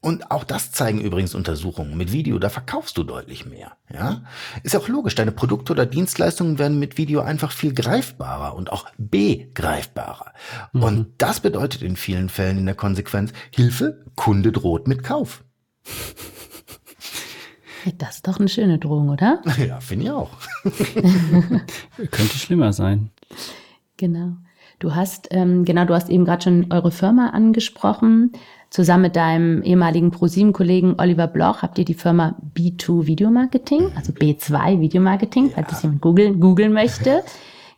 Und 0.05 0.33
auch 0.33 0.43
das 0.43 0.73
zeigen 0.73 1.01
übrigens 1.01 1.33
Untersuchungen. 1.33 1.97
Mit 1.97 2.11
Video, 2.11 2.41
da 2.41 2.49
verkaufst 2.49 2.99
du 2.99 3.05
deutlich 3.05 3.47
mehr. 3.47 3.77
Ja, 3.89 4.23
ist 4.65 4.75
ja 4.75 4.81
auch 4.81 4.89
logisch. 4.89 5.15
Deine 5.15 5.31
Produkte 5.31 5.73
oder 5.73 5.87
Dienstleistungen 5.87 6.59
werden 6.59 6.81
mit 6.81 6.99
Video 6.99 7.21
einfach 7.21 7.53
viel 7.53 7.73
greifbarer 7.73 8.57
und 8.57 8.73
auch 8.73 8.87
begreifbarer. 8.99 10.33
Mhm. 10.73 10.83
Und 10.83 11.07
das 11.19 11.39
bedeutet 11.39 11.83
in 11.83 11.95
vielen 11.95 12.31
Fällen 12.31 12.59
in 12.59 12.67
der 12.67 12.75
Konsequenz 12.75 13.33
Hilfe, 13.53 14.05
Kunde 14.17 14.51
droht 14.51 14.89
mit 14.89 15.05
Kauf. 15.05 15.45
Das 17.99 18.17
ist 18.17 18.29
doch 18.29 18.39
eine 18.39 18.49
schöne 18.49 18.79
Drohung, 18.79 19.09
oder? 19.09 19.43
Ja, 19.67 19.81
finde 19.81 20.05
ich 20.05 20.11
auch. 20.11 20.31
Könnte 20.63 22.39
schlimmer 22.39 22.73
sein. 22.73 23.11
Genau. 23.97 24.33
Du 24.79 24.95
hast, 24.95 25.29
ähm, 25.31 25.65
genau, 25.65 25.85
du 25.85 25.95
hast 25.95 26.09
eben 26.09 26.25
gerade 26.25 26.43
schon 26.43 26.67
eure 26.73 26.91
Firma 26.91 27.31
angesprochen. 27.31 28.33
Zusammen 28.71 29.03
mit 29.03 29.17
deinem 29.17 29.63
ehemaligen 29.63 30.11
ProSieben-Kollegen 30.11 30.95
Oliver 30.99 31.27
Bloch 31.27 31.63
habt 31.63 31.79
ihr 31.79 31.85
die 31.85 31.95
Firma 31.95 32.37
B2 32.57 33.07
Video 33.07 33.31
Marketing, 33.31 33.93
also 33.95 34.13
B2 34.13 34.81
Video 34.81 35.01
Marketing, 35.01 35.49
ja. 35.49 35.53
falls 35.55 35.69
das 35.69 35.83
jemand 35.83 36.01
googeln, 36.01 36.41
googeln 36.41 36.73
möchte. 36.73 37.23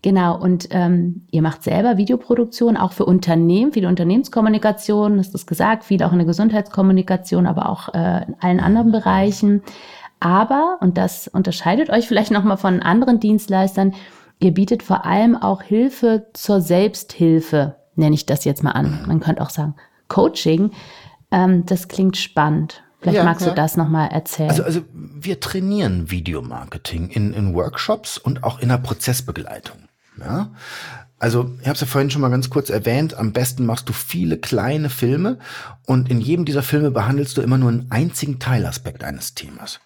Genau, 0.04 0.38
und 0.38 0.68
ähm, 0.70 1.26
ihr 1.30 1.40
macht 1.40 1.62
selber 1.62 1.96
Videoproduktion, 1.96 2.76
auch 2.76 2.92
für 2.92 3.06
Unternehmen, 3.06 3.72
viele 3.72 3.88
Unternehmenskommunikation, 3.88 5.18
hast 5.18 5.32
du 5.32 5.38
es 5.38 5.46
gesagt, 5.46 5.82
viel 5.82 6.02
auch 6.02 6.12
in 6.12 6.18
der 6.18 6.26
Gesundheitskommunikation, 6.26 7.46
aber 7.46 7.70
auch 7.70 7.88
äh, 7.94 8.26
in 8.26 8.36
allen 8.38 8.60
anderen 8.60 8.92
Bereichen. 8.92 9.62
Aber, 10.20 10.76
und 10.82 10.98
das 10.98 11.26
unterscheidet 11.26 11.88
euch 11.88 12.06
vielleicht 12.06 12.32
nochmal 12.32 12.58
von 12.58 12.80
anderen 12.80 13.18
Dienstleistern, 13.18 13.94
Ihr 14.40 14.52
bietet 14.52 14.82
vor 14.82 15.06
allem 15.06 15.36
auch 15.36 15.62
Hilfe 15.62 16.26
zur 16.34 16.60
Selbsthilfe, 16.60 17.76
nenne 17.94 18.14
ich 18.14 18.26
das 18.26 18.44
jetzt 18.44 18.62
mal 18.62 18.72
an. 18.72 19.04
Man 19.06 19.20
könnte 19.20 19.40
auch 19.40 19.48
sagen 19.48 19.74
Coaching. 20.08 20.72
Ähm, 21.30 21.64
das 21.64 21.88
klingt 21.88 22.18
spannend. 22.18 22.82
Vielleicht 23.00 23.16
ja, 23.16 23.24
magst 23.24 23.46
ja. 23.46 23.52
du 23.52 23.56
das 23.56 23.78
nochmal 23.78 24.10
erzählen. 24.10 24.50
Also, 24.50 24.64
also 24.64 24.82
wir 24.92 25.40
trainieren 25.40 26.10
Videomarketing 26.10 27.08
in, 27.08 27.32
in 27.32 27.54
Workshops 27.54 28.18
und 28.18 28.44
auch 28.44 28.58
in 28.58 28.68
der 28.68 28.78
Prozessbegleitung. 28.78 29.83
Ja? 30.18 30.52
Also, 31.18 31.52
ich 31.60 31.66
habe 31.66 31.74
es 31.74 31.80
ja 31.80 31.86
vorhin 31.86 32.10
schon 32.10 32.20
mal 32.20 32.30
ganz 32.30 32.50
kurz 32.50 32.70
erwähnt, 32.70 33.14
am 33.14 33.32
besten 33.32 33.64
machst 33.64 33.88
du 33.88 33.92
viele 33.92 34.36
kleine 34.36 34.90
Filme 34.90 35.38
und 35.86 36.10
in 36.10 36.20
jedem 36.20 36.44
dieser 36.44 36.62
Filme 36.62 36.90
behandelst 36.90 37.36
du 37.36 37.40
immer 37.40 37.56
nur 37.56 37.70
einen 37.70 37.90
einzigen 37.90 38.38
Teilaspekt 38.38 39.04
eines 39.04 39.34
Themas. 39.34 39.80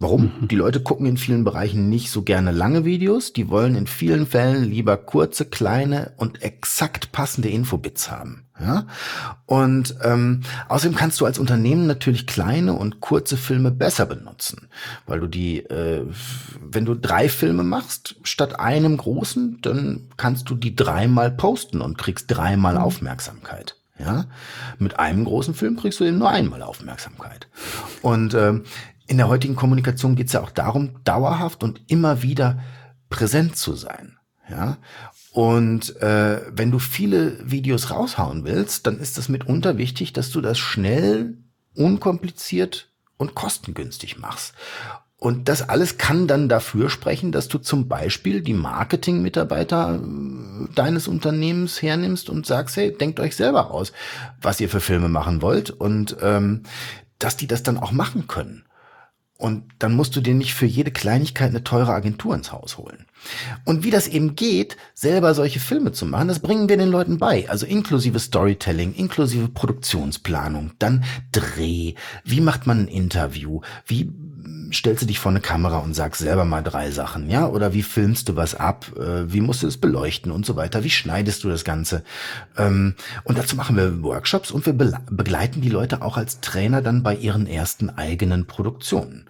Warum? 0.00 0.32
Mhm. 0.40 0.48
Die 0.48 0.56
Leute 0.56 0.80
gucken 0.80 1.06
in 1.06 1.16
vielen 1.16 1.42
Bereichen 1.42 1.88
nicht 1.88 2.10
so 2.10 2.22
gerne 2.22 2.52
lange 2.52 2.84
Videos. 2.84 3.32
Die 3.32 3.48
wollen 3.48 3.74
in 3.74 3.88
vielen 3.88 4.26
Fällen 4.26 4.62
lieber 4.62 4.96
kurze, 4.96 5.44
kleine 5.44 6.12
und 6.16 6.42
exakt 6.42 7.10
passende 7.10 7.48
Infobits 7.48 8.08
haben. 8.08 8.46
Ja? 8.60 8.86
Und 9.46 9.96
ähm, 10.04 10.42
außerdem 10.68 10.96
kannst 10.96 11.20
du 11.20 11.26
als 11.26 11.40
Unternehmen 11.40 11.88
natürlich 11.88 12.28
kleine 12.28 12.74
und 12.74 13.00
kurze 13.00 13.36
Filme 13.36 13.72
besser 13.72 14.06
benutzen, 14.06 14.68
weil 15.06 15.18
du 15.18 15.26
die, 15.26 15.58
äh, 15.60 16.06
wenn 16.60 16.84
du 16.84 16.94
drei 16.94 17.28
Filme 17.28 17.64
machst 17.64 18.16
statt 18.22 18.60
einem 18.60 18.96
großen, 18.98 19.58
dann 19.62 20.08
kannst 20.16 20.48
du 20.48 20.54
die 20.54 20.76
dreimal 20.76 21.32
posten 21.32 21.80
und 21.80 21.98
kriegst 21.98 22.26
dreimal 22.28 22.74
mhm. 22.74 22.82
Aufmerksamkeit. 22.82 23.74
Ja, 23.98 24.26
mit 24.78 25.00
einem 25.00 25.24
großen 25.24 25.54
Film 25.54 25.76
kriegst 25.76 25.98
du 25.98 26.04
eben 26.04 26.18
nur 26.18 26.30
einmal 26.30 26.62
Aufmerksamkeit. 26.62 27.48
Und 28.00 28.32
ähm, 28.34 28.62
in 29.08 29.16
der 29.16 29.28
heutigen 29.28 29.56
Kommunikation 29.56 30.14
geht 30.14 30.28
es 30.28 30.34
ja 30.34 30.42
auch 30.42 30.50
darum, 30.50 31.02
dauerhaft 31.02 31.64
und 31.64 31.80
immer 31.88 32.22
wieder 32.22 32.60
präsent 33.08 33.56
zu 33.56 33.74
sein. 33.74 34.18
Ja. 34.48 34.76
Und 35.32 35.96
äh, 36.00 36.42
wenn 36.50 36.70
du 36.70 36.78
viele 36.78 37.38
Videos 37.50 37.90
raushauen 37.90 38.44
willst, 38.44 38.86
dann 38.86 38.98
ist 38.98 39.18
es 39.18 39.28
mitunter 39.28 39.78
wichtig, 39.78 40.12
dass 40.12 40.30
du 40.30 40.40
das 40.40 40.58
schnell, 40.58 41.38
unkompliziert 41.74 42.90
und 43.16 43.34
kostengünstig 43.34 44.18
machst. 44.18 44.54
Und 45.16 45.48
das 45.48 45.68
alles 45.68 45.98
kann 45.98 46.28
dann 46.28 46.48
dafür 46.48 46.90
sprechen, 46.90 47.32
dass 47.32 47.48
du 47.48 47.58
zum 47.58 47.88
Beispiel 47.88 48.40
die 48.40 48.54
Marketing-Mitarbeiter 48.54 50.00
äh, 50.00 50.74
deines 50.74 51.08
Unternehmens 51.08 51.80
hernimmst 51.82 52.30
und 52.30 52.46
sagst, 52.46 52.76
hey, 52.76 52.96
denkt 52.96 53.20
euch 53.20 53.34
selber 53.36 53.70
aus, 53.70 53.92
was 54.40 54.60
ihr 54.60 54.68
für 54.68 54.80
Filme 54.80 55.08
machen 55.08 55.42
wollt 55.42 55.70
und 55.70 56.16
ähm, 56.20 56.62
dass 57.18 57.36
die 57.36 57.48
das 57.48 57.62
dann 57.62 57.78
auch 57.78 57.90
machen 57.90 58.28
können. 58.28 58.64
Und 59.38 59.62
dann 59.78 59.94
musst 59.94 60.16
du 60.16 60.20
dir 60.20 60.34
nicht 60.34 60.52
für 60.52 60.66
jede 60.66 60.90
Kleinigkeit 60.90 61.50
eine 61.50 61.62
teure 61.62 61.92
Agentur 61.92 62.34
ins 62.34 62.50
Haus 62.50 62.76
holen. 62.76 63.06
Und 63.64 63.84
wie 63.84 63.90
das 63.90 64.08
eben 64.08 64.34
geht, 64.34 64.76
selber 64.94 65.32
solche 65.32 65.60
Filme 65.60 65.92
zu 65.92 66.06
machen, 66.06 66.26
das 66.26 66.40
bringen 66.40 66.68
wir 66.68 66.76
den 66.76 66.90
Leuten 66.90 67.18
bei. 67.18 67.48
Also 67.48 67.64
inklusive 67.64 68.18
Storytelling, 68.18 68.94
inklusive 68.94 69.48
Produktionsplanung, 69.48 70.72
dann 70.80 71.04
Dreh. 71.30 71.94
Wie 72.24 72.40
macht 72.40 72.66
man 72.66 72.80
ein 72.80 72.88
Interview? 72.88 73.60
Wie 73.86 74.12
stellst 74.72 75.02
du 75.02 75.06
dich 75.06 75.18
vor 75.18 75.30
eine 75.30 75.40
Kamera 75.40 75.78
und 75.78 75.94
sagst 75.94 76.20
selber 76.20 76.44
mal 76.44 76.62
drei 76.62 76.90
Sachen, 76.90 77.30
ja? 77.30 77.46
Oder 77.46 77.72
wie 77.72 77.82
filmst 77.82 78.28
du 78.28 78.36
was 78.36 78.54
ab? 78.54 78.86
Äh, 78.96 79.32
wie 79.32 79.40
musst 79.40 79.62
du 79.62 79.66
es 79.66 79.78
beleuchten 79.78 80.32
und 80.32 80.46
so 80.46 80.56
weiter? 80.56 80.84
Wie 80.84 80.90
schneidest 80.90 81.44
du 81.44 81.48
das 81.48 81.64
Ganze? 81.64 82.02
Ähm, 82.56 82.94
und 83.24 83.38
dazu 83.38 83.56
machen 83.56 83.76
wir 83.76 84.02
Workshops 84.02 84.50
und 84.50 84.66
wir 84.66 84.72
begleiten 84.72 85.60
die 85.60 85.70
Leute 85.70 86.02
auch 86.02 86.16
als 86.16 86.40
Trainer 86.40 86.82
dann 86.82 87.02
bei 87.02 87.14
ihren 87.14 87.46
ersten 87.46 87.90
eigenen 87.90 88.46
Produktionen. 88.46 89.26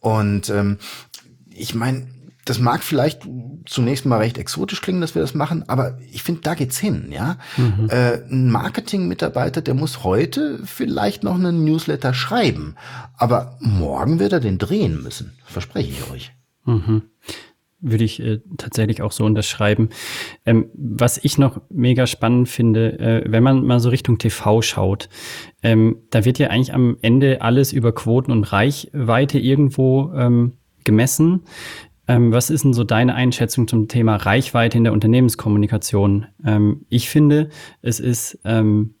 Und 0.00 0.50
ähm, 0.50 0.78
ich 1.50 1.74
meine, 1.74 2.06
das 2.46 2.60
mag 2.60 2.82
vielleicht 2.82 3.22
zunächst 3.66 4.06
mal 4.06 4.18
recht 4.18 4.38
exotisch 4.38 4.80
klingen, 4.80 5.00
dass 5.00 5.14
wir 5.14 5.22
das 5.22 5.34
machen, 5.34 5.68
aber 5.68 5.98
ich 6.12 6.22
finde, 6.22 6.42
da 6.42 6.54
geht's 6.54 6.78
hin, 6.78 7.08
ja. 7.10 7.38
Mhm. 7.56 7.90
Äh, 7.90 8.22
ein 8.30 8.50
Marketing-Mitarbeiter, 8.50 9.60
der 9.60 9.74
muss 9.74 10.04
heute 10.04 10.60
vielleicht 10.64 11.24
noch 11.24 11.34
einen 11.34 11.64
Newsletter 11.64 12.14
schreiben, 12.14 12.76
aber 13.16 13.58
morgen 13.60 14.20
wird 14.20 14.32
er 14.32 14.40
den 14.40 14.58
drehen 14.58 15.02
müssen, 15.02 15.32
verspreche 15.44 15.90
ich 15.90 16.10
euch. 16.10 16.32
Mhm. 16.64 17.02
Würde 17.80 18.04
ich 18.04 18.20
äh, 18.20 18.40
tatsächlich 18.56 19.02
auch 19.02 19.12
so 19.12 19.24
unterschreiben. 19.24 19.90
Ähm, 20.46 20.70
was 20.72 21.18
ich 21.18 21.38
noch 21.38 21.60
mega 21.68 22.06
spannend 22.06 22.48
finde, 22.48 22.98
äh, 23.00 23.24
wenn 23.26 23.42
man 23.42 23.66
mal 23.66 23.80
so 23.80 23.88
Richtung 23.88 24.18
TV 24.18 24.62
schaut, 24.62 25.08
ähm, 25.64 25.96
da 26.10 26.24
wird 26.24 26.38
ja 26.38 26.48
eigentlich 26.48 26.72
am 26.72 26.96
Ende 27.02 27.42
alles 27.42 27.72
über 27.72 27.92
Quoten 27.92 28.30
und 28.30 28.44
Reichweite 28.44 29.40
irgendwo 29.40 30.12
ähm, 30.14 30.52
gemessen. 30.86 31.42
Ähm, 32.08 32.32
was 32.32 32.50
ist 32.50 32.64
denn 32.64 32.72
so 32.72 32.84
deine 32.84 33.14
Einschätzung 33.14 33.66
zum 33.66 33.88
Thema 33.88 34.16
Reichweite 34.16 34.78
in 34.78 34.84
der 34.84 34.92
Unternehmenskommunikation? 34.92 36.26
Ähm, 36.44 36.86
ich 36.88 37.08
finde, 37.08 37.50
es 37.82 38.00
ist 38.00 38.38
ähm, 38.44 38.94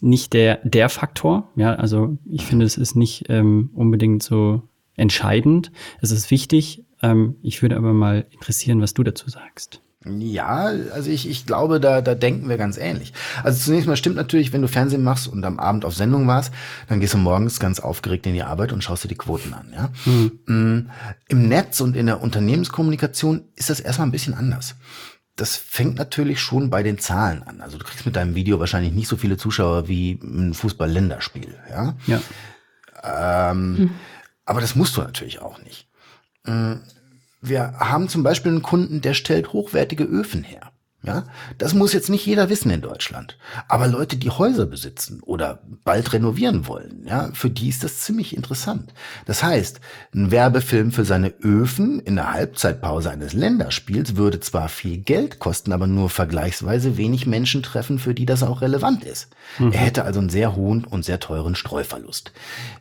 nicht 0.00 0.32
der, 0.32 0.60
der 0.64 0.88
Faktor. 0.88 1.50
Ja, 1.56 1.74
also 1.74 2.16
ich 2.24 2.44
finde, 2.44 2.64
es 2.64 2.76
ist 2.76 2.94
nicht 2.94 3.24
ähm, 3.28 3.70
unbedingt 3.74 4.22
so 4.22 4.62
entscheidend. 4.96 5.72
Es 6.00 6.10
ist 6.10 6.30
wichtig. 6.30 6.84
Ähm, 7.02 7.36
ich 7.42 7.62
würde 7.62 7.76
aber 7.76 7.92
mal 7.92 8.26
interessieren, 8.30 8.80
was 8.80 8.94
du 8.94 9.02
dazu 9.02 9.28
sagst. 9.28 9.82
Ja, 10.06 10.70
also 10.92 11.10
ich, 11.10 11.28
ich 11.28 11.46
glaube, 11.46 11.80
da, 11.80 12.02
da 12.02 12.14
denken 12.14 12.48
wir 12.48 12.58
ganz 12.58 12.76
ähnlich. 12.76 13.14
Also 13.42 13.64
zunächst 13.64 13.88
mal 13.88 13.96
stimmt 13.96 14.16
natürlich, 14.16 14.52
wenn 14.52 14.60
du 14.60 14.68
Fernsehen 14.68 15.02
machst 15.02 15.26
und 15.28 15.44
am 15.44 15.58
Abend 15.58 15.84
auf 15.86 15.94
Sendung 15.94 16.26
warst, 16.26 16.52
dann 16.88 17.00
gehst 17.00 17.14
du 17.14 17.18
morgens 17.18 17.58
ganz 17.58 17.80
aufgeregt 17.80 18.26
in 18.26 18.34
die 18.34 18.42
Arbeit 18.42 18.72
und 18.72 18.84
schaust 18.84 19.04
dir 19.04 19.08
die 19.08 19.14
Quoten 19.14 19.54
an. 19.54 19.72
Ja? 19.74 19.90
Mhm. 20.04 20.90
Im 21.28 21.48
Netz 21.48 21.80
und 21.80 21.96
in 21.96 22.06
der 22.06 22.20
Unternehmenskommunikation 22.20 23.44
ist 23.56 23.70
das 23.70 23.80
erstmal 23.80 24.08
ein 24.08 24.12
bisschen 24.12 24.34
anders. 24.34 24.74
Das 25.36 25.56
fängt 25.56 25.96
natürlich 25.96 26.38
schon 26.38 26.68
bei 26.70 26.82
den 26.82 26.98
Zahlen 26.98 27.42
an. 27.42 27.62
Also 27.62 27.78
du 27.78 27.84
kriegst 27.84 28.04
mit 28.04 28.14
deinem 28.14 28.34
Video 28.34 28.60
wahrscheinlich 28.60 28.92
nicht 28.92 29.08
so 29.08 29.16
viele 29.16 29.38
Zuschauer 29.38 29.88
wie 29.88 30.12
ein 30.22 30.52
Fußball-Länderspiel. 30.52 31.54
Ja. 31.70 31.94
ja. 32.06 33.50
Ähm, 33.50 33.76
mhm. 33.76 33.90
Aber 34.44 34.60
das 34.60 34.76
musst 34.76 34.96
du 34.96 35.00
natürlich 35.00 35.40
auch 35.40 35.62
nicht. 35.62 35.88
Wir 37.46 37.74
haben 37.78 38.08
zum 38.08 38.22
Beispiel 38.22 38.52
einen 38.52 38.62
Kunden, 38.62 39.02
der 39.02 39.12
stellt 39.12 39.52
hochwertige 39.52 40.04
Öfen 40.04 40.44
her. 40.44 40.72
Ja, 41.06 41.24
das 41.58 41.74
muss 41.74 41.92
jetzt 41.92 42.08
nicht 42.08 42.24
jeder 42.24 42.48
wissen 42.48 42.70
in 42.70 42.80
Deutschland. 42.80 43.36
Aber 43.68 43.88
Leute, 43.88 44.16
die 44.16 44.30
Häuser 44.30 44.64
besitzen 44.64 45.20
oder 45.20 45.60
bald 45.84 46.14
renovieren 46.14 46.66
wollen, 46.66 47.04
ja, 47.06 47.30
für 47.34 47.50
die 47.50 47.68
ist 47.68 47.84
das 47.84 48.00
ziemlich 48.00 48.34
interessant. 48.34 48.94
Das 49.26 49.42
heißt, 49.42 49.80
ein 50.14 50.30
Werbefilm 50.30 50.92
für 50.92 51.04
seine 51.04 51.34
Öfen 51.42 52.00
in 52.00 52.16
der 52.16 52.32
Halbzeitpause 52.32 53.10
eines 53.10 53.34
Länderspiels 53.34 54.16
würde 54.16 54.40
zwar 54.40 54.70
viel 54.70 54.96
Geld 54.96 55.40
kosten, 55.40 55.72
aber 55.72 55.86
nur 55.86 56.08
vergleichsweise 56.08 56.96
wenig 56.96 57.26
Menschen 57.26 57.62
treffen, 57.62 57.98
für 57.98 58.14
die 58.14 58.26
das 58.26 58.42
auch 58.42 58.62
relevant 58.62 59.04
ist. 59.04 59.28
Mhm. 59.58 59.72
Er 59.72 59.80
hätte 59.80 60.04
also 60.04 60.20
einen 60.20 60.30
sehr 60.30 60.56
hohen 60.56 60.84
und 60.84 61.04
sehr 61.04 61.20
teuren 61.20 61.54
Streuverlust. 61.54 62.32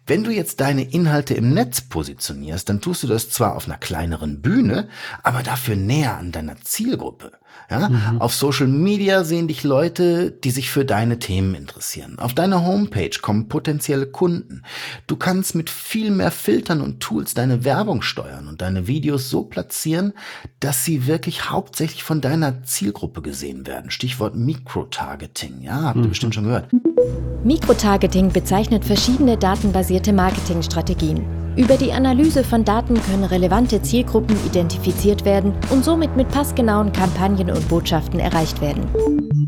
Wenn 0.08 0.24
du 0.24 0.32
jetzt 0.32 0.62
deine 0.62 0.84
Inhalte 0.84 1.34
im 1.34 1.54
Netz 1.54 1.82
positionierst, 1.82 2.70
dann 2.70 2.80
tust 2.80 3.04
du 3.04 3.08
das 3.08 3.30
zwar 3.30 3.56
auf 3.58 3.68
einer 3.68 3.78
kleineren 3.78 4.42
Bühne, 4.42 4.88
aber 5.24 5.44
dafür 5.44 5.76
näher 5.76 6.18
an 6.18 6.32
deiner 6.32 6.56
Zielgruppe. 6.62 7.32
Ja? 7.70 7.90
Mhm. 7.90 8.22
Auf 8.22 8.34
Social 8.34 8.68
Media 8.68 9.24
sehen 9.24 9.48
dich 9.48 9.64
Leute, 9.64 10.32
die 10.32 10.52
sich 10.52 10.70
für 10.70 10.86
deine 10.86 11.20
Themen 11.20 11.56
interessieren. 11.56 12.18
Auf 12.20 12.34
deiner 12.34 12.66
Homepage 12.66 13.18
kommen 13.22 13.48
potenzielle 13.48 14.08
Kunden. 14.08 14.64
Du 15.08 15.16
kannst 15.16 15.56
mit 15.56 15.70
viel 15.70 16.12
mehr 16.12 16.32
Filtern 16.32 16.82
und 16.82 17.00
Tools 17.00 17.34
deine 17.34 17.64
Werbung 17.64 18.02
steuern 18.02 18.48
und 18.48 18.62
deine 18.62 18.88
Videos 18.88 19.30
so 19.30 19.44
platzieren, 19.44 20.14
dass 20.60 20.86
sie 20.86 21.08
wirklich 21.08 21.50
hauptsächlich 21.50 22.04
von 22.04 22.22
deiner 22.22 22.64
Zielgruppe 22.64 23.22
gesehen 23.22 23.68
werden. 23.68 23.92
Stichwort 23.92 24.36
Mikrotargeting. 24.36 25.62
Ja, 25.62 25.82
habt 25.84 25.98
ihr 25.98 26.04
mhm. 26.04 26.10
bestimmt 26.10 26.36
schon 26.36 26.46
gehört. 26.46 26.70
Mikrotargeting 27.44 28.32
bezeichnet 28.32 28.86
verschiedene 28.86 29.38
datenbasierte 29.38 30.14
Marketingstrategien. 30.14 31.43
Über 31.56 31.78
die 31.78 31.94
Analyse 31.94 32.44
von 32.44 32.66
Daten 32.66 33.00
können 33.04 33.26
relevante 33.26 33.80
Zielgruppen 33.80 34.36
identifiziert 34.44 35.24
werden 35.24 35.54
und 35.70 35.86
somit 35.86 36.16
mit 36.16 36.28
passgenauen 36.30 36.92
Kampagnen 36.92 37.52
und 37.52 37.70
Botschaften 37.70 38.20
erreicht 38.20 38.60
werden. 38.60 38.84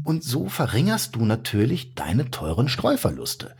Und 0.04 0.24
so 0.24 0.48
verringerst 0.48 1.15
du 1.15 1.26
natürlich 1.26 1.96
deine 1.96 2.30
teuren 2.30 2.70
Streuverluste. 2.70 3.56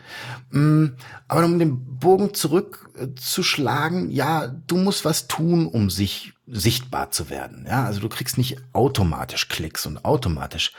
Mm, 0.52 0.90
aber 1.28 1.46
um 1.46 1.58
den 1.58 1.98
Bogen 1.98 2.36
zurückzuschlagen, 2.36 4.12
ja, 4.12 4.46
du 4.48 4.78
musst 4.78 5.06
was 5.06 5.28
tun, 5.28 5.66
um 5.66 5.90
sich 5.90 6.34
sichtbar 6.46 7.10
zu 7.10 7.32
werden. 7.32 7.66
Ja, 7.68 7.86
also 7.86 8.00
du 8.00 8.10
kriegst 8.10 8.38
nicht 8.38 8.58
automatisch 8.74 9.50
Klicks 9.50 9.88
und 9.88 10.06
automatisch 10.06 10.72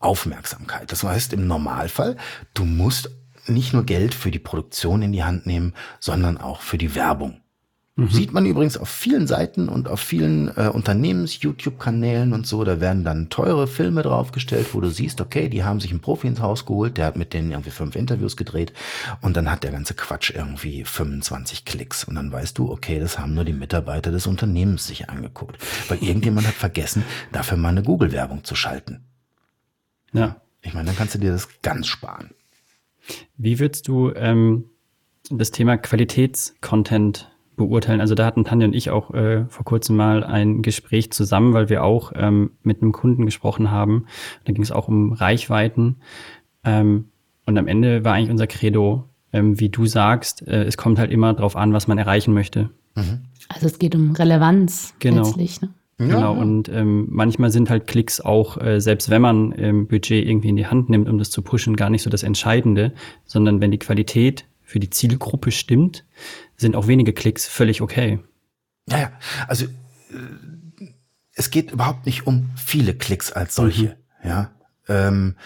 Aufmerksamkeit. 0.00 0.92
Das 0.92 1.02
heißt, 1.02 1.32
im 1.32 1.46
Normalfall, 1.46 2.18
du 2.52 2.66
musst 2.66 3.10
nicht 3.48 3.72
nur 3.72 3.84
Geld 3.84 4.14
für 4.14 4.30
die 4.30 4.38
Produktion 4.38 5.02
in 5.02 5.12
die 5.12 5.24
Hand 5.24 5.46
nehmen, 5.46 5.74
sondern 6.00 6.38
auch 6.38 6.60
für 6.60 6.78
die 6.78 6.94
Werbung. 6.94 7.40
Mhm. 7.98 8.10
Sieht 8.10 8.32
man 8.34 8.44
übrigens 8.44 8.76
auf 8.76 8.90
vielen 8.90 9.26
Seiten 9.26 9.70
und 9.70 9.88
auf 9.88 10.00
vielen 10.00 10.54
äh, 10.54 10.68
Unternehmens-YouTube-Kanälen 10.68 12.34
und 12.34 12.46
so. 12.46 12.62
Da 12.62 12.78
werden 12.78 13.04
dann 13.04 13.30
teure 13.30 13.66
Filme 13.66 14.02
draufgestellt, 14.02 14.74
wo 14.74 14.82
du 14.82 14.90
siehst, 14.90 15.22
okay, 15.22 15.48
die 15.48 15.64
haben 15.64 15.80
sich 15.80 15.92
einen 15.92 16.00
Profi 16.00 16.26
ins 16.26 16.40
Haus 16.40 16.66
geholt, 16.66 16.98
der 16.98 17.06
hat 17.06 17.16
mit 17.16 17.32
denen 17.32 17.52
irgendwie 17.52 17.70
fünf 17.70 17.96
Interviews 17.96 18.36
gedreht 18.36 18.74
und 19.22 19.34
dann 19.34 19.50
hat 19.50 19.64
der 19.64 19.72
ganze 19.72 19.94
Quatsch 19.94 20.30
irgendwie 20.30 20.84
25 20.84 21.64
Klicks. 21.64 22.04
Und 22.04 22.16
dann 22.16 22.30
weißt 22.30 22.58
du, 22.58 22.70
okay, 22.70 23.00
das 23.00 23.18
haben 23.18 23.32
nur 23.32 23.44
die 23.44 23.54
Mitarbeiter 23.54 24.12
des 24.12 24.26
Unternehmens 24.26 24.86
sich 24.86 25.08
angeguckt. 25.08 25.56
Weil 25.88 26.02
irgendjemand 26.02 26.46
hat 26.46 26.54
vergessen, 26.54 27.02
dafür 27.32 27.56
mal 27.56 27.70
eine 27.70 27.82
Google-Werbung 27.82 28.44
zu 28.44 28.54
schalten. 28.54 29.04
Ja. 30.12 30.36
Ich 30.60 30.74
meine, 30.74 30.86
dann 30.86 30.96
kannst 30.96 31.14
du 31.14 31.18
dir 31.18 31.32
das 31.32 31.48
ganz 31.62 31.86
sparen. 31.86 32.30
Wie 33.36 33.58
würdest 33.58 33.88
du 33.88 34.12
ähm, 34.14 34.66
das 35.30 35.50
Thema 35.50 35.76
Qualitätscontent 35.76 37.30
beurteilen. 37.56 38.00
Also 38.00 38.14
da 38.14 38.26
hatten 38.26 38.44
Tanja 38.44 38.66
und 38.66 38.74
ich 38.74 38.90
auch 38.90 39.12
äh, 39.12 39.46
vor 39.48 39.64
kurzem 39.64 39.96
mal 39.96 40.22
ein 40.22 40.62
Gespräch 40.62 41.10
zusammen, 41.10 41.54
weil 41.54 41.68
wir 41.68 41.82
auch 41.82 42.12
ähm, 42.14 42.52
mit 42.62 42.82
einem 42.82 42.92
Kunden 42.92 43.24
gesprochen 43.24 43.70
haben. 43.70 44.06
Da 44.44 44.52
ging 44.52 44.62
es 44.62 44.72
auch 44.72 44.88
um 44.88 45.12
Reichweiten. 45.12 45.96
Ähm, 46.64 47.06
und 47.46 47.58
am 47.58 47.66
Ende 47.66 48.04
war 48.04 48.14
eigentlich 48.14 48.30
unser 48.30 48.46
Credo, 48.46 49.08
ähm, 49.32 49.58
wie 49.58 49.68
du 49.68 49.86
sagst, 49.86 50.46
äh, 50.46 50.64
es 50.64 50.76
kommt 50.76 50.98
halt 50.98 51.10
immer 51.10 51.32
darauf 51.32 51.56
an, 51.56 51.72
was 51.72 51.86
man 51.88 51.98
erreichen 51.98 52.34
möchte. 52.34 52.70
Mhm. 52.94 53.22
Also 53.48 53.66
es 53.66 53.78
geht 53.78 53.94
um 53.94 54.12
Relevanz 54.12 54.94
genau. 54.98 55.22
letztlich. 55.22 55.60
Ne? 55.60 55.70
Ja, 55.98 56.06
genau, 56.06 56.34
und 56.34 56.68
ähm, 56.68 57.06
manchmal 57.08 57.50
sind 57.50 57.70
halt 57.70 57.86
Klicks 57.86 58.20
auch, 58.20 58.60
äh, 58.60 58.80
selbst 58.80 59.08
wenn 59.08 59.22
man 59.22 59.54
ähm, 59.56 59.86
Budget 59.86 60.26
irgendwie 60.26 60.50
in 60.50 60.56
die 60.56 60.66
Hand 60.66 60.90
nimmt, 60.90 61.08
um 61.08 61.16
das 61.16 61.30
zu 61.30 61.40
pushen, 61.40 61.74
gar 61.74 61.88
nicht 61.88 62.02
so 62.02 62.10
das 62.10 62.22
Entscheidende, 62.22 62.92
sondern 63.24 63.62
wenn 63.62 63.70
die 63.70 63.78
Qualität 63.78 64.44
für 64.62 64.78
die 64.78 64.90
Zielgruppe 64.90 65.52
stimmt, 65.52 66.04
sind 66.56 66.76
auch 66.76 66.86
wenige 66.86 67.14
Klicks 67.14 67.46
völlig 67.48 67.80
okay. 67.80 68.18
Ja, 68.90 68.98
ja. 68.98 69.12
Also 69.48 69.64
äh, 69.64 70.88
es 71.32 71.50
geht 71.50 71.70
überhaupt 71.70 72.04
nicht 72.04 72.26
um 72.26 72.50
viele 72.56 72.94
Klicks 72.94 73.32
als 73.32 73.54
solche, 73.54 73.96
mhm. 74.22 74.28
ja, 74.28 74.50
ähm, 74.88 75.36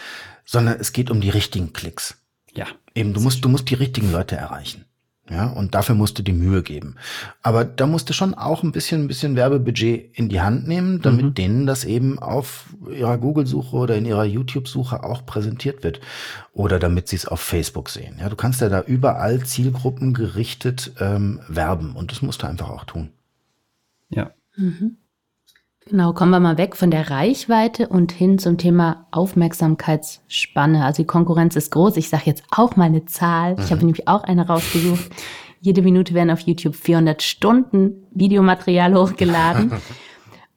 sondern 0.45 0.81
es 0.81 0.93
geht 0.93 1.11
um 1.11 1.21
die 1.21 1.31
richtigen 1.31 1.73
Klicks. 1.73 2.17
Ja. 2.53 2.67
Eben, 2.95 3.15
du 3.15 3.21
musst, 3.21 3.45
du 3.45 3.49
musst 3.49 3.71
die 3.71 3.75
richtigen 3.75 4.11
Leute 4.11 4.35
erreichen. 4.35 4.85
Ja, 5.31 5.47
und 5.47 5.77
dafür 5.77 5.95
musst 5.95 6.19
du 6.19 6.25
die 6.25 6.33
Mühe 6.33 6.65
geben. 6.65 6.97
Aber 7.41 7.65
da 7.65 7.87
musst 7.87 8.09
du 8.09 8.13
schon 8.13 8.35
auch 8.35 8.65
ein 8.65 8.73
bisschen, 8.73 9.05
ein 9.05 9.09
bisschen 9.09 9.37
Werbebudget 9.37 10.11
in 10.15 10.29
die 10.29 10.41
Hand 10.41 10.67
nehmen, 10.67 11.03
damit 11.03 11.25
mhm. 11.25 11.35
denen 11.35 11.67
das 11.67 11.85
eben 11.85 12.19
auf 12.19 12.75
ihrer 12.91 13.17
Google-Suche 13.17 13.77
oder 13.77 13.97
in 13.97 14.07
ihrer 14.07 14.25
YouTube-Suche 14.25 15.05
auch 15.05 15.25
präsentiert 15.25 15.85
wird. 15.85 16.01
Oder 16.53 16.81
damit 16.81 17.07
sie 17.07 17.15
es 17.15 17.27
auf 17.27 17.41
Facebook 17.41 17.91
sehen. 17.91 18.17
Ja, 18.19 18.29
du 18.29 18.35
kannst 18.35 18.61
ja 18.61 18.69
da 18.69 18.83
überall 18.83 19.45
Zielgruppen 19.45 20.15
gerichtet 20.15 20.93
ähm, 20.99 21.41
werben 21.47 21.95
und 21.95 22.11
das 22.11 22.23
musst 22.23 22.43
du 22.43 22.49
einfach 22.49 22.69
auch 22.69 22.85
tun. 22.85 23.11
Ja. 24.09 24.33
Mhm. 24.57 24.97
Genau, 25.87 26.13
kommen 26.13 26.31
wir 26.31 26.41
mal 26.41 26.59
weg 26.59 26.77
von 26.77 26.91
der 26.91 27.11
Reichweite 27.11 27.89
und 27.89 28.13
hin 28.13 28.39
zum 28.39 28.59
Thema 28.59 29.07
Aufmerksamkeitsspanne. 29.11 30.85
Also 30.85 31.03
die 31.03 31.07
Konkurrenz 31.07 31.57
ist 31.57 31.73
groß. 31.73 31.97
Ich 31.97 32.11
sage 32.11 32.25
jetzt 32.27 32.45
auch 32.51 32.77
mal 32.77 32.85
eine 32.85 33.07
Zahl. 33.07 33.57
Ich 33.59 33.71
habe 33.71 33.77
mhm. 33.77 33.87
nämlich 33.87 34.07
auch 34.07 34.23
eine 34.23 34.47
rausgesucht. 34.47 35.11
Jede 35.61 35.83
Minute 35.83 36.15
werden 36.15 36.31
auf 36.31 36.41
YouTube 36.41 36.75
400 36.75 37.23
Stunden 37.23 38.07
Videomaterial 38.13 38.95
hochgeladen. 38.95 39.73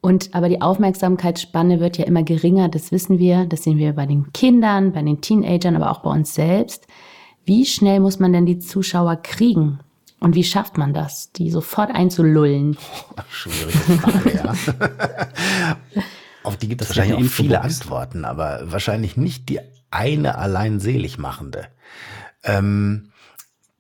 Und 0.02 0.36
aber 0.36 0.50
die 0.50 0.62
Aufmerksamkeitsspanne 0.62 1.80
wird 1.80 1.98
ja 1.98 2.04
immer 2.04 2.24
geringer, 2.24 2.68
das 2.68 2.92
wissen 2.92 3.20
wir. 3.20 3.46
Das 3.46 3.64
sehen 3.64 3.78
wir 3.78 3.94
bei 3.94 4.06
den 4.06 4.34
Kindern, 4.34 4.92
bei 4.92 5.02
den 5.02 5.22
Teenagern, 5.22 5.78
aber 5.78 5.92
auch 5.92 6.02
bei 6.02 6.12
uns 6.12 6.36
selbst. 6.36 6.88
Wie 7.46 7.66
schnell 7.66 8.02
muss 8.02 8.20
man 8.20 8.34
denn 8.34 8.46
die 8.46 8.60
Zuschauer 8.60 9.16
kriegen? 9.16 9.80
Und 10.24 10.36
wie 10.36 10.46
schafft 10.46 10.78
man 10.78 10.94
das, 10.94 11.34
die 11.34 11.52
sofort 11.52 11.92
einzulullen? 11.94 12.78
Oh, 13.16 13.22
schwierige 13.30 13.78
Frage, 13.78 14.36
ja. 14.36 15.78
Auf 16.44 16.56
die 16.56 16.70
gibt 16.70 16.82
es 16.82 16.88
wahrscheinlich 16.88 17.18
auch 17.18 17.30
viele 17.30 17.60
Antworten, 17.62 18.24
aber 18.24 18.72
wahrscheinlich 18.72 19.18
nicht 19.18 19.50
die 19.50 19.60
eine 19.92 20.38
allein 20.38 20.80
selig 20.80 21.18
machende. 21.18 21.68
Ähm, 22.42 23.12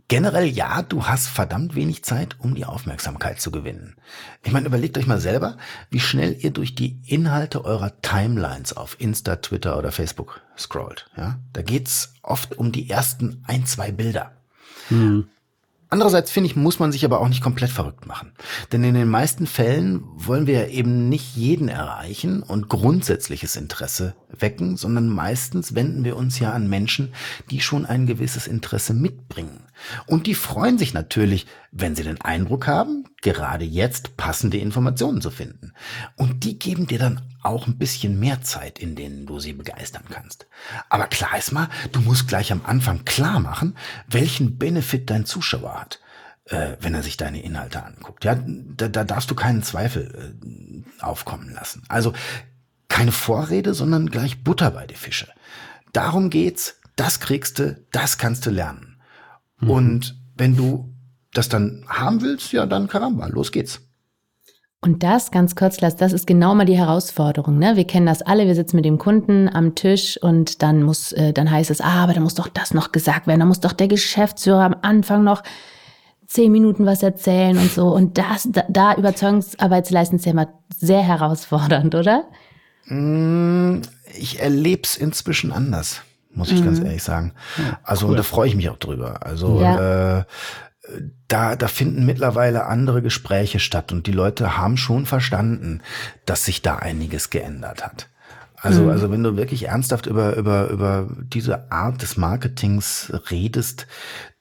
generell 0.10 0.46
ja, 0.46 0.82
du 0.82 1.06
hast 1.06 1.30
verdammt 1.30 1.76
wenig 1.76 2.04
Zeit, 2.04 2.36
um 2.40 2.56
die 2.56 2.66
Aufmerksamkeit 2.66 3.40
zu 3.40 3.50
gewinnen. 3.50 3.96
Ich 4.44 4.52
meine, 4.52 4.68
überlegt 4.68 4.98
euch 4.98 5.08
mal 5.08 5.22
selber, 5.22 5.56
wie 5.90 6.02
schnell 6.02 6.36
ihr 6.38 6.52
durch 6.52 6.76
die 6.76 7.00
Inhalte 7.08 7.64
eurer 7.64 8.02
Timelines 8.02 8.76
auf 8.76 9.00
Insta, 9.00 9.38
Twitter 9.38 9.78
oder 9.78 9.94
Facebook 9.94 10.42
scrollt. 10.58 11.10
Ja, 11.16 11.40
da 11.54 11.62
geht's 11.62 12.16
oft 12.22 12.58
um 12.58 12.74
die 12.74 12.90
ersten 12.90 13.44
ein, 13.48 13.66
zwei 13.66 13.94
Bilder. 13.94 14.34
Hm. 14.90 15.30
Andererseits 15.94 16.32
finde 16.32 16.50
ich, 16.50 16.56
muss 16.56 16.80
man 16.80 16.92
sich 16.92 17.06
aber 17.06 17.22
auch 17.22 17.28
nicht 17.28 17.44
komplett 17.44 17.70
verrückt 17.70 18.08
machen. 18.08 18.32
Denn 18.72 18.84
in 18.84 18.96
den 18.96 19.08
meisten 19.08 19.46
Fällen 19.46 20.02
wollen 20.16 20.48
wir 20.48 20.70
eben 20.70 21.08
nicht 21.08 21.36
jeden 21.36 21.68
erreichen 21.70 22.42
und 22.42 22.68
grundsätzliches 22.68 23.56
Interesse 23.56 24.16
wecken, 24.32 24.76
sondern 24.76 25.08
meistens 25.08 25.76
wenden 25.76 26.04
wir 26.04 26.18
uns 26.18 26.40
ja 26.40 26.52
an 26.52 26.68
Menschen, 26.68 27.14
die 27.52 27.62
schon 27.62 27.86
ein 27.86 28.08
gewisses 28.08 28.48
Interesse 28.48 28.96
mitbringen. 28.96 29.68
Und 30.06 30.28
die 30.28 30.36
freuen 30.36 30.78
sich 30.78 30.94
natürlich, 30.94 31.48
wenn 31.72 31.96
sie 31.96 32.04
den 32.04 32.22
Eindruck 32.22 32.68
haben, 32.68 33.06
gerade 33.22 33.66
jetzt 33.66 34.18
passende 34.18 34.58
Informationen 34.58 35.22
zu 35.22 35.32
finden. 35.32 35.74
Und 36.16 36.44
die 36.44 36.60
geben 36.60 36.88
dir 36.88 37.00
dann 37.00 37.22
auch 37.42 37.68
ein 37.68 37.78
bisschen 37.78 38.20
mehr 38.20 38.42
Zeit, 38.42 38.80
in 38.80 38.96
denen 38.96 39.26
du 39.26 39.40
sie 39.40 39.54
begeistern 39.54 40.06
kannst. 40.10 40.48
Aber 40.90 41.08
klar 41.08 41.38
ist 41.38 41.52
mal, 41.52 41.70
du 41.92 42.02
musst 42.02 42.28
gleich 42.28 42.52
am 42.52 42.62
Anfang 42.66 43.06
klar 43.06 43.40
machen, 43.40 43.76
welchen 44.08 44.58
Benefit 44.58 45.10
dein 45.10 45.26
Zuschauer 45.26 45.80
hat, 45.80 46.00
äh, 46.46 46.78
wenn 46.80 46.94
er 46.94 47.04
sich 47.04 47.18
deine 47.18 47.44
Inhalte 47.44 47.84
anguckt. 47.84 48.24
Ja, 48.24 48.38
da, 48.46 48.88
da 48.88 49.04
darfst 49.04 49.30
du 49.32 49.36
keinen 49.36 49.64
Zweifel 49.64 50.36
äh, 50.42 51.04
aufkommen 51.04 51.54
lassen. 51.54 51.84
Also 51.90 52.14
keine 52.88 53.12
Vorrede, 53.12 53.74
sondern 53.74 54.10
gleich 54.10 54.44
Butter 54.44 54.72
bei 54.72 54.86
die 54.86 54.96
Fische. 54.96 55.28
Darum 55.94 56.30
geht's, 56.30 56.80
das 56.96 57.20
kriegst 57.20 57.60
du, 57.60 57.80
das 57.92 58.18
kannst 58.18 58.46
du 58.46 58.52
lernen. 58.52 58.93
Mhm. 59.64 59.70
Und 59.70 60.16
wenn 60.36 60.56
du 60.56 60.94
das 61.34 61.50
dann 61.50 61.86
haben 61.88 62.22
willst, 62.22 62.52
ja, 62.54 62.66
dann 62.66 62.88
Karamba, 62.88 63.28
los 63.28 63.52
geht's. 63.52 63.82
Und 64.82 65.02
das, 65.02 65.32
ganz 65.32 65.56
kurz, 65.56 65.80
Lars, 65.80 65.96
das 65.96 66.12
ist 66.12 66.28
genau 66.28 66.54
mal 66.56 66.66
die 66.66 66.78
Herausforderung. 66.78 67.58
Ne? 67.58 67.78
Wir 67.78 67.88
kennen 67.88 68.06
das 68.06 68.22
alle, 68.22 68.48
wir 68.48 68.54
sitzen 68.54 68.76
mit 68.76 68.84
dem 68.84 68.98
Kunden 68.98 69.48
am 69.48 69.76
Tisch 69.76 70.22
und 70.22 70.62
dann 70.62 70.84
muss, 70.84 71.14
äh, 71.14 71.32
dann 71.32 71.50
heißt 71.50 71.72
es, 71.72 71.80
ah, 71.80 72.04
aber 72.04 72.14
da 72.14 72.20
muss 72.20 72.36
doch 72.36 72.50
das 72.50 72.74
noch 72.74 72.92
gesagt 72.92 73.26
werden, 73.26 73.40
da 73.40 73.46
muss 73.46 73.62
doch 73.62 73.72
der 73.72 73.88
Geschäftsführer 73.88 74.66
am 74.66 74.76
Anfang 74.82 75.24
noch 75.24 75.42
zehn 76.28 76.52
Minuten 76.52 76.86
was 76.86 77.02
erzählen 77.02 77.58
und 77.58 77.72
so. 77.72 77.96
Und 77.96 78.18
das, 78.18 78.50
da, 78.52 78.66
da 78.68 78.96
Überzeugungsarbeit 78.96 79.88
zu 79.88 79.94
leisten, 79.94 80.18
ist 80.18 80.26
ja 80.26 80.34
immer 80.34 80.50
sehr 80.76 81.02
herausfordernd, 81.02 81.96
oder? 81.96 82.26
Mm, 82.88 83.84
ich 84.20 84.42
erlebe 84.42 84.82
es 84.84 84.98
inzwischen 84.98 85.54
anders, 85.54 86.02
muss 86.34 86.52
ich 86.52 86.62
mhm. 86.62 86.66
ganz 86.66 86.80
ehrlich 86.80 87.04
sagen. 87.04 87.34
Also, 87.84 88.06
cool. 88.06 88.12
und 88.12 88.18
da 88.18 88.24
freue 88.24 88.48
ich 88.48 88.56
mich 88.56 88.70
auch 88.70 88.78
drüber. 88.78 89.26
Also, 89.26 89.62
ja. 89.62 90.20
äh, 90.20 90.24
da, 91.28 91.56
da 91.56 91.68
finden 91.68 92.06
mittlerweile 92.06 92.66
andere 92.66 93.02
Gespräche 93.02 93.60
statt 93.60 93.92
und 93.92 94.06
die 94.06 94.12
Leute 94.12 94.58
haben 94.58 94.78
schon 94.78 95.06
verstanden, 95.06 95.82
dass 96.26 96.46
sich 96.46 96.62
da 96.62 96.76
einiges 96.76 97.30
geändert 97.30 97.86
hat. 97.86 98.10
Also, 98.58 98.84
mhm. 98.84 98.90
also 98.90 99.12
wenn 99.12 99.24
du 99.24 99.36
wirklich 99.36 99.68
ernsthaft 99.68 100.06
über, 100.06 100.36
über, 100.36 100.70
über 100.70 101.10
diese 101.22 101.72
Art 101.72 102.02
des 102.02 102.18
Marketings 102.18 103.12
redest, 103.30 103.88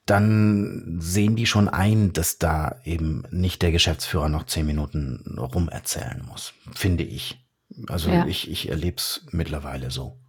dann 0.06 0.98
sehen 1.00 1.36
die 1.36 1.46
schon 1.46 1.68
ein, 1.68 2.12
dass 2.12 2.38
da 2.38 2.76
eben 2.84 3.24
nicht 3.30 3.62
der 3.62 3.72
Geschäftsführer 3.72 4.28
noch 4.28 4.46
zehn 4.46 4.66
Minuten 4.66 5.38
rumerzählen 5.38 6.22
muss, 6.26 6.54
finde 6.74 7.04
ich. 7.04 7.44
Also 7.88 8.10
ja. 8.10 8.26
ich, 8.26 8.50
ich 8.50 8.68
erlebe 8.68 8.96
es 8.96 9.26
mittlerweile 9.30 9.90
so. 9.90 10.21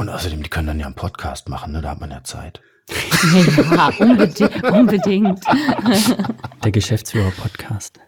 Und 0.00 0.08
außerdem, 0.08 0.42
die 0.42 0.48
können 0.48 0.66
dann 0.66 0.80
ja 0.80 0.86
einen 0.86 0.94
Podcast 0.94 1.50
machen, 1.50 1.72
ne? 1.72 1.82
da 1.82 1.90
hat 1.90 2.00
man 2.00 2.10
ja 2.10 2.24
Zeit. 2.24 2.62
Ja, 3.70 3.90
unbedingt. 3.98 4.64
unbedingt. 4.64 5.40
Der 6.64 6.70
Geschäftsführer-Podcast. 6.72 8.00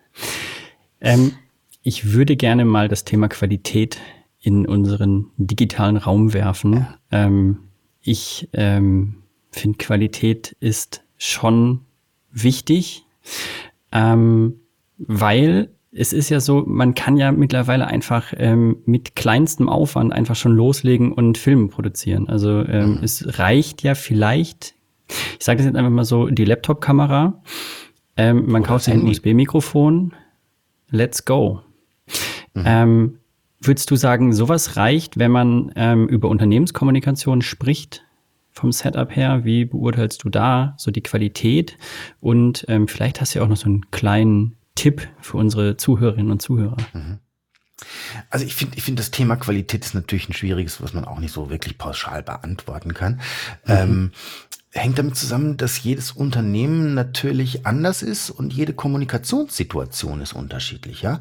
Ähm, 1.03 1.35
ich 1.83 2.15
würde 2.15 2.37
gerne 2.37 2.65
mal 2.65 2.89
das 2.89 3.05
Thema 3.05 3.29
Qualität 3.29 3.99
in 4.41 4.67
unseren 4.67 5.33
digitalen 5.37 5.99
Raum 5.99 6.33
werfen. 6.33 6.87
Ähm, 7.11 7.59
ich 8.01 8.49
ähm, 8.55 9.25
finde, 9.51 9.77
Qualität 9.77 10.57
ist 10.61 11.05
schon 11.19 11.83
wichtig, 12.31 13.05
ähm, 13.93 14.61
weil 14.97 15.69
es 15.95 16.13
ist 16.13 16.31
ja 16.31 16.41
so, 16.41 16.65
man 16.67 16.95
kann 16.95 17.17
ja 17.17 17.33
mittlerweile 17.33 17.87
einfach 17.87 18.33
ähm, 18.37 18.79
mit 18.87 19.15
kleinstem 19.15 19.69
Aufwand 19.69 20.13
einfach 20.13 20.37
schon 20.37 20.53
loslegen 20.53 21.13
und 21.13 21.37
Filme 21.37 21.69
produzieren. 21.69 22.29
Also 22.29 22.65
ähm, 22.65 22.97
mhm. 22.97 23.05
es 23.05 23.39
reicht 23.39 23.83
ja 23.83 23.95
vielleicht, 23.95 24.75
ich 25.39 25.45
sage 25.45 25.59
das 25.59 25.67
jetzt 25.67 25.77
einfach 25.77 25.91
mal 25.91 26.05
so, 26.05 26.29
die 26.29 26.45
Laptop-Kamera, 26.45 27.43
ähm, 28.17 28.47
man 28.47 28.63
Oder 28.63 28.69
kauft 28.69 28.85
sich 28.87 28.95
ein 28.95 29.07
USB-Mikrofon, 29.07 30.15
let's 30.91 31.25
go. 31.25 31.61
Mhm. 32.55 32.63
Ähm, 32.65 33.19
Würdest 33.65 33.93
du 33.93 33.97
sagen, 33.97 34.33
sowas 34.33 34.77
reicht, 34.77 35.21
wenn 35.21 35.31
man 35.31 35.71
ähm, 35.77 36.09
über 36.09 36.29
Unternehmenskommunikation 36.29 37.43
spricht? 37.43 38.05
Vom 38.51 38.73
Setup 38.73 39.15
her, 39.15 39.45
wie 39.45 39.65
beurteilst 39.65 40.25
du 40.25 40.31
da 40.31 40.75
so 40.79 40.91
die 40.91 41.01
Qualität? 41.01 41.79
Und 42.21 42.65
ähm, 42.69 42.89
vielleicht 42.89 43.21
hast 43.21 43.35
du 43.35 43.39
ja 43.39 43.45
auch 43.45 43.49
noch 43.49 43.57
so 43.57 43.67
einen 43.67 43.89
kleinen 43.93 44.57
Tipp 44.75 45.07
für 45.21 45.37
unsere 45.37 45.77
Zuhörerinnen 45.77 46.33
und 46.33 46.43
Zuhörer. 46.43 46.77
Mhm. 46.93 47.19
Also 48.31 48.45
ich 48.45 48.55
finde, 48.55 48.77
ich 48.77 48.85
finde, 48.85 49.01
das 49.01 49.11
Thema 49.11 49.37
Qualität 49.37 49.85
ist 49.85 49.95
natürlich 49.95 50.29
ein 50.29 50.35
schwieriges, 50.35 50.83
was 50.83 50.95
man 50.95 51.05
auch 51.05 51.19
nicht 51.19 51.33
so 51.33 51.51
wirklich 51.51 51.79
pauschal 51.79 52.23
beantworten 52.23 52.95
kann. 52.95 53.15
Mhm. 53.65 53.73
Ähm, 53.73 54.11
hängt 54.71 54.99
damit 54.99 55.17
zusammen, 55.17 55.57
dass 55.57 55.83
jedes 55.83 56.13
Unternehmen 56.13 56.95
natürlich 56.95 57.67
anders 57.67 58.03
ist 58.03 58.31
und 58.31 58.53
jede 58.53 58.73
Kommunikationssituation 58.73 60.21
ist 60.21 60.33
unterschiedlich. 60.33 61.03
Ja? 61.03 61.21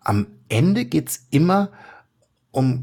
Am 0.00 0.26
Ende 0.48 0.84
geht's 0.84 1.26
immer 1.30 1.66
um 1.66 1.91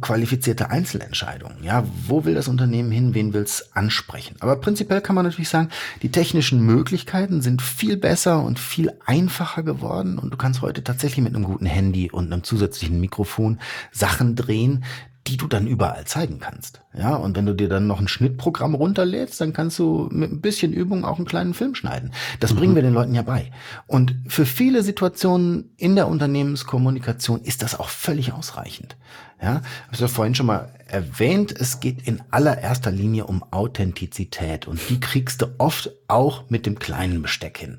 qualifizierte 0.02 0.72
Einzelentscheidungen. 0.72 1.64
Ja, 1.64 1.84
wo 2.08 2.26
will 2.26 2.34
das 2.34 2.48
Unternehmen 2.48 2.92
hin? 2.92 3.14
Wen 3.14 3.34
will 3.34 3.44
es 3.44 3.70
ansprechen? 3.76 4.36
Aber 4.40 4.56
prinzipiell 4.56 5.02
kann 5.02 5.16
man 5.16 5.26
natürlich 5.26 5.50
sagen, 5.50 5.70
die 6.02 6.12
technischen 6.12 6.66
Möglichkeiten 6.66 7.42
sind 7.42 7.62
viel 7.62 7.96
besser 7.96 8.44
und 8.44 8.58
viel 8.58 8.92
einfacher 9.06 9.62
geworden 9.62 10.18
und 10.18 10.32
du 10.32 10.38
kannst 10.38 10.62
heute 10.62 10.84
tatsächlich 10.84 11.24
mit 11.24 11.36
einem 11.36 11.46
guten 11.46 11.68
Handy 11.68 12.10
und 12.10 12.34
einem 12.34 12.44
zusätzlichen 12.44 13.00
Mikrofon 13.00 13.60
Sachen 13.92 14.36
drehen, 14.36 14.84
die 15.28 15.38
du 15.38 15.48
dann 15.48 15.68
überall 15.68 16.06
zeigen 16.06 16.40
kannst. 16.40 16.82
Ja, 16.98 17.16
und 17.16 17.38
wenn 17.38 17.46
du 17.46 17.54
dir 17.54 17.70
dann 17.70 17.86
noch 17.86 18.00
ein 18.00 18.08
Schnittprogramm 18.08 18.74
runterlädst, 18.74 19.40
dann 19.40 19.54
kannst 19.54 19.78
du 19.78 20.10
mit 20.12 20.32
ein 20.32 20.42
bisschen 20.42 20.74
Übung 20.74 21.06
auch 21.06 21.18
einen 21.18 21.28
kleinen 21.28 21.54
Film 21.54 21.76
schneiden. 21.76 22.12
Das 22.40 22.54
mhm. 22.54 22.58
bringen 22.58 22.76
wir 22.76 22.82
den 22.82 22.94
Leuten 22.94 23.14
ja 23.14 23.22
bei. 23.22 23.52
Und 23.86 24.16
für 24.28 24.46
viele 24.46 24.82
Situationen 24.82 25.72
in 25.78 25.96
der 25.96 26.08
Unternehmenskommunikation 26.08 27.42
ist 27.42 27.62
das 27.62 27.80
auch 27.80 27.90
völlig 27.90 28.34
ausreichend. 28.34 28.98
Ja, 29.42 29.62
ich 29.92 30.02
habe 30.02 30.10
vorhin 30.10 30.36
schon 30.36 30.48
mal 30.48 30.74
erwähnt, 30.86 31.54
es 31.58 31.80
geht 31.80 32.06
in 32.06 32.22
allererster 32.30 32.92
Linie 32.92 33.26
um 33.26 33.44
Authentizität 33.52 34.68
und 34.68 34.82
die 34.90 35.00
kriegst 35.00 35.42
du 35.42 35.48
oft 35.60 35.92
auch 36.10 36.50
mit 36.50 36.66
dem 36.66 36.78
kleinen 36.78 37.22
Besteck 37.22 37.58
hin. 37.58 37.78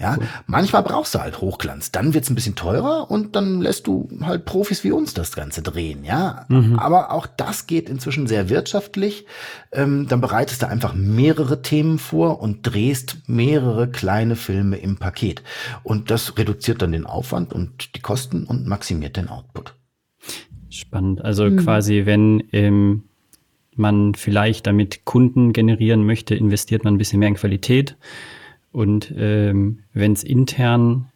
Ja, 0.00 0.16
cool. 0.16 0.26
manchmal 0.46 0.82
brauchst 0.82 1.14
du 1.14 1.18
halt 1.18 1.40
Hochglanz, 1.40 1.90
dann 1.90 2.14
wird's 2.14 2.30
ein 2.30 2.34
bisschen 2.34 2.54
teurer 2.54 3.10
und 3.10 3.36
dann 3.36 3.60
lässt 3.60 3.86
du 3.86 4.08
halt 4.22 4.46
Profis 4.46 4.84
wie 4.84 4.92
uns 4.92 5.12
das 5.12 5.32
Ganze 5.32 5.60
drehen. 5.60 6.04
Ja, 6.04 6.46
mhm. 6.48 6.78
aber 6.78 7.10
auch 7.10 7.26
das 7.26 7.66
geht 7.66 7.90
inzwischen 7.90 8.26
sehr 8.26 8.48
wirtschaftlich. 8.48 9.26
Ähm, 9.72 10.06
dann 10.08 10.22
bereitest 10.22 10.62
du 10.62 10.68
einfach 10.68 10.94
mehrere 10.94 11.60
Themen 11.60 11.98
vor 11.98 12.40
und 12.40 12.62
drehst 12.62 13.18
mehrere 13.26 13.90
kleine 13.90 14.36
Filme 14.36 14.78
im 14.78 14.96
Paket 14.96 15.42
und 15.82 16.10
das 16.10 16.38
reduziert 16.38 16.80
dann 16.80 16.92
den 16.92 17.04
Aufwand 17.04 17.52
und 17.52 17.96
die 17.96 18.00
Kosten 18.00 18.44
und 18.44 18.66
maximiert 18.66 19.16
den 19.16 19.28
Output. 19.28 19.74
Spannend. 20.72 21.22
Also 21.22 21.44
mhm. 21.44 21.58
quasi, 21.58 22.06
wenn 22.06 22.44
ähm, 22.52 23.04
man 23.76 24.14
vielleicht 24.14 24.66
damit 24.66 25.04
Kunden 25.04 25.52
generieren 25.52 26.04
möchte, 26.04 26.34
investiert 26.34 26.84
man 26.84 26.94
ein 26.94 26.98
bisschen 26.98 27.18
mehr 27.18 27.28
in 27.28 27.34
Qualität. 27.34 27.96
Und 28.72 29.12
ähm, 29.16 29.80
wenn 29.92 30.12
es 30.12 30.24
intern 30.24 31.10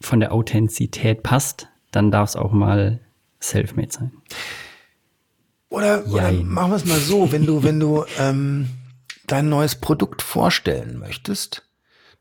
von 0.00 0.20
der 0.20 0.32
Authentizität 0.32 1.22
passt, 1.22 1.68
dann 1.92 2.10
darf 2.10 2.30
es 2.30 2.36
auch 2.36 2.52
mal 2.52 3.00
self-made 3.40 3.92
sein. 3.92 4.10
Oder, 5.68 6.06
oder 6.06 6.32
machen 6.32 6.72
wir 6.72 6.76
es 6.76 6.84
mal 6.84 6.98
so, 6.98 7.32
wenn 7.32 7.46
du, 7.46 7.62
wenn 7.62 7.78
du 7.78 8.04
ähm, 8.18 8.68
dein 9.26 9.48
neues 9.48 9.76
Produkt 9.76 10.22
vorstellen 10.22 10.98
möchtest, 10.98 11.64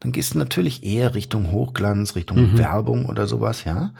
dann 0.02 0.12
gehst 0.12 0.34
du 0.34 0.39
natürlich 0.39 0.84
eher 0.84 1.14
Richtung 1.14 1.52
Hochglanz, 1.52 2.16
Richtung 2.16 2.54
mhm. 2.54 2.58
Werbung 2.58 3.06
oder 3.06 3.28
sowas, 3.28 3.64
ja. 3.64 3.93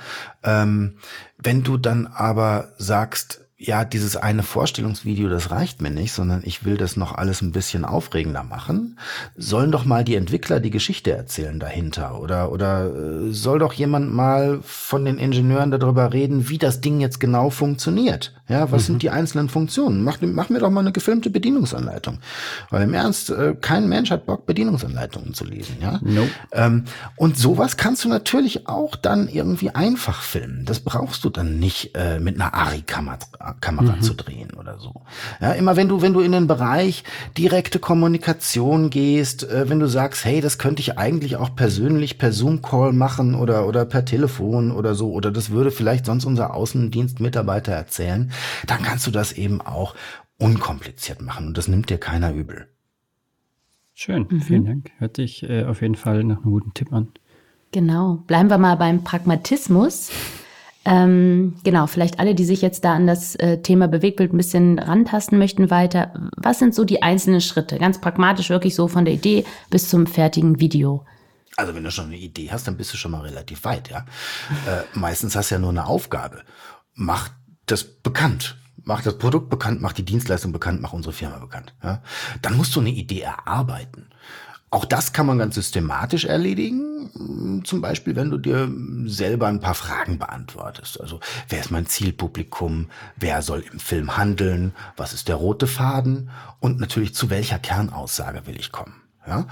Ähm, 0.43 0.95
wenn 1.38 1.64
du 1.64 1.78
dann 1.78 2.08
aber 2.08 2.74
sagst, 2.78 3.41
ja, 3.64 3.86
dieses 3.86 4.16
eine 4.16 4.41
Vorstellungsvideo, 4.41 5.30
das 5.30 5.51
reicht 5.51 5.84
mir 5.84 5.91
nicht, 5.91 6.14
sondern 6.14 6.41
ich 6.43 6.66
will 6.66 6.78
das 6.78 6.97
noch 6.97 7.14
alles 7.14 7.41
ein 7.41 7.51
bisschen 7.51 7.86
aufregender 7.86 8.43
machen. 8.43 8.97
Sollen 9.38 9.72
doch 9.72 9.86
mal 9.86 10.03
die 10.03 10.16
Entwickler 10.16 10.59
die 10.59 10.72
Geschichte 10.72 11.12
erzählen 11.12 11.59
dahinter 11.59 12.20
oder, 12.20 12.51
oder 12.51 12.88
äh, 12.88 13.32
soll 13.32 13.59
doch 13.59 13.74
jemand 13.74 14.12
mal 14.12 14.62
von 14.64 15.05
den 15.05 15.20
Ingenieuren 15.20 15.70
darüber 15.70 16.12
reden, 16.12 16.49
wie 16.49 16.57
das 16.57 16.82
Ding 16.82 16.99
jetzt 17.01 17.20
genau 17.20 17.51
funktioniert. 17.51 18.34
Ja, 18.47 18.72
was 18.72 18.84
mhm. 18.84 18.86
sind 18.86 19.03
die 19.03 19.12
einzelnen 19.12 19.47
Funktionen? 19.47 20.03
Mach, 20.03 20.18
mach 20.22 20.49
mir 20.49 20.59
doch 20.59 20.72
mal 20.72 20.82
eine 20.82 20.91
gefilmte 20.91 21.30
Bedienungsanleitung. 21.30 22.18
Weil 22.70 22.84
im 22.84 22.93
Ernst, 22.93 23.30
äh, 23.30 23.55
kein 23.62 23.88
Mensch 23.88 24.09
hat 24.09 24.26
Bock, 24.26 24.47
Bedienungsanleitungen 24.47 25.34
zu 25.36 25.45
lesen, 25.45 25.78
ja. 25.82 25.99
Nope. 26.01 26.30
Ähm, 26.51 26.86
und 27.16 27.38
sowas 27.38 27.78
kannst 27.78 28.03
du 28.03 28.09
natürlich 28.09 28.68
auch 28.68 28.95
dann 28.95 29.28
irgendwie 29.28 29.70
einfach 29.70 30.22
filmen. 30.22 30.66
Das 30.66 30.80
brauchst 30.80 31.24
du 31.24 31.30
dann 31.30 31.59
nicht 31.59 31.95
äh, 31.95 32.20
mit 32.20 32.36
einer 32.36 32.53
ARI-Kamera 32.53 33.20
Kamera 33.60 33.95
mhm. 33.95 34.02
zu 34.02 34.14
drehen 34.14 34.52
oder 34.54 34.80
so. 34.80 35.02
Ja, 35.39 35.54
immer 35.54 35.76
wenn 35.76 35.88
du, 35.88 36.02
wenn 36.02 36.14
du 36.14 36.22
in 36.22 36.32
den 36.32 36.47
Bereich 36.47 37.04
direkte 37.38 37.80
Kommunikation 37.80 38.89
gehst, 38.89 39.43
äh, 39.49 39.70
wenn 39.70 39.80
du 39.80 39.88
sagst, 39.88 40.26
hey, 40.26 40.41
das 40.41 40.58
könnte 40.58 40.82
ich 40.82 40.97
eigentlich 40.97 41.36
auch 41.38 41.56
persönlich 41.56 42.18
per 42.18 42.32
Zoom-Call 42.32 42.93
machen 42.93 43.36
oder, 43.36 43.68
oder 43.68 43.86
per 43.86 44.06
Telefon 44.06 44.72
oder 44.72 44.95
so, 44.95 45.12
oder 45.12 45.32
das 45.32 45.49
würde 45.49 45.72
vielleicht 45.72 46.06
sonst 46.06 46.26
unser 46.26 46.54
Außendienstmitarbeiter 46.54 47.72
erzählen, 47.72 48.32
dann 48.68 48.82
kannst 48.84 49.08
du 49.08 49.12
das 49.12 49.34
eben 49.34 49.62
auch 49.62 49.95
unkompliziert 50.38 51.22
machen 51.22 51.47
und 51.47 51.58
das 51.58 51.68
nimmt 51.68 51.89
dir 51.89 51.97
keiner 51.97 52.34
übel. 52.34 52.68
Schön, 53.93 54.28
mhm. 54.30 54.41
vielen 54.41 54.66
Dank. 54.66 54.91
Hört 54.97 55.18
sich 55.18 55.43
äh, 55.43 55.66
auf 55.66 55.82
jeden 55.82 55.95
Fall 55.95 56.24
nach 56.24 56.38
einem 56.38 56.52
guten 56.52 56.74
Tipp 56.74 56.91
an. 56.91 57.10
Genau. 57.72 58.24
Bleiben 58.28 58.49
wir 58.49 58.58
mal 58.58 58.76
beim 58.76 59.04
Pragmatismus. 59.04 60.12
Ähm, 60.84 61.55
genau, 61.63 61.86
vielleicht 61.86 62.19
alle, 62.19 62.34
die 62.34 62.43
sich 62.43 62.61
jetzt 62.61 62.84
da 62.84 62.95
an 62.95 63.05
das 63.05 63.36
äh, 63.36 63.61
Thema 63.61 63.88
Bewegbild 63.88 64.34
ein 64.34 64.38
bisschen 64.38 64.79
rantasten 64.79 65.38
möchten 65.38 65.69
weiter. 65.69 66.29
Was 66.38 66.59
sind 66.59 66.73
so 66.73 66.86
die 66.86 67.03
einzelnen 67.03 67.41
Schritte? 67.41 67.77
Ganz 67.77 68.01
pragmatisch, 68.01 68.49
wirklich 68.49 68.73
so 68.73 68.88
von 68.88 69.05
der 69.05 69.13
Idee 69.13 69.45
bis 69.69 69.89
zum 69.89 70.07
fertigen 70.07 70.59
Video. 70.59 71.05
Also 71.55 71.75
wenn 71.75 71.84
du 71.84 71.91
schon 71.91 72.05
eine 72.05 72.17
Idee 72.17 72.49
hast, 72.51 72.67
dann 72.67 72.77
bist 72.77 72.93
du 72.93 72.97
schon 72.97 73.11
mal 73.11 73.21
relativ 73.21 73.63
weit, 73.63 73.89
ja. 73.89 73.99
äh, 74.67 74.84
meistens 74.93 75.36
hast 75.36 75.51
du 75.51 75.55
ja 75.55 75.59
nur 75.59 75.69
eine 75.69 75.86
Aufgabe. 75.86 76.41
Mach 76.95 77.29
das 77.67 77.84
bekannt. 77.84 78.57
Mach 78.84 79.03
das 79.03 79.19
Produkt 79.19 79.51
bekannt, 79.51 79.79
mach 79.79 79.93
die 79.93 80.03
Dienstleistung 80.03 80.51
bekannt, 80.51 80.82
mach 80.82 80.93
unsere 80.93 81.13
Firma 81.13 81.38
bekannt. 81.38 81.75
Ja? 81.84 82.01
Dann 82.41 82.57
musst 82.57 82.75
du 82.75 82.79
eine 82.79 82.89
Idee 82.89 83.21
erarbeiten. 83.21 84.09
Auch 84.74 84.86
das 84.86 85.11
kann 85.11 85.26
man 85.26 85.38
ganz 85.38 85.55
systematisch 85.55 86.24
erledigen. 86.24 87.61
Zum 87.65 87.82
Beispiel, 87.82 88.15
wenn 88.15 88.30
du 88.30 88.38
dir 88.38 88.72
selber 89.05 89.47
ein 89.47 89.59
paar 89.59 89.76
Fragen 89.76 90.17
beantwortest. 90.17 91.01
Also, 91.01 91.19
wer 91.49 91.59
ist 91.59 91.72
mein 91.72 91.88
Zielpublikum? 91.88 92.89
Wer 93.17 93.41
soll 93.41 93.65
im 93.69 93.80
Film 93.82 94.15
handeln? 94.15 94.74
Was 94.95 95.11
ist 95.11 95.28
der 95.28 95.36
rote 95.36 95.67
Faden? 95.67 96.30
Und 96.61 96.80
natürlich, 96.80 97.13
zu 97.13 97.30
welcher 97.30 97.59
Kernaussage 97.59 98.47
will 98.47 98.57
ich 98.57 98.72
kommen? 98.72 98.95
Ja? 99.28 99.45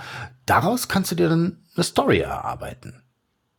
Daraus 0.46 0.88
kannst 0.88 1.12
du 1.12 1.16
dir 1.16 1.28
dann 1.28 1.58
eine 1.76 1.84
Story 1.84 2.20
erarbeiten. 2.20 3.04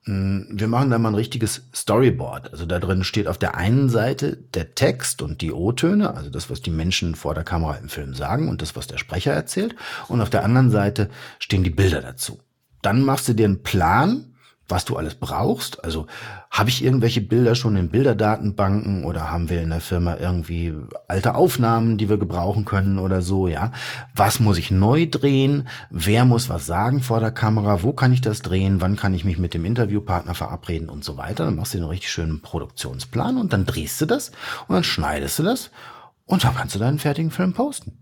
Hm, 0.04 0.48
wir 0.50 0.66
machen 0.66 0.90
da 0.90 0.98
mal 0.98 1.10
ein 1.10 1.14
richtiges 1.14 1.68
Storyboard. 1.74 2.52
Also 2.52 2.64
da 2.64 2.78
drin 2.78 3.04
steht 3.04 3.26
auf 3.26 3.38
der 3.38 3.56
einen 3.56 3.90
Seite 3.90 4.36
der 4.54 4.74
Text 4.74 5.20
und 5.20 5.42
die 5.42 5.52
O-Töne, 5.52 6.14
also 6.14 6.30
das, 6.30 6.48
was 6.48 6.62
die 6.62 6.70
Menschen 6.70 7.14
vor 7.14 7.34
der 7.34 7.44
Kamera 7.44 7.74
im 7.76 7.88
Film 7.88 8.14
sagen 8.14 8.48
und 8.48 8.62
das, 8.62 8.76
was 8.76 8.86
der 8.86 8.98
Sprecher 8.98 9.32
erzählt. 9.32 9.74
Und 10.08 10.22
auf 10.22 10.30
der 10.30 10.44
anderen 10.44 10.70
Seite 10.70 11.10
stehen 11.38 11.64
die 11.64 11.70
Bilder 11.70 12.00
dazu. 12.00 12.40
Dann 12.82 13.02
machst 13.02 13.28
du 13.28 13.34
dir 13.34 13.44
einen 13.44 13.62
Plan, 13.62 14.29
was 14.70 14.84
du 14.84 14.96
alles 14.96 15.14
brauchst. 15.14 15.84
Also 15.84 16.06
habe 16.50 16.70
ich 16.70 16.84
irgendwelche 16.84 17.20
Bilder 17.20 17.54
schon 17.54 17.76
in 17.76 17.90
Bilderdatenbanken 17.90 19.04
oder 19.04 19.30
haben 19.30 19.48
wir 19.50 19.62
in 19.62 19.70
der 19.70 19.80
Firma 19.80 20.16
irgendwie 20.16 20.74
alte 21.08 21.34
Aufnahmen, 21.34 21.98
die 21.98 22.08
wir 22.08 22.18
gebrauchen 22.18 22.64
können 22.64 22.98
oder 22.98 23.22
so, 23.22 23.48
ja? 23.48 23.72
Was 24.14 24.40
muss 24.40 24.58
ich 24.58 24.70
neu 24.70 25.06
drehen? 25.06 25.68
Wer 25.90 26.24
muss 26.24 26.48
was 26.48 26.66
sagen 26.66 27.00
vor 27.00 27.20
der 27.20 27.32
Kamera? 27.32 27.82
Wo 27.82 27.92
kann 27.92 28.12
ich 28.12 28.20
das 28.20 28.42
drehen? 28.42 28.80
Wann 28.80 28.96
kann 28.96 29.14
ich 29.14 29.24
mich 29.24 29.38
mit 29.38 29.54
dem 29.54 29.64
Interviewpartner 29.64 30.34
verabreden 30.34 30.88
und 30.88 31.04
so 31.04 31.16
weiter? 31.16 31.44
Dann 31.44 31.56
machst 31.56 31.74
du 31.74 31.78
einen 31.78 31.88
richtig 31.88 32.10
schönen 32.10 32.40
Produktionsplan 32.40 33.36
und 33.36 33.52
dann 33.52 33.66
drehst 33.66 34.00
du 34.00 34.06
das 34.06 34.30
und 34.68 34.74
dann 34.74 34.84
schneidest 34.84 35.38
du 35.38 35.42
das 35.42 35.70
und 36.26 36.44
dann 36.44 36.54
kannst 36.54 36.74
du 36.74 36.78
deinen 36.78 36.98
fertigen 36.98 37.30
Film 37.30 37.52
posten. 37.52 37.98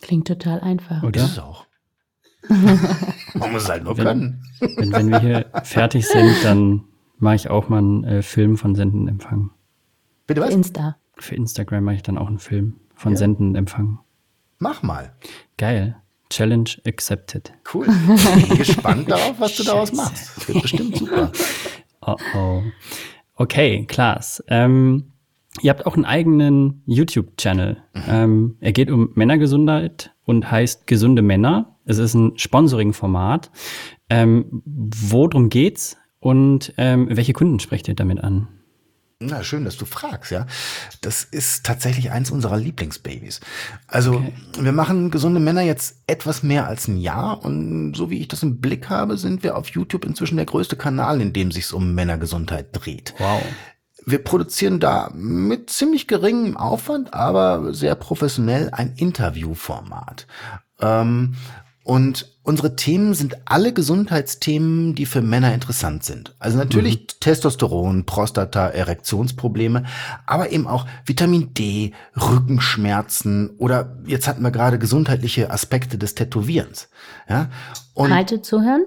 Klingt 0.00 0.28
total 0.28 0.60
einfach. 0.60 1.02
Oder? 1.02 1.24
Ist 1.24 1.32
es 1.32 1.38
auch. 1.38 1.67
Man 3.34 3.52
muss 3.52 3.68
halt 3.68 3.84
nur 3.84 3.96
wenn, 3.96 4.04
können. 4.04 4.42
Wenn, 4.60 4.92
wenn, 4.92 5.10
wir 5.10 5.20
hier 5.20 5.46
fertig 5.64 6.06
sind, 6.06 6.34
dann 6.42 6.84
mache 7.18 7.36
ich 7.36 7.50
auch 7.50 7.68
mal 7.68 7.78
einen 7.78 8.04
äh, 8.04 8.22
Film 8.22 8.56
von 8.56 8.74
Senden 8.74 9.02
und 9.02 9.08
Empfang. 9.08 9.50
Bitte 10.26 10.40
was? 10.40 10.48
Für 10.48 10.54
Insta. 10.54 10.96
Für 11.16 11.34
Instagram 11.34 11.84
mache 11.84 11.96
ich 11.96 12.02
dann 12.02 12.18
auch 12.18 12.28
einen 12.28 12.38
Film 12.38 12.76
von 12.94 13.12
ja. 13.12 13.18
Senden 13.18 13.48
und 13.50 13.54
Empfang. 13.56 13.98
Mach 14.58 14.82
mal. 14.82 15.12
Geil. 15.56 15.96
Challenge 16.30 16.70
accepted. 16.86 17.52
Cool. 17.72 17.86
Ich 18.36 18.48
bin 18.48 18.58
gespannt 18.58 19.10
darauf, 19.10 19.40
was 19.40 19.56
du 19.56 19.64
daraus 19.64 19.92
machst. 19.92 20.36
Das 20.36 20.48
wird 20.48 20.62
bestimmt 20.62 20.96
super. 20.96 21.32
Oh 22.00 22.16
oh. 22.34 22.62
Okay, 23.34 23.84
Klaas. 23.86 24.42
Ähm, 24.48 25.12
ihr 25.60 25.70
habt 25.70 25.84
auch 25.84 25.94
einen 25.94 26.06
eigenen 26.06 26.82
YouTube-Channel. 26.86 27.82
Mhm. 27.92 28.02
Ähm, 28.08 28.56
er 28.60 28.72
geht 28.72 28.90
um 28.90 29.10
Männergesundheit 29.14 30.14
und 30.24 30.50
heißt 30.50 30.86
Gesunde 30.86 31.20
Männer. 31.20 31.76
Es 31.88 31.96
ist 31.98 32.14
ein 32.14 32.36
Sponsoring-Format. 32.36 33.50
Ähm, 34.10 34.62
worum 34.64 35.48
geht's 35.48 35.96
und 36.20 36.74
ähm, 36.76 37.08
welche 37.10 37.32
Kunden 37.32 37.60
sprecht 37.60 37.88
ihr 37.88 37.94
damit 37.94 38.22
an? 38.22 38.48
Na, 39.20 39.42
schön, 39.42 39.64
dass 39.64 39.76
du 39.76 39.84
fragst, 39.84 40.30
ja. 40.30 40.46
Das 41.00 41.24
ist 41.24 41.64
tatsächlich 41.64 42.12
eins 42.12 42.30
unserer 42.30 42.56
Lieblingsbabys. 42.56 43.40
Also, 43.88 44.16
okay. 44.16 44.32
wir 44.60 44.72
machen 44.72 45.10
gesunde 45.10 45.40
Männer 45.40 45.62
jetzt 45.62 46.02
etwas 46.06 46.44
mehr 46.44 46.68
als 46.68 46.86
ein 46.86 46.98
Jahr 46.98 47.42
und 47.42 47.94
so 47.94 48.10
wie 48.10 48.20
ich 48.20 48.28
das 48.28 48.44
im 48.44 48.60
Blick 48.60 48.90
habe, 48.90 49.16
sind 49.16 49.42
wir 49.42 49.56
auf 49.56 49.70
YouTube 49.70 50.04
inzwischen 50.04 50.36
der 50.36 50.46
größte 50.46 50.76
Kanal, 50.76 51.20
in 51.20 51.32
dem 51.32 51.50
sich 51.50 51.72
um 51.72 51.94
Männergesundheit 51.94 52.68
dreht. 52.72 53.14
Wow. 53.18 53.42
Wir 54.06 54.22
produzieren 54.22 54.78
da 54.78 55.10
mit 55.14 55.70
ziemlich 55.70 56.06
geringem 56.06 56.56
Aufwand, 56.56 57.12
aber 57.12 57.74
sehr 57.74 57.94
professionell 57.96 58.70
ein 58.70 58.94
Interviewformat. 58.94 60.26
Ähm, 60.80 61.34
und 61.88 62.30
unsere 62.42 62.76
Themen 62.76 63.14
sind 63.14 63.38
alle 63.46 63.72
Gesundheitsthemen, 63.72 64.94
die 64.94 65.06
für 65.06 65.22
Männer 65.22 65.54
interessant 65.54 66.04
sind. 66.04 66.36
Also 66.38 66.58
natürlich 66.58 67.00
mhm. 67.00 67.06
Testosteron, 67.20 68.04
Prostata, 68.04 68.68
Erektionsprobleme, 68.68 69.86
aber 70.26 70.52
eben 70.52 70.66
auch 70.66 70.84
Vitamin 71.06 71.54
D, 71.54 71.94
Rückenschmerzen 72.14 73.56
oder 73.56 73.96
jetzt 74.04 74.28
hatten 74.28 74.42
wir 74.42 74.50
gerade 74.50 74.78
gesundheitliche 74.78 75.50
Aspekte 75.50 75.96
des 75.96 76.14
Tätowierens. 76.14 76.90
Ja? 77.26 77.48
Und 77.94 78.14
Halte 78.14 78.42
zuhören? 78.42 78.84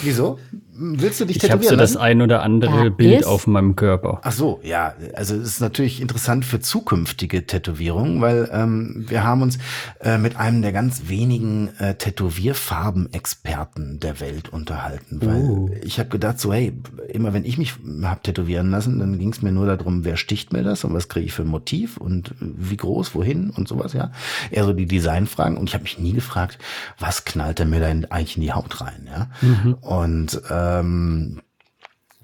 Wieso? 0.00 0.38
Willst 0.74 1.20
du 1.20 1.26
dich 1.26 1.36
ich 1.36 1.42
tätowieren 1.42 1.62
Ich 1.62 1.70
habe 1.70 1.76
so 1.76 1.78
das 1.94 1.98
ein 1.98 2.22
oder 2.22 2.42
andere 2.42 2.84
ja, 2.84 2.90
Bild 2.90 3.20
ist? 3.20 3.26
auf 3.26 3.46
meinem 3.46 3.76
Körper. 3.76 4.22
Ach 4.22 4.32
so, 4.32 4.58
ja. 4.62 4.94
Also 5.14 5.36
es 5.36 5.48
ist 5.48 5.60
natürlich 5.60 6.00
interessant 6.00 6.46
für 6.46 6.60
zukünftige 6.60 7.46
Tätowierungen, 7.46 8.22
weil 8.22 8.48
ähm, 8.52 9.04
wir 9.06 9.22
haben 9.22 9.42
uns 9.42 9.58
äh, 10.00 10.16
mit 10.16 10.36
einem 10.36 10.62
der 10.62 10.72
ganz 10.72 11.08
wenigen 11.08 11.68
äh, 11.78 11.94
Tätowierfarben-Experten 11.94 14.00
der 14.00 14.18
Welt 14.20 14.48
unterhalten. 14.48 15.18
Weil 15.20 15.42
uh. 15.42 15.68
ich 15.84 15.98
habe 15.98 16.08
gedacht, 16.08 16.40
so 16.40 16.54
hey, 16.54 16.72
immer 17.08 17.34
wenn 17.34 17.44
ich 17.44 17.58
mich 17.58 17.74
hab 18.02 18.22
tätowieren 18.22 18.70
lassen, 18.70 18.98
dann 18.98 19.18
ging 19.18 19.30
es 19.30 19.42
mir 19.42 19.52
nur 19.52 19.66
darum, 19.66 20.06
wer 20.06 20.16
sticht 20.16 20.54
mir 20.54 20.62
das 20.62 20.84
und 20.84 20.94
was 20.94 21.08
kriege 21.08 21.26
ich 21.26 21.32
für 21.32 21.42
ein 21.42 21.48
Motiv 21.48 21.98
und 21.98 22.34
wie 22.40 22.78
groß, 22.78 23.14
wohin 23.14 23.50
und 23.50 23.68
sowas, 23.68 23.92
ja. 23.92 24.10
Eher 24.50 24.64
so 24.64 24.72
die 24.72 24.86
Designfragen. 24.86 25.58
Und 25.58 25.68
ich 25.68 25.74
habe 25.74 25.84
mich 25.84 25.98
nie 25.98 26.12
gefragt, 26.12 26.58
was 26.98 27.26
knallt 27.26 27.60
er 27.60 27.66
mir 27.66 27.80
da 27.80 27.86
eigentlich 27.86 28.36
in 28.36 28.42
die 28.42 28.52
Haut 28.52 28.80
rein, 28.80 29.06
ja. 29.06 29.28
Mhm. 29.42 29.74
Und 29.74 30.40
ähm, 30.62 31.42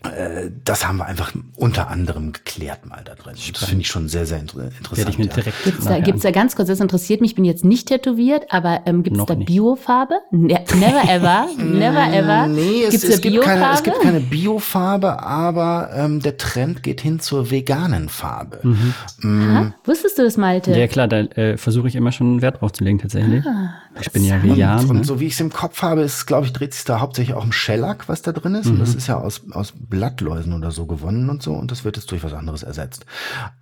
äh, 0.05 0.51
das 0.65 0.87
haben 0.87 0.99
wir 0.99 1.07
einfach 1.07 1.33
unter 1.57 1.89
anderem 1.89 2.33
geklärt 2.33 2.87
mal 2.87 3.03
da 3.05 3.15
drin. 3.17 3.35
Das 3.53 3.65
finde 3.65 3.83
ich 3.83 3.89
schon 3.89 4.09
sehr, 4.09 4.27
sehr 4.27 4.39
interessant. 4.39 5.09
Ich 5.09 5.19
mir 5.19 5.27
direkt 5.27 5.65
Gibt's 5.65 5.85
da, 5.87 5.99
gibt's 5.99 6.23
da 6.23 6.31
ganz 6.31 6.55
kurz, 6.55 6.69
das 6.69 6.79
interessiert 6.79 7.21
mich, 7.21 7.33
ich 7.33 7.35
bin 7.35 7.45
jetzt 7.45 7.65
nicht 7.65 7.89
tätowiert, 7.89 8.47
aber 8.51 8.83
ähm, 8.87 9.03
gibt 9.03 9.17
es 9.17 9.27
da 9.27 9.35
Biofarbe? 9.35 10.21
Ne 10.31 10.65
never 10.75 11.03
ever, 11.11 11.49
never 11.59 12.13
ever. 12.13 12.47
Nee, 12.47 12.85
es, 12.85 13.03
es, 13.03 13.21
gibt 13.21 13.43
keine, 13.43 13.73
es 13.73 13.83
gibt 13.83 14.01
keine 14.01 14.21
Biofarbe, 14.21 15.21
aber 15.21 15.91
ähm, 15.93 16.21
der 16.21 16.37
Trend 16.37 16.85
geht 16.85 17.01
hin 17.01 17.19
zur 17.19 17.51
veganen 17.51 18.09
Farbe. 18.09 18.61
Mhm. 18.63 18.95
Mhm. 19.23 19.75
Wusstest 19.85 20.17
du 20.19 20.23
das, 20.23 20.37
Malte? 20.37 20.79
Ja 20.79 20.87
klar, 20.87 21.09
da 21.09 21.21
äh, 21.21 21.57
versuche 21.57 21.89
ich 21.89 21.97
immer 21.97 22.13
schon 22.13 22.41
Wert 22.41 22.61
drauf 22.61 22.73
zu 22.73 22.85
legen 22.85 23.01
tatsächlich. 23.01 23.45
Ah, 23.45 23.71
ich 24.01 24.13
bin 24.13 24.25
ja 24.25 24.43
vegan. 24.43 24.81
Und, 24.81 24.91
und 24.91 24.97
ne? 24.99 25.05
so 25.05 25.21
wie 25.21 25.27
ich 25.27 25.35
es 25.35 25.41
im 25.41 25.53
Kopf 25.53 25.83
habe, 25.83 26.03
ist, 26.03 26.27
glaube 26.27 26.47
ich, 26.47 26.53
dreht 26.53 26.75
sich 26.75 26.85
da 26.85 27.01
hauptsächlich 27.01 27.35
auch 27.35 27.45
um 27.45 27.53
Shellac, 27.53 28.09
was 28.09 28.23
da 28.23 28.33
drin 28.33 28.55
ist. 28.55 28.67
Mhm. 28.67 28.73
Und 28.73 28.81
das 28.81 28.95
ist 28.95 29.07
ja 29.07 29.19
aus, 29.19 29.43
aus 29.53 29.73
Blattläusen 29.77 30.53
oder 30.53 30.71
so 30.71 30.87
gewonnen 30.87 31.31
und 31.31 31.43
so. 31.43 31.55
Und 31.55 31.71
das 31.71 31.85
wird 31.85 31.97
jetzt 31.97 32.11
durch 32.11 32.23
was 32.23 32.33
anderes 32.33 32.63
ersetzt. 32.63 33.07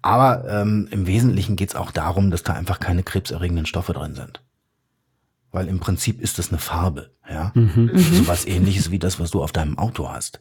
Aber 0.03 0.45
ähm, 0.49 0.89
im 0.91 1.07
Wesentlichen 1.07 1.57
geht 1.57 1.70
es 1.70 1.76
auch 1.76 1.91
darum, 1.91 2.30
dass 2.30 2.43
da 2.43 2.55
einfach 2.55 2.80
keine 2.80 3.03
krebserregenden 3.03 3.66
Stoffe 3.66 3.93
drin 3.93 4.14
sind. 4.14 4.43
Weil 5.53 5.68
im 5.68 5.80
Prinzip 5.80 6.20
ist 6.20 6.39
das 6.39 6.51
eine 6.51 6.59
Farbe, 6.59 7.11
ja. 7.30 7.53
Mhm. 7.55 7.91
So 7.95 8.28
was 8.28 8.47
ähnliches 8.47 8.91
wie 8.91 8.99
das, 8.99 9.18
was 9.20 9.30
du 9.30 9.43
auf 9.43 9.53
deinem 9.53 9.78
Auto 9.78 10.09
hast. 10.09 10.41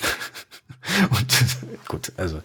und 1.10 1.36
gut, 1.88 2.12
also 2.16 2.40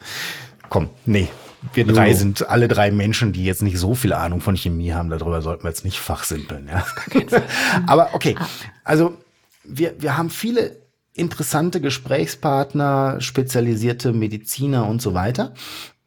komm, 0.69 0.89
nee, 1.05 1.29
wir 1.73 1.85
drei 1.85 2.13
sind 2.13 2.49
alle 2.49 2.67
drei 2.67 2.91
Menschen, 2.91 3.33
die 3.33 3.45
jetzt 3.45 3.61
nicht 3.61 3.77
so 3.77 3.93
viel 3.93 4.13
Ahnung 4.13 4.41
von 4.41 4.55
Chemie 4.55 4.93
haben. 4.93 5.09
Darüber 5.09 5.41
sollten 5.41 5.63
wir 5.63 5.69
jetzt 5.69 5.85
nicht 5.85 5.99
fachsimpeln. 5.99 6.67
Ja? 6.67 6.85
Aber 7.87 8.13
okay, 8.13 8.35
ah. 8.37 8.47
also 8.83 9.17
wir, 9.63 9.93
wir 9.99 10.17
haben 10.17 10.29
viele 10.29 10.81
interessante 11.13 11.81
Gesprächspartner, 11.81 13.19
spezialisierte 13.19 14.13
Mediziner 14.13 14.87
und 14.87 15.01
so 15.01 15.13
weiter. 15.13 15.53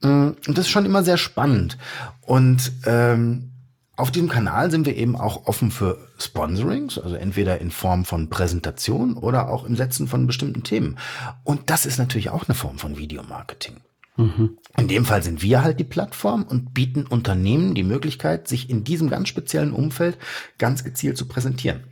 Mm, 0.00 0.30
und 0.46 0.58
das 0.58 0.66
ist 0.66 0.70
schon 0.70 0.86
immer 0.86 1.04
sehr 1.04 1.18
spannend. 1.18 1.78
Und 2.22 2.72
ähm, 2.86 3.50
auf 3.96 4.10
diesem 4.10 4.28
Kanal 4.28 4.70
sind 4.70 4.86
wir 4.86 4.96
eben 4.96 5.14
auch 5.14 5.46
offen 5.46 5.70
für 5.70 5.98
Sponsorings, 6.18 6.98
also 6.98 7.14
entweder 7.14 7.60
in 7.60 7.70
Form 7.70 8.04
von 8.04 8.28
Präsentation 8.28 9.14
oder 9.14 9.48
auch 9.50 9.64
im 9.64 9.76
Setzen 9.76 10.08
von 10.08 10.26
bestimmten 10.26 10.64
Themen. 10.64 10.98
Und 11.44 11.70
das 11.70 11.86
ist 11.86 11.98
natürlich 11.98 12.30
auch 12.30 12.48
eine 12.48 12.56
Form 12.56 12.78
von 12.78 12.98
Videomarketing. 12.98 13.76
Mhm. 14.16 14.58
In 14.76 14.88
dem 14.88 15.04
Fall 15.04 15.22
sind 15.22 15.42
wir 15.42 15.62
halt 15.62 15.80
die 15.80 15.84
Plattform 15.84 16.44
und 16.44 16.72
bieten 16.72 17.06
Unternehmen 17.06 17.74
die 17.74 17.82
Möglichkeit, 17.82 18.46
sich 18.48 18.70
in 18.70 18.84
diesem 18.84 19.10
ganz 19.10 19.28
speziellen 19.28 19.72
Umfeld 19.72 20.18
ganz 20.58 20.84
gezielt 20.84 21.16
zu 21.16 21.26
präsentieren. 21.26 21.84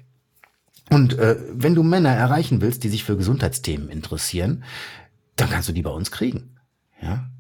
Und 0.91 1.18
äh, 1.18 1.37
wenn 1.53 1.75
du 1.75 1.83
Männer 1.83 2.11
erreichen 2.11 2.61
willst, 2.61 2.85
die 2.85 2.89
sich 2.89 3.05
für 3.05 3.16
Gesundheitsthemen 3.16 3.89
interessieren, 3.89 4.64
dann 5.37 5.49
kannst 5.49 5.68
du 5.68 5.73
die 5.73 5.83
bei 5.83 5.91
uns 5.91 6.11
kriegen. 6.11 6.57
Ja. 7.01 7.31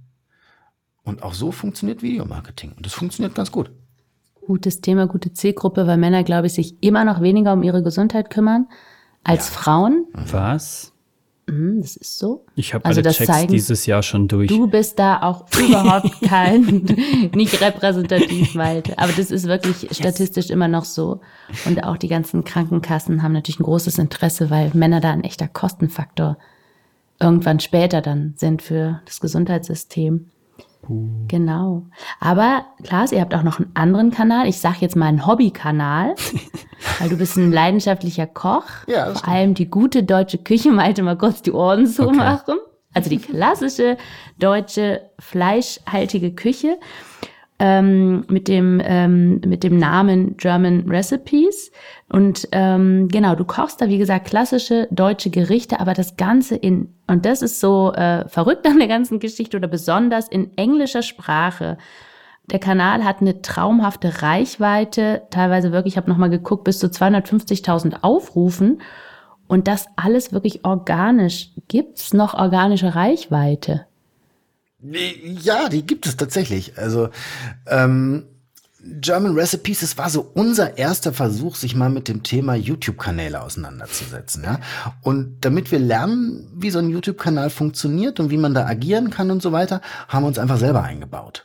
Und 1.04 1.22
auch 1.22 1.34
so 1.34 1.52
funktioniert 1.52 2.02
Videomarketing. 2.02 2.72
Und 2.72 2.86
das 2.86 2.94
funktioniert 2.94 3.34
ganz 3.34 3.52
gut. 3.52 3.70
Gutes 4.46 4.80
Thema, 4.80 5.06
gute 5.06 5.32
Zielgruppe, 5.32 5.86
weil 5.86 5.98
Männer, 5.98 6.24
glaube 6.24 6.48
ich, 6.48 6.54
sich 6.54 6.82
immer 6.82 7.04
noch 7.04 7.20
weniger 7.20 7.52
um 7.52 7.62
ihre 7.62 7.82
Gesundheit 7.82 8.30
kümmern 8.30 8.66
als 9.22 9.48
ja. 9.48 9.54
Frauen. 9.54 10.06
Was? 10.12 10.91
Mhm, 11.46 11.80
das 11.80 11.96
ist 11.96 12.18
so. 12.18 12.46
Ich 12.54 12.72
habe 12.72 12.84
also 12.84 13.00
alle 13.00 13.10
Checks 13.10 13.26
zeigen, 13.26 13.52
dieses 13.52 13.86
Jahr 13.86 14.02
schon 14.02 14.28
durch. 14.28 14.48
Du 14.48 14.68
bist 14.68 14.98
da 14.98 15.22
auch 15.22 15.46
überhaupt 15.58 16.22
kein, 16.22 16.84
nicht 17.34 17.60
repräsentativ, 17.60 18.54
Malte. 18.54 18.98
Aber 18.98 19.12
das 19.12 19.30
ist 19.30 19.46
wirklich 19.46 19.82
yes. 19.82 19.96
statistisch 19.96 20.50
immer 20.50 20.68
noch 20.68 20.84
so. 20.84 21.20
Und 21.64 21.82
auch 21.84 21.96
die 21.96 22.08
ganzen 22.08 22.44
Krankenkassen 22.44 23.22
haben 23.22 23.32
natürlich 23.32 23.60
ein 23.60 23.64
großes 23.64 23.98
Interesse, 23.98 24.50
weil 24.50 24.70
Männer 24.74 25.00
da 25.00 25.10
ein 25.10 25.24
echter 25.24 25.48
Kostenfaktor 25.48 26.38
irgendwann 27.20 27.60
später 27.60 28.00
dann 28.02 28.34
sind 28.36 28.62
für 28.62 29.00
das 29.04 29.20
Gesundheitssystem. 29.20 30.30
Genau. 31.28 31.84
Aber 32.20 32.64
Klaas, 32.82 33.12
ihr 33.12 33.20
habt 33.20 33.34
auch 33.34 33.42
noch 33.42 33.58
einen 33.58 33.70
anderen 33.74 34.10
Kanal. 34.10 34.48
Ich 34.48 34.60
sag 34.60 34.80
jetzt 34.80 34.96
mal 34.96 35.06
einen 35.06 35.26
Hobbykanal, 35.26 36.14
weil 36.98 37.08
du 37.08 37.16
bist 37.16 37.36
ein 37.36 37.52
leidenschaftlicher 37.52 38.26
Koch. 38.26 38.64
Ja, 38.86 39.14
Vor 39.14 39.28
allem 39.28 39.54
die 39.54 39.70
gute 39.70 40.02
deutsche 40.02 40.38
Küche, 40.38 40.70
malte 40.70 41.02
mal 41.02 41.16
kurz 41.16 41.42
die 41.42 41.52
Ohren 41.52 41.86
zumachen. 41.86 42.54
Okay. 42.58 42.68
Also 42.94 43.10
die 43.10 43.18
klassische 43.18 43.96
deutsche 44.38 45.10
fleischhaltige 45.18 46.34
Küche 46.34 46.78
ähm, 47.62 48.24
mit, 48.28 48.48
dem, 48.48 48.82
ähm, 48.84 49.40
mit 49.46 49.62
dem 49.62 49.78
Namen 49.78 50.36
German 50.36 50.90
Recipes. 50.90 51.70
Und 52.10 52.48
ähm, 52.50 53.06
genau, 53.06 53.36
du 53.36 53.44
kochst 53.44 53.80
da, 53.80 53.88
wie 53.88 53.98
gesagt, 53.98 54.26
klassische 54.26 54.88
deutsche 54.90 55.30
Gerichte, 55.30 55.78
aber 55.78 55.94
das 55.94 56.16
Ganze 56.16 56.56
in, 56.56 56.92
und 57.06 57.24
das 57.24 57.40
ist 57.40 57.60
so 57.60 57.92
äh, 57.92 58.28
verrückt 58.28 58.66
an 58.66 58.80
der 58.80 58.88
ganzen 58.88 59.20
Geschichte 59.20 59.56
oder 59.56 59.68
besonders 59.68 60.26
in 60.26 60.50
englischer 60.58 61.02
Sprache. 61.02 61.78
Der 62.50 62.58
Kanal 62.58 63.04
hat 63.04 63.20
eine 63.20 63.42
traumhafte 63.42 64.22
Reichweite, 64.22 65.22
teilweise 65.30 65.70
wirklich, 65.70 65.94
ich 65.94 65.96
habe 65.98 66.10
nochmal 66.10 66.30
geguckt, 66.30 66.64
bis 66.64 66.80
zu 66.80 66.88
250.000 66.88 68.02
Aufrufen. 68.02 68.82
Und 69.46 69.68
das 69.68 69.86
alles 69.94 70.32
wirklich 70.32 70.64
organisch. 70.64 71.50
Gibt's 71.68 72.12
noch 72.12 72.34
organische 72.34 72.96
Reichweite? 72.96 73.86
Ja, 74.82 75.68
die 75.68 75.86
gibt 75.86 76.06
es 76.06 76.16
tatsächlich. 76.16 76.76
Also 76.76 77.10
ähm, 77.66 78.24
German 78.84 79.34
Recipes, 79.34 79.82
es 79.82 79.96
war 79.96 80.10
so 80.10 80.28
unser 80.34 80.76
erster 80.76 81.12
Versuch, 81.12 81.54
sich 81.54 81.76
mal 81.76 81.88
mit 81.88 82.08
dem 82.08 82.24
Thema 82.24 82.56
YouTube-Kanäle 82.56 83.40
auseinanderzusetzen. 83.40 84.42
Ja? 84.42 84.58
Und 85.02 85.44
damit 85.44 85.70
wir 85.70 85.78
lernen, 85.78 86.48
wie 86.54 86.70
so 86.70 86.80
ein 86.80 86.90
YouTube-Kanal 86.90 87.50
funktioniert 87.50 88.18
und 88.18 88.30
wie 88.30 88.36
man 88.36 88.54
da 88.54 88.66
agieren 88.66 89.10
kann 89.10 89.30
und 89.30 89.40
so 89.40 89.52
weiter, 89.52 89.80
haben 90.08 90.24
wir 90.24 90.28
uns 90.28 90.38
einfach 90.38 90.58
selber 90.58 90.82
eingebaut. 90.82 91.44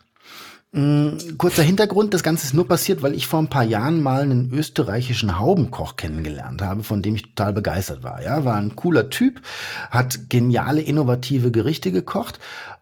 Mm, 0.71 1.37
kurzer 1.37 1.63
Hintergrund, 1.63 2.13
das 2.13 2.23
Ganze 2.23 2.45
ist 2.45 2.53
nur 2.53 2.67
passiert, 2.67 3.03
weil 3.03 3.13
ich 3.13 3.27
vor 3.27 3.39
ein 3.39 3.49
paar 3.49 3.63
Jahren 3.63 4.01
mal 4.01 4.23
einen 4.23 4.51
österreichischen 4.51 5.39
Haubenkoch 5.39 5.95
kennengelernt 5.95 6.61
habe, 6.63 6.83
von 6.83 7.03
dem 7.03 7.15
ich 7.15 7.21
total 7.21 7.53
begeistert 7.53 8.03
war. 8.03 8.21
Ja, 8.21 8.45
war 8.45 8.57
ein 8.57 8.75
cooler 8.75 9.09
Typ, 9.09 9.41
hat 9.91 10.29
geniale, 10.29 10.81
innovative 10.81 11.51
Gerichte 11.51 11.91
gekocht 11.91 12.39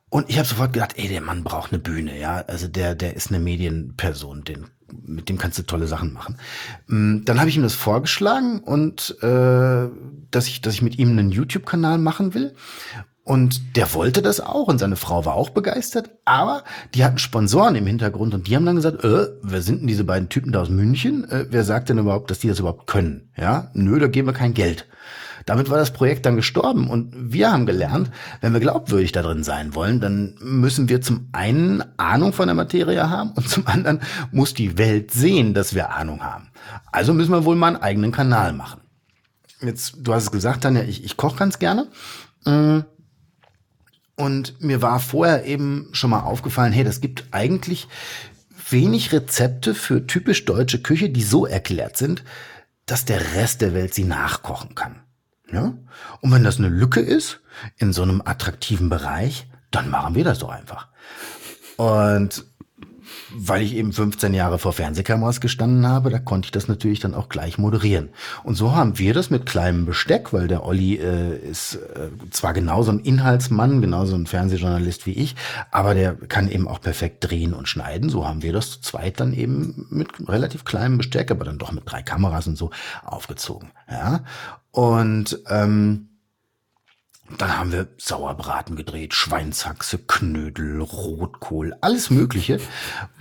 und 0.10 0.30
ich 0.30 0.38
habe 0.38 0.48
sofort 0.48 0.74
gedacht, 0.74 0.94
ey, 0.98 1.08
der 1.08 1.22
Mann 1.22 1.44
braucht 1.44 1.72
eine 1.72 1.80
Bühne, 1.80 2.20
ja. 2.20 2.44
Also 2.48 2.68
der, 2.68 2.96
der 2.96 3.16
ist 3.16 3.30
eine 3.30 3.40
Medienperson, 3.40 4.44
den, 4.44 4.68
mit 5.06 5.30
dem 5.30 5.38
kannst 5.38 5.58
du 5.58 5.64
tolle 5.64 5.88
Sachen 5.88 6.14
machen. 6.14 6.38
Mm, 6.88 7.26
dann 7.26 7.40
habe 7.40 7.50
ich 7.50 7.58
ihm 7.58 7.64
das 7.64 7.74
vorgeschlagen 7.74 8.60
und 8.60 9.18
äh, 9.22 9.90
dass 10.32 10.48
ich, 10.48 10.62
dass 10.62 10.74
ich 10.76 10.82
mit 10.82 11.00
ihm 11.00 11.10
einen 11.10 11.32
YouTube-Kanal 11.32 11.98
machen 11.98 12.34
will. 12.34 12.56
Und 13.24 13.76
der 13.76 13.92
wollte 13.96 14.22
das 14.22 14.40
auch 14.40 14.68
und 14.68 14.78
seine 14.78 14.98
Frau 14.98 15.26
war 15.26 15.34
auch 15.34 15.50
begeistert, 15.50 16.12
aber 16.26 16.64
die 16.94 17.04
hatten 17.04 17.18
Sponsoren 17.18 17.74
im 17.74 17.88
Hintergrund 17.88 18.36
und 18.36 18.48
die 18.48 18.56
haben 18.56 18.68
dann 18.68 18.76
gesagt, 18.76 19.04
äh, 19.04 19.30
wer 19.42 19.64
sind 19.64 19.80
denn 19.80 19.88
diese 19.88 20.04
beiden 20.04 20.30
Typen 20.30 20.52
da 20.52 20.62
aus 20.62 20.70
München? 20.70 21.28
Äh, 21.32 21.48
wer 21.50 21.64
sagt 21.64 21.90
denn 21.90 21.98
überhaupt, 21.98 22.30
dass 22.30 22.38
die 22.38 22.50
das 22.50 22.60
überhaupt 22.60 22.86
können? 22.86 23.32
Ja, 23.36 23.72
nö, 23.74 24.00
da 24.00 24.08
geben 24.08 24.28
wir 24.28 24.34
kein 24.34 24.54
Geld. 24.54 24.88
Damit 25.46 25.70
war 25.70 25.78
das 25.78 25.94
Projekt 25.94 26.26
dann 26.26 26.36
gestorben 26.36 26.90
und 26.90 27.14
wir 27.16 27.52
haben 27.52 27.68
gelernt, 27.68 28.10
wenn 28.42 28.54
wir 28.54 28.60
glaubwürdig 28.60 29.12
da 29.12 29.22
drin 29.22 29.44
sein 29.44 29.76
wollen, 29.76 30.00
dann 30.00 30.36
müssen 30.40 30.90
wir 30.90 31.02
zum 31.02 31.30
einen 31.34 31.84
Ahnung 31.98 32.34
von 32.34 32.48
der 32.48 32.56
Materie 32.56 33.10
haben 33.10 33.32
und 33.32 33.48
zum 33.48 33.68
anderen 33.68 34.02
muss 34.32 34.56
die 34.56 34.78
Welt 34.80 35.12
sehen, 35.12 35.54
dass 35.54 35.76
wir 35.76 35.92
Ahnung 35.92 36.24
haben. 36.24 36.50
Also 36.92 37.14
müssen 37.14 37.32
wir 37.32 37.46
wohl 37.46 37.56
mal 37.56 37.68
einen 37.68 37.84
eigenen 37.84 38.12
Kanal 38.12 38.54
machen. 38.54 38.82
Jetzt, 39.62 39.98
du 40.00 40.14
hast 40.14 40.24
es 40.24 40.32
gesagt, 40.32 40.62
Tanja, 40.64 40.84
ich, 40.84 41.04
ich 41.04 41.16
koche 41.16 41.38
ganz 41.38 41.60
gerne. 41.60 41.88
Mm. 42.46 42.80
Und 44.18 44.62
mir 44.62 44.82
war 44.82 45.00
vorher 45.00 45.46
eben 45.46 45.90
schon 45.92 46.10
mal 46.10 46.22
aufgefallen, 46.22 46.72
hey, 46.72 46.86
das 46.86 47.02
gibt 47.02 47.26
eigentlich 47.32 47.88
wenig 48.70 49.12
Rezepte 49.12 49.76
für 49.76 50.08
typisch 50.08 50.46
deutsche 50.46 50.82
Küche, 50.82 51.10
die 51.10 51.24
so 51.24 51.46
erklärt 51.46 51.98
sind, 51.98 52.24
dass 52.86 53.06
der 53.06 53.36
Rest 53.36 53.62
der 53.62 53.74
Welt 53.74 53.94
sie 53.94 54.06
nachkochen 54.06 54.74
kann. 54.74 55.05
Ja? 55.52 55.74
Und 56.22 56.32
wenn 56.32 56.44
das 56.44 56.58
eine 56.58 56.70
Lücke 56.70 57.00
ist 57.00 57.42
in 57.78 57.94
so 57.94 58.04
einem 58.04 58.22
attraktiven 58.24 58.90
Bereich, 58.90 59.48
dann 59.72 59.90
machen 59.90 60.16
wir 60.16 60.24
das 60.24 60.40
doch 60.40 60.50
einfach. 60.50 60.90
Und 61.78 62.46
weil 63.38 63.62
ich 63.62 63.76
eben 63.76 63.94
15 63.94 64.34
Jahre 64.34 64.60
vor 64.60 64.74
Fernsehkameras 64.74 65.42
gestanden 65.42 65.88
habe, 65.88 66.10
da 66.10 66.20
konnte 66.20 66.48
ich 66.48 66.52
das 66.52 66.68
natürlich 66.68 67.00
dann 67.00 67.14
auch 67.14 67.30
gleich 67.30 67.58
moderieren. 67.58 68.10
Und 68.44 68.56
so 68.56 68.76
haben 68.76 68.98
wir 68.98 69.14
das 69.14 69.30
mit 69.30 69.46
kleinem 69.46 69.86
Besteck, 69.86 70.34
weil 70.34 70.48
der 70.48 70.66
Olli 70.66 70.96
äh, 70.96 71.38
ist 71.38 71.76
äh, 71.76 72.10
zwar 72.32 72.54
genauso 72.54 72.92
ein 72.92 73.00
Inhaltsmann, 73.00 73.82
genauso 73.82 74.16
ein 74.16 74.28
Fernsehjournalist 74.28 75.06
wie 75.06 75.14
ich, 75.14 75.36
aber 75.72 75.94
der 75.94 76.16
kann 76.16 76.50
eben 76.50 76.68
auch 76.68 76.82
perfekt 76.82 77.30
drehen 77.30 77.54
und 77.54 77.68
schneiden. 77.68 78.10
So 78.10 78.28
haben 78.28 78.44
wir 78.44 78.54
das 78.54 78.72
zu 78.72 78.82
zweit 78.82 79.20
dann 79.20 79.34
eben 79.34 79.88
mit 79.90 80.08
relativ 80.28 80.66
kleinem 80.66 80.98
Besteck, 80.98 81.32
aber 81.32 81.46
dann 81.46 81.58
doch 81.58 81.72
mit 81.72 81.84
drei 81.86 82.02
Kameras 82.02 82.48
und 82.48 82.58
so 82.58 82.72
aufgezogen. 83.04 83.72
Ja. 83.90 84.24
Und 84.72 85.40
ähm, 85.50 86.10
dann 87.38 87.58
haben 87.58 87.72
wir 87.72 87.88
Sauerbraten 87.98 88.76
gedreht, 88.76 89.14
Schweinshaxe, 89.14 89.98
Knödel, 89.98 90.82
Rotkohl, 90.82 91.76
alles 91.82 92.10
Mögliche. 92.10 92.60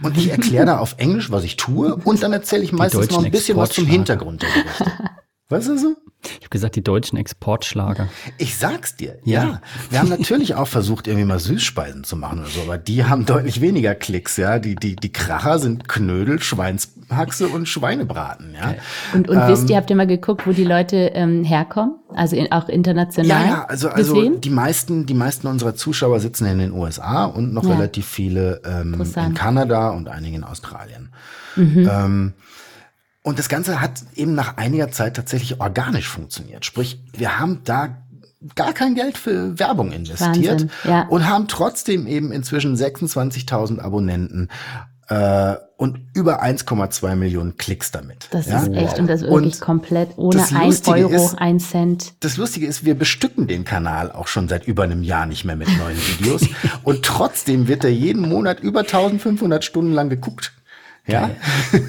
Und 0.03 0.17
ich 0.17 0.31
erkläre 0.31 0.67
da 0.67 0.79
auf 0.79 0.97
Englisch, 0.99 1.31
was 1.31 1.45
ich 1.45 1.57
tue. 1.57 1.97
Und 1.97 2.23
dann 2.23 2.33
erzähle 2.33 2.65
ich 2.65 2.73
meistens 2.73 3.11
noch 3.11 3.25
ein 3.25 3.31
bisschen 3.31 3.57
was 3.57 3.71
zum 3.71 3.87
Hintergrund 3.87 4.43
der 4.43 4.51
Gerichte. 4.51 4.93
Was 5.51 5.67
ist 5.67 5.83
so? 5.83 5.95
Ich 6.25 6.37
habe 6.37 6.49
gesagt, 6.49 6.75
die 6.75 6.83
deutschen 6.83 7.19
Exportschlager. 7.19 8.09
Ich 8.39 8.57
sag's 8.57 8.97
dir, 8.97 9.19
ja. 9.25 9.45
ja. 9.45 9.61
Wir 9.91 10.01
haben 10.01 10.09
natürlich 10.09 10.55
auch 10.55 10.67
versucht, 10.67 11.07
irgendwie 11.07 11.27
mal 11.27 11.39
Süßspeisen 11.39 12.03
zu 12.03 12.17
machen 12.17 12.39
oder 12.39 12.49
so, 12.49 12.63
aber 12.63 12.79
die 12.79 13.05
haben 13.05 13.27
deutlich 13.27 13.61
weniger 13.61 13.95
Klicks, 13.95 14.39
ja. 14.39 14.59
Die, 14.59 14.75
die, 14.75 14.97
die 14.97 15.13
Kracher 15.13 15.59
sind 15.59 15.87
Knödel, 15.87 16.41
Schweinshaxe 16.41 17.49
und 17.49 17.69
Schweinebraten, 17.69 18.55
ja. 18.55 18.75
Und, 19.13 19.29
und 19.29 19.37
ähm, 19.37 19.49
wisst 19.49 19.69
ihr, 19.69 19.77
habt 19.77 19.91
ihr 19.91 19.97
mal 19.97 20.07
geguckt, 20.07 20.47
wo 20.47 20.53
die 20.53 20.65
Leute 20.65 20.97
ähm, 21.15 21.45
herkommen? 21.45 21.97
Also 22.15 22.37
in, 22.37 22.51
auch 22.51 22.71
international? 22.71 23.29
Ja, 23.29 23.47
ja, 23.47 23.65
also, 23.67 23.91
also 23.91 24.31
die 24.31 24.51
meisten, 24.51 25.05
die 25.05 25.15
meisten 25.15 25.47
unserer 25.47 25.75
Zuschauer 25.75 26.21
sitzen 26.21 26.47
in 26.47 26.59
den 26.59 26.73
USA 26.73 27.27
und 27.27 27.53
noch 27.53 27.65
ja. 27.65 27.75
relativ 27.75 28.07
viele 28.07 28.63
ähm, 28.65 29.05
in 29.15 29.35
Kanada 29.35 29.91
und 29.91 30.09
einige 30.09 30.37
in 30.37 30.45
Australien. 30.45 31.11
Mhm. 31.57 31.91
Ähm, 31.93 32.33
und 33.25 33.39
das 33.39 33.49
Ganze 33.49 33.81
hat 33.81 34.05
eben 34.15 34.35
nach 34.35 34.59
einiger 34.59 34.91
Zeit 34.91 35.17
tatsächlich 35.17 35.59
organisch 35.59 36.09
funktioniert. 36.09 36.67
Sprich, 36.67 37.03
wir 37.17 37.39
haben 37.39 37.63
da 37.65 37.97
gar 38.55 38.75
kein 38.75 38.95
Geld 38.95 39.17
für 39.17 39.59
Werbung 39.59 39.93
investiert 39.93 40.61
Wahnsinn, 40.61 40.71
ja. 40.85 41.07
und 41.09 41.27
haben 41.27 41.49
trotzdem 41.49 42.07
eben 42.07 42.31
inzwischen 42.33 42.77
26.000 42.77 43.81
Abonnenten 43.81 44.51
äh, 45.09 45.55
und 45.79 46.01
über 46.13 46.43
1,2 46.43 47.17
Millionen 47.17 47.57
Klicks 47.57 47.91
damit. 47.91 48.29
Das 48.31 48.47
ja? 48.47 48.61
ist 48.61 48.73
echt 48.75 48.99
und 48.99 49.07
das 49.07 49.23
ist 49.23 49.29
wirklich 49.29 49.55
und 49.55 49.61
komplett 49.63 50.11
ohne 50.19 50.43
ein 50.43 50.73
Euro, 50.87 51.15
ist, 51.15 51.39
ein 51.39 51.61
Cent. 51.61 52.13
Das 52.21 52.37
Lustige 52.37 52.67
ist, 52.67 52.85
wir 52.85 52.95
bestücken 52.95 53.47
den 53.47 53.65
Kanal 53.65 54.13
auch 54.13 54.27
schon 54.27 54.49
seit 54.49 54.67
über 54.67 54.83
einem 54.83 55.03
Jahr 55.03 55.25
nicht 55.25 55.47
mehr 55.47 55.57
mit 55.57 55.69
neuen 55.79 55.97
Videos 55.97 56.43
und 56.83 57.03
trotzdem 57.03 57.69
wird 57.69 57.85
er 57.85 57.91
jeden 57.91 58.29
Monat 58.29 58.61
über 58.61 58.81
1500 58.81 59.65
Stunden 59.65 59.93
lang 59.93 60.11
geguckt. 60.11 60.53
Ja. 61.07 61.31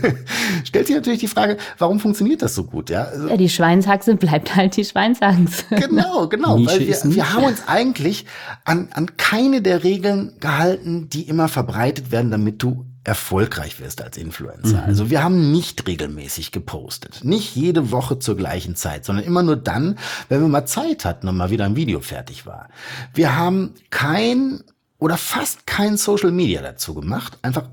Stellt 0.65 0.87
sich 0.87 0.95
natürlich 0.95 1.21
die 1.21 1.27
Frage, 1.27 1.57
warum 1.77 1.99
funktioniert 1.99 2.41
das 2.41 2.53
so 2.53 2.65
gut? 2.65 2.89
Ja, 2.89 3.03
also, 3.03 3.29
ja 3.29 3.37
die 3.37 3.49
Schweinshaxe 3.49 4.15
bleibt 4.15 4.55
halt 4.55 4.75
die 4.75 4.83
Schweinshaxe. 4.83 5.63
Genau, 5.69 6.27
genau. 6.27 6.57
Nische 6.57 6.71
weil 6.71 6.87
wir, 6.87 7.15
wir 7.15 7.33
haben 7.33 7.45
uns 7.45 7.63
eigentlich 7.67 8.25
an, 8.65 8.89
an 8.91 9.15
keine 9.17 9.61
der 9.61 9.83
Regeln 9.83 10.33
gehalten, 10.39 11.09
die 11.09 11.23
immer 11.23 11.47
verbreitet 11.47 12.11
werden, 12.11 12.29
damit 12.29 12.61
du 12.61 12.85
erfolgreich 13.05 13.79
wirst 13.79 14.01
als 14.01 14.17
Influencer. 14.17 14.77
Mhm. 14.77 14.83
Also 14.83 15.09
wir 15.09 15.23
haben 15.23 15.51
nicht 15.51 15.87
regelmäßig 15.87 16.51
gepostet. 16.51 17.23
Nicht 17.23 17.55
jede 17.55 17.91
Woche 17.91 18.19
zur 18.19 18.35
gleichen 18.35 18.75
Zeit, 18.75 19.05
sondern 19.05 19.23
immer 19.23 19.43
nur 19.43 19.55
dann, 19.55 19.97
wenn 20.27 20.41
wir 20.41 20.47
mal 20.47 20.65
Zeit 20.65 21.05
hatten 21.05 21.27
und 21.27 21.37
mal 21.37 21.51
wieder 21.51 21.65
ein 21.65 21.75
Video 21.75 21.99
fertig 22.01 22.45
war. 22.45 22.67
Wir 23.13 23.37
haben 23.37 23.75
kein 23.91 24.63
oder 24.97 25.17
fast 25.17 25.67
kein 25.67 25.97
Social 25.97 26.31
Media 26.31 26.61
dazu 26.63 26.95
gemacht. 26.95 27.37
Einfach 27.43 27.69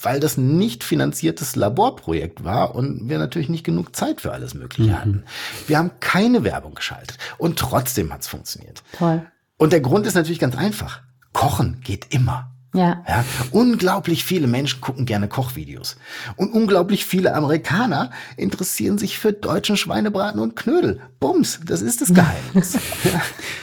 weil 0.00 0.20
das 0.20 0.36
ein 0.36 0.56
nicht 0.56 0.84
finanziertes 0.84 1.56
Laborprojekt 1.56 2.44
war 2.44 2.74
und 2.74 3.08
wir 3.08 3.18
natürlich 3.18 3.48
nicht 3.48 3.64
genug 3.64 3.94
Zeit 3.96 4.20
für 4.20 4.32
alles 4.32 4.54
Mögliche 4.54 4.90
mhm. 4.90 4.98
hatten. 4.98 5.24
Wir 5.66 5.78
haben 5.78 5.90
keine 6.00 6.44
Werbung 6.44 6.74
geschaltet 6.74 7.18
und 7.38 7.58
trotzdem 7.58 8.12
hat's 8.12 8.28
funktioniert. 8.28 8.82
Toll. 8.98 9.26
Und 9.56 9.72
der 9.72 9.80
Grund 9.80 10.06
ist 10.06 10.14
natürlich 10.14 10.38
ganz 10.38 10.56
einfach. 10.56 11.02
Kochen 11.32 11.80
geht 11.82 12.12
immer. 12.14 12.51
Ja. 12.74 13.04
ja. 13.06 13.24
Unglaublich 13.50 14.24
viele 14.24 14.46
Menschen 14.46 14.80
gucken 14.80 15.04
gerne 15.04 15.28
Kochvideos. 15.28 15.96
Und 16.36 16.52
unglaublich 16.54 17.04
viele 17.04 17.34
Amerikaner 17.34 18.10
interessieren 18.36 18.96
sich 18.96 19.18
für 19.18 19.32
deutschen 19.32 19.76
Schweinebraten 19.76 20.40
und 20.40 20.56
Knödel. 20.56 21.00
Bums, 21.20 21.60
das 21.66 21.82
ist 21.82 22.00
das 22.00 22.14
Geheimnis. 22.14 22.78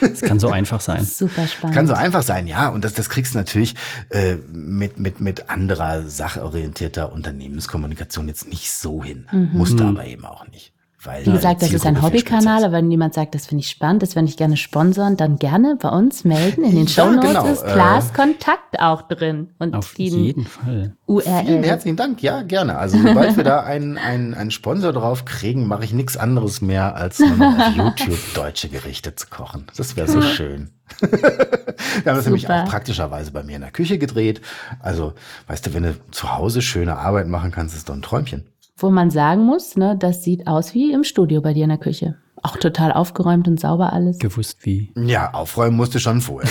Es 0.00 0.22
kann 0.22 0.38
so 0.40 0.48
einfach 0.48 0.80
sein. 0.80 1.04
Super 1.04 1.46
spannend. 1.46 1.76
Kann 1.76 1.86
so 1.86 1.92
einfach 1.92 2.22
sein, 2.22 2.46
ja. 2.46 2.68
Und 2.68 2.84
das, 2.84 2.94
das 2.94 3.10
kriegst 3.10 3.34
du 3.34 3.38
natürlich 3.38 3.74
äh, 4.10 4.36
mit, 4.50 4.98
mit, 4.98 5.20
mit 5.20 5.50
anderer 5.50 6.08
sachorientierter 6.08 7.12
Unternehmenskommunikation 7.12 8.28
jetzt 8.28 8.48
nicht 8.48 8.70
so 8.70 9.02
hin. 9.02 9.26
Mhm. 9.30 9.50
Musste 9.52 9.84
aber 9.84 10.06
eben 10.06 10.24
auch 10.24 10.46
nicht. 10.48 10.72
Weil 11.02 11.24
Wie 11.24 11.32
gesagt, 11.32 11.62
das 11.62 11.72
ist 11.72 11.86
ein 11.86 12.02
Hobbykanal, 12.02 12.62
aber 12.62 12.74
wenn 12.74 12.90
jemand 12.90 13.14
sagt, 13.14 13.34
das 13.34 13.46
finde 13.46 13.62
ich 13.62 13.70
spannend, 13.70 14.02
das 14.02 14.16
würde 14.16 14.28
ich 14.28 14.36
gerne 14.36 14.58
sponsern, 14.58 15.16
dann 15.16 15.36
gerne 15.36 15.78
bei 15.80 15.88
uns 15.88 16.24
melden. 16.24 16.62
In 16.62 16.72
den 16.72 16.86
ja, 16.86 16.88
Show 16.88 17.10
Notes 17.10 17.28
genau. 17.28 17.46
ist 17.46 17.64
Klaas 17.64 18.10
äh, 18.10 18.12
Kontakt 18.12 18.78
auch 18.80 19.00
drin. 19.02 19.48
Und 19.58 19.74
auf 19.74 19.98
jeden 19.98 20.44
Fall. 20.44 20.94
URL. 21.06 21.44
Vielen 21.46 21.64
herzlichen 21.64 21.96
Dank, 21.96 22.22
ja, 22.22 22.42
gerne. 22.42 22.76
Also 22.76 22.98
sobald 22.98 23.34
wir 23.38 23.44
da 23.44 23.60
einen, 23.62 23.96
einen, 23.96 24.34
einen 24.34 24.50
Sponsor 24.50 24.92
drauf 24.92 25.24
kriegen, 25.24 25.66
mache 25.66 25.84
ich 25.84 25.94
nichts 25.94 26.18
anderes 26.18 26.60
mehr, 26.60 26.94
als 26.96 27.22
auf 27.22 27.76
YouTube 27.76 28.34
deutsche 28.34 28.68
Gerichte 28.68 29.14
zu 29.14 29.28
kochen. 29.28 29.66
Das 29.78 29.96
wäre 29.96 30.06
so 30.06 30.20
schön. 30.20 30.68
wir 31.00 31.08
haben 31.10 32.16
das 32.16 32.26
nämlich 32.26 32.50
auch 32.50 32.66
praktischerweise 32.66 33.30
bei 33.30 33.42
mir 33.42 33.56
in 33.56 33.62
der 33.62 33.70
Küche 33.70 33.96
gedreht. 33.96 34.42
Also, 34.80 35.14
weißt 35.46 35.66
du, 35.66 35.72
wenn 35.72 35.84
du 35.84 35.94
zu 36.10 36.36
Hause 36.36 36.60
schöne 36.60 36.96
Arbeit 36.96 37.26
machen 37.26 37.52
kannst, 37.52 37.74
ist 37.74 37.88
doch 37.88 37.94
ein 37.94 38.02
Träumchen 38.02 38.44
wo 38.82 38.90
man 38.90 39.10
sagen 39.10 39.44
muss, 39.44 39.76
ne, 39.76 39.96
das 39.98 40.22
sieht 40.22 40.46
aus 40.46 40.74
wie 40.74 40.92
im 40.92 41.04
Studio 41.04 41.40
bei 41.40 41.54
dir 41.54 41.64
in 41.64 41.70
der 41.70 41.78
Küche. 41.78 42.16
Auch 42.42 42.56
total 42.56 42.92
aufgeräumt 42.92 43.46
und 43.48 43.60
sauber 43.60 43.92
alles. 43.92 44.18
Gewusst 44.18 44.64
wie. 44.64 44.92
Ja, 44.96 45.34
aufräumen 45.34 45.76
musste 45.76 46.00
schon 46.00 46.22
vorher. 46.22 46.50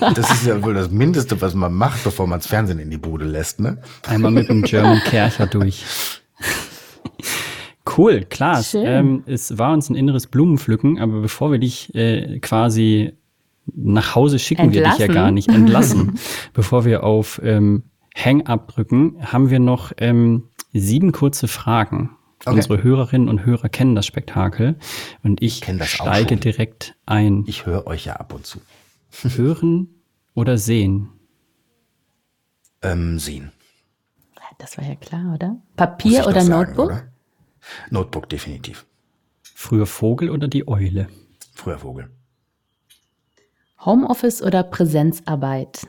das 0.14 0.30
ist 0.32 0.46
ja 0.46 0.60
wohl 0.62 0.74
das 0.74 0.90
Mindeste, 0.90 1.40
was 1.40 1.54
man 1.54 1.72
macht, 1.72 2.02
bevor 2.02 2.26
man 2.26 2.40
das 2.40 2.48
Fernsehen 2.48 2.80
in 2.80 2.90
die 2.90 2.98
Bude 2.98 3.24
lässt, 3.24 3.60
ne? 3.60 3.78
Einmal 4.08 4.32
mit 4.32 4.48
dem 4.48 4.62
German 4.62 4.98
Kercher 5.04 5.46
durch. 5.46 5.84
Cool, 7.96 8.24
klar. 8.24 8.64
Ähm, 8.74 9.22
es 9.26 9.56
war 9.56 9.72
uns 9.72 9.88
ein 9.88 9.94
inneres 9.94 10.26
Blumenpflücken, 10.26 10.98
aber 10.98 11.20
bevor 11.20 11.52
wir 11.52 11.58
dich 11.58 11.94
äh, 11.94 12.40
quasi 12.40 13.12
nach 13.66 14.14
Hause 14.14 14.38
schicken, 14.38 14.62
entlassen. 14.62 14.98
wir 14.98 15.06
dich 15.06 15.14
ja 15.14 15.22
gar 15.22 15.30
nicht 15.30 15.48
entlassen. 15.48 16.18
bevor 16.54 16.84
wir 16.84 17.04
auf 17.04 17.40
ähm, 17.44 17.84
Hang-up 18.16 18.68
drücken, 18.68 19.16
haben 19.20 19.50
wir 19.50 19.60
noch 19.60 19.92
ähm, 19.98 20.44
sieben 20.80 21.12
kurze 21.12 21.48
Fragen. 21.48 22.16
Okay. 22.44 22.56
Unsere 22.56 22.82
Hörerinnen 22.82 23.28
und 23.28 23.46
Hörer 23.46 23.70
kennen 23.70 23.94
das 23.94 24.04
Spektakel 24.04 24.76
und 25.22 25.40
ich 25.40 25.64
steige 25.84 26.36
direkt 26.36 26.94
ein. 27.06 27.44
Ich 27.46 27.64
höre 27.64 27.86
euch 27.86 28.04
ja 28.04 28.16
ab 28.16 28.34
und 28.34 28.44
zu. 28.44 28.60
Hören 29.22 29.88
oder 30.34 30.58
sehen? 30.58 31.08
Ähm, 32.82 33.18
sehen. 33.18 33.52
Das 34.58 34.76
war 34.78 34.84
ja 34.84 34.94
klar, 34.94 35.34
oder? 35.34 35.56
Papier 35.76 36.26
oder 36.26 36.42
sagen, 36.42 36.48
Notebook? 36.48 36.86
Oder? 36.86 37.08
Notebook 37.90 38.28
definitiv. 38.28 38.86
Früher 39.42 39.86
Vogel 39.86 40.30
oder 40.30 40.48
die 40.48 40.68
Eule? 40.68 41.08
Früher 41.54 41.78
Vogel. 41.78 42.10
Homeoffice 43.84 44.42
oder 44.42 44.62
Präsenzarbeit? 44.62 45.86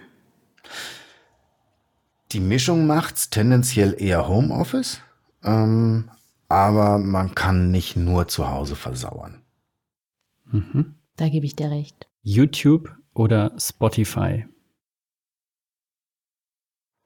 Die 2.36 2.42
Mischung 2.42 2.86
macht's 2.86 3.30
tendenziell 3.30 3.96
eher 3.98 4.28
Homeoffice, 4.28 5.00
ähm, 5.42 6.12
aber 6.50 6.98
man 6.98 7.34
kann 7.34 7.72
nicht 7.72 7.96
nur 7.96 8.28
zu 8.28 8.50
Hause 8.50 8.76
versauern. 8.76 9.42
Mhm. 10.52 10.96
Da 11.16 11.30
gebe 11.30 11.46
ich 11.46 11.56
dir 11.56 11.72
recht. 11.72 12.10
YouTube 12.24 12.94
oder 13.14 13.54
Spotify? 13.58 14.46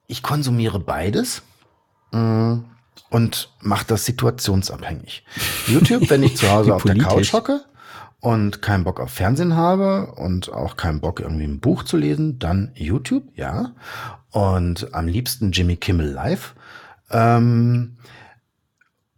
Ich 0.08 0.24
konsumiere 0.24 0.80
beides 0.80 1.44
äh, 2.12 2.56
und 3.12 3.54
mache 3.62 3.86
das 3.86 4.06
situationsabhängig. 4.06 5.24
YouTube, 5.68 6.10
wenn 6.10 6.24
ich 6.24 6.38
zu 6.38 6.50
Hause 6.50 6.74
auf 6.74 6.82
der 6.82 6.98
Couch 6.98 7.34
hocke 7.34 7.62
und 8.20 8.64
keinen 8.64 8.84
Bock 8.84 9.00
auf 9.00 9.12
Fernsehen 9.12 9.56
habe 9.56 10.12
und 10.16 10.52
auch 10.52 10.76
keinen 10.76 11.02
Bock 11.02 11.20
irgendwie 11.20 11.46
ein 11.46 11.60
Buch 11.60 11.84
zu 11.84 11.98
lesen, 11.98 12.40
dann 12.40 12.72
YouTube, 12.74 13.26
ja. 13.36 13.76
Und 14.32 14.94
am 14.94 15.08
liebsten 15.08 15.52
Jimmy 15.52 15.76
Kimmel 15.76 16.12
Live. 16.12 16.56
Ähm, 17.12 17.98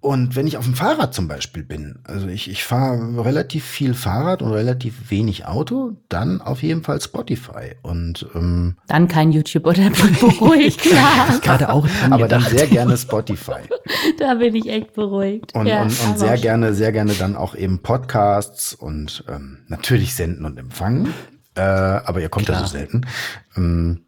und 0.01 0.35
wenn 0.35 0.47
ich 0.47 0.57
auf 0.57 0.65
dem 0.65 0.73
Fahrrad 0.73 1.13
zum 1.13 1.27
Beispiel 1.27 1.61
bin, 1.61 1.99
also 2.05 2.27
ich, 2.27 2.49
ich 2.49 2.63
fahre 2.63 3.23
relativ 3.23 3.63
viel 3.63 3.93
Fahrrad 3.93 4.41
und 4.41 4.51
relativ 4.51 5.11
wenig 5.11 5.45
Auto, 5.45 5.91
dann 6.09 6.41
auf 6.41 6.63
jeden 6.63 6.81
Fall 6.81 6.99
Spotify. 6.99 7.75
Und 7.83 8.25
ähm, 8.33 8.77
dann 8.87 9.07
kein 9.07 9.31
YouTube 9.31 9.67
oder 9.67 9.91
beruhigt, 9.91 10.79
klar. 10.81 11.39
Gerade 11.43 11.71
auch. 11.71 11.87
Aber 12.09 12.27
dann 12.27 12.41
sehr 12.41 12.65
gerne 12.65 12.97
Spotify. 12.97 13.61
da 14.17 14.33
bin 14.33 14.55
ich 14.55 14.67
echt 14.67 14.93
beruhigt. 14.93 15.53
Und, 15.53 15.67
ja, 15.67 15.83
und, 15.83 15.91
und 15.91 16.17
sehr 16.17 16.37
gerne, 16.39 16.73
sehr 16.73 16.91
gerne 16.91 17.13
dann 17.13 17.35
auch 17.35 17.53
eben 17.53 17.83
Podcasts 17.83 18.73
und 18.73 19.23
ähm, 19.29 19.59
natürlich 19.67 20.15
senden 20.15 20.45
und 20.45 20.57
empfangen. 20.57 21.13
Äh, 21.53 21.61
aber 21.61 22.21
ihr 22.21 22.29
kommt 22.29 22.47
ja 22.47 22.57
so 22.57 22.65
selten. 22.65 23.05
Ähm, 23.55 24.01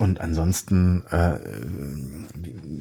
und 0.00 0.18
ansonsten, 0.18 1.04
äh, 1.10 1.34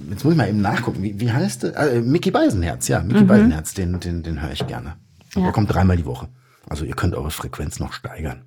jetzt 0.09 0.23
muss 0.23 0.31
ich 0.31 0.37
mal 0.37 0.47
eben 0.47 0.61
nachgucken, 0.61 1.03
wie, 1.03 1.19
wie 1.19 1.29
heißt 1.29 1.63
der? 1.63 1.75
Äh, 1.75 1.99
Mickey 2.01 2.31
Beisenherz, 2.31 2.87
ja, 2.87 3.01
Mickey 3.01 3.23
mhm. 3.23 3.27
Beisenherz, 3.27 3.73
den, 3.73 3.99
den, 3.99 4.23
den 4.23 4.41
höre 4.41 4.53
ich 4.53 4.65
gerne. 4.65 4.95
Ja. 5.35 5.47
Er 5.47 5.51
kommt 5.51 5.73
dreimal 5.73 5.97
die 5.97 6.05
Woche. 6.05 6.29
Also 6.69 6.85
ihr 6.85 6.95
könnt 6.95 7.13
eure 7.13 7.29
Frequenz 7.29 7.77
noch 7.77 7.91
steigern. 7.91 8.43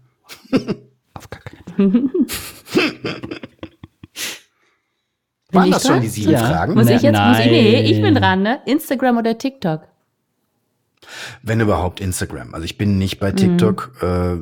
Auf 1.12 1.28
gar 1.28 1.42
keinen 1.42 1.58
Waren 5.52 5.70
das 5.70 5.86
schon 5.86 6.00
die 6.00 6.08
sieben 6.08 6.30
ja. 6.30 6.38
Fragen? 6.38 6.72
Muss 6.72 6.88
ich 6.88 7.02
jetzt, 7.02 7.12
Nein. 7.12 7.28
muss 7.28 7.40
ich, 7.40 7.50
nee, 7.50 7.82
ich 7.82 8.00
bin 8.00 8.14
dran, 8.14 8.42
ne? 8.42 8.62
Instagram 8.64 9.18
oder 9.18 9.36
TikTok? 9.36 9.86
Wenn 11.42 11.60
überhaupt 11.60 12.00
Instagram. 12.00 12.54
Also 12.54 12.64
ich 12.64 12.78
bin 12.78 12.96
nicht 12.96 13.20
bei 13.20 13.32
TikTok, 13.32 13.92
mhm. 14.00 14.08
äh, 14.08 14.38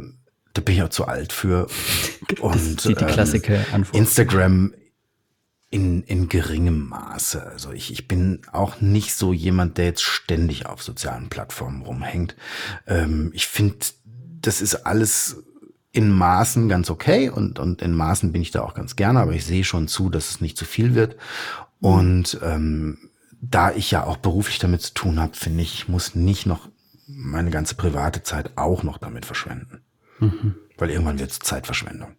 da 0.52 0.62
bin 0.62 0.74
ich 0.76 0.82
auch 0.82 0.90
zu 0.90 1.06
alt 1.06 1.32
für. 1.32 1.66
Und 2.40 2.84
die, 2.84 2.94
die 2.94 3.04
klassische 3.04 3.54
ähm, 3.54 3.64
Antwort. 3.72 3.96
Instagram 3.96 4.72
in, 5.70 6.02
in 6.02 6.28
geringem 6.28 6.88
Maße. 6.88 7.46
Also 7.46 7.70
ich, 7.72 7.92
ich 7.92 8.08
bin 8.08 8.42
auch 8.52 8.80
nicht 8.80 9.14
so 9.14 9.32
jemand, 9.32 9.78
der 9.78 9.86
jetzt 9.86 10.02
ständig 10.02 10.66
auf 10.66 10.82
sozialen 10.82 11.28
Plattformen 11.28 11.82
rumhängt. 11.82 12.34
Ähm, 12.86 13.30
ich 13.34 13.46
finde, 13.46 13.76
das 14.42 14.60
ist 14.60 14.74
alles 14.86 15.44
in 15.92 16.10
Maßen 16.10 16.68
ganz 16.68 16.90
okay 16.90 17.30
und, 17.30 17.58
und 17.58 17.82
in 17.82 17.94
Maßen 17.94 18.32
bin 18.32 18.42
ich 18.42 18.50
da 18.50 18.62
auch 18.62 18.74
ganz 18.74 18.96
gerne, 18.96 19.20
aber 19.20 19.32
ich 19.32 19.44
sehe 19.44 19.64
schon 19.64 19.88
zu, 19.88 20.08
dass 20.08 20.30
es 20.30 20.40
nicht 20.40 20.56
zu 20.56 20.64
viel 20.64 20.94
wird. 20.94 21.16
Und 21.80 22.38
ähm, 22.42 22.98
da 23.40 23.72
ich 23.72 23.90
ja 23.90 24.04
auch 24.04 24.16
beruflich 24.16 24.58
damit 24.58 24.82
zu 24.82 24.94
tun 24.94 25.20
habe, 25.20 25.34
finde 25.34 25.62
ich, 25.62 25.74
ich 25.74 25.88
muss 25.88 26.14
nicht 26.14 26.46
noch 26.46 26.68
meine 27.06 27.50
ganze 27.50 27.74
private 27.74 28.22
Zeit 28.22 28.56
auch 28.56 28.82
noch 28.82 28.98
damit 28.98 29.24
verschwenden. 29.24 29.79
Mhm. 30.20 30.54
Weil 30.78 30.90
irgendwann 30.90 31.18
wird 31.18 31.30
es 31.30 31.38
Zeitverschwendung. 31.40 32.12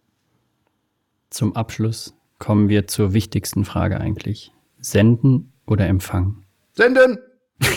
Zum 1.30 1.56
Abschluss 1.56 2.14
kommen 2.38 2.68
wir 2.68 2.86
zur 2.86 3.12
wichtigsten 3.12 3.64
Frage 3.64 4.00
eigentlich. 4.00 4.52
Senden 4.78 5.52
oder 5.66 5.86
empfangen? 5.86 6.44
Senden! 6.72 7.18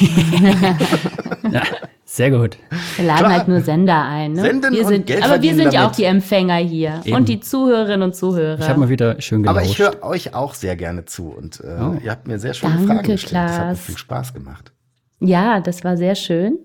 ja, 1.52 1.62
sehr 2.06 2.32
gut. 2.32 2.58
Wir 2.96 3.06
laden 3.06 3.20
Klar. 3.20 3.32
halt 3.32 3.48
nur 3.48 3.62
Sender 3.62 4.04
ein. 4.04 4.34
Ne? 4.34 4.42
Senden 4.42 4.74
wir 4.74 4.86
sind, 4.86 5.06
Geld 5.06 5.24
aber 5.24 5.42
wir 5.42 5.54
sind 5.54 5.74
ja 5.74 5.88
auch 5.88 5.92
die 5.92 6.06
Empfänger 6.06 6.56
hier 6.56 7.02
Eben. 7.04 7.16
und 7.16 7.30
die 7.30 7.40
Zuhörerinnen 7.40 8.02
und 8.02 8.16
Zuhörer. 8.16 8.60
Ich 8.60 8.68
habe 8.68 8.80
mal 8.80 8.90
wieder 8.90 9.22
schön 9.22 9.44
gelauscht. 9.44 9.58
Aber 9.58 9.66
ich 9.66 9.80
höre 9.80 10.04
euch 10.04 10.34
auch 10.34 10.56
sehr 10.56 10.76
gerne 10.76 11.06
zu 11.06 11.30
und 11.30 11.60
äh, 11.60 11.78
oh. 11.80 11.98
ihr 12.04 12.12
habt 12.12 12.28
mir 12.28 12.40
sehr 12.40 12.54
schöne 12.54 12.74
Danke, 12.74 12.88
Fragen 12.88 13.08
gestellt. 13.08 13.30
Klaas. 13.30 13.52
Das 13.52 13.60
hat 13.60 13.68
mir 13.68 13.76
viel 13.76 13.98
Spaß 13.98 14.34
gemacht. 14.34 14.72
Ja, 15.20 15.60
das 15.60 15.84
war 15.84 15.98
sehr 15.98 16.16
schön. 16.16 16.58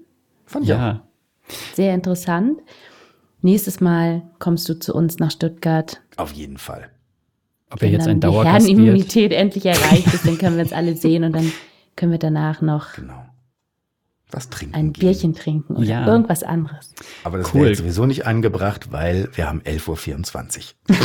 Fand 0.46 0.64
ich 0.64 0.70
ja. 0.70 1.02
Auch. 1.04 1.10
Sehr 1.74 1.94
interessant. 1.94 2.60
Nächstes 3.42 3.80
Mal 3.80 4.22
kommst 4.38 4.68
du 4.68 4.78
zu 4.78 4.94
uns 4.94 5.18
nach 5.18 5.30
Stuttgart. 5.30 6.00
Auf 6.16 6.32
jeden 6.32 6.58
Fall. 6.58 6.90
Ob 7.70 7.82
er 7.82 7.88
jetzt 7.88 8.08
ein 8.08 8.20
Dauergast 8.20 8.66
Wenn 8.66 8.76
Herrenimmunität 8.76 9.32
endlich 9.32 9.64
erreicht 9.64 10.12
ist, 10.12 10.26
dann 10.26 10.38
können 10.38 10.56
wir 10.56 10.64
uns 10.64 10.72
alle 10.72 10.96
sehen 10.96 11.24
und 11.24 11.32
dann 11.32 11.52
können 11.96 12.12
wir 12.12 12.18
danach 12.18 12.62
noch 12.62 12.94
genau. 12.94 13.24
was 14.30 14.50
trinken. 14.50 14.74
Ein 14.74 14.92
gehen. 14.92 15.00
Bierchen 15.00 15.34
trinken 15.34 15.76
oder 15.76 15.86
ja. 15.86 16.06
irgendwas 16.06 16.42
anderes. 16.42 16.92
Aber 17.22 17.38
das 17.38 17.54
cool. 17.54 17.66
wäre 17.66 17.74
sowieso 17.76 18.06
nicht 18.06 18.26
angebracht, 18.26 18.90
weil 18.90 19.28
wir 19.34 19.48
haben 19.48 19.60
11.24 19.60 20.74
Uhr. 20.88 20.96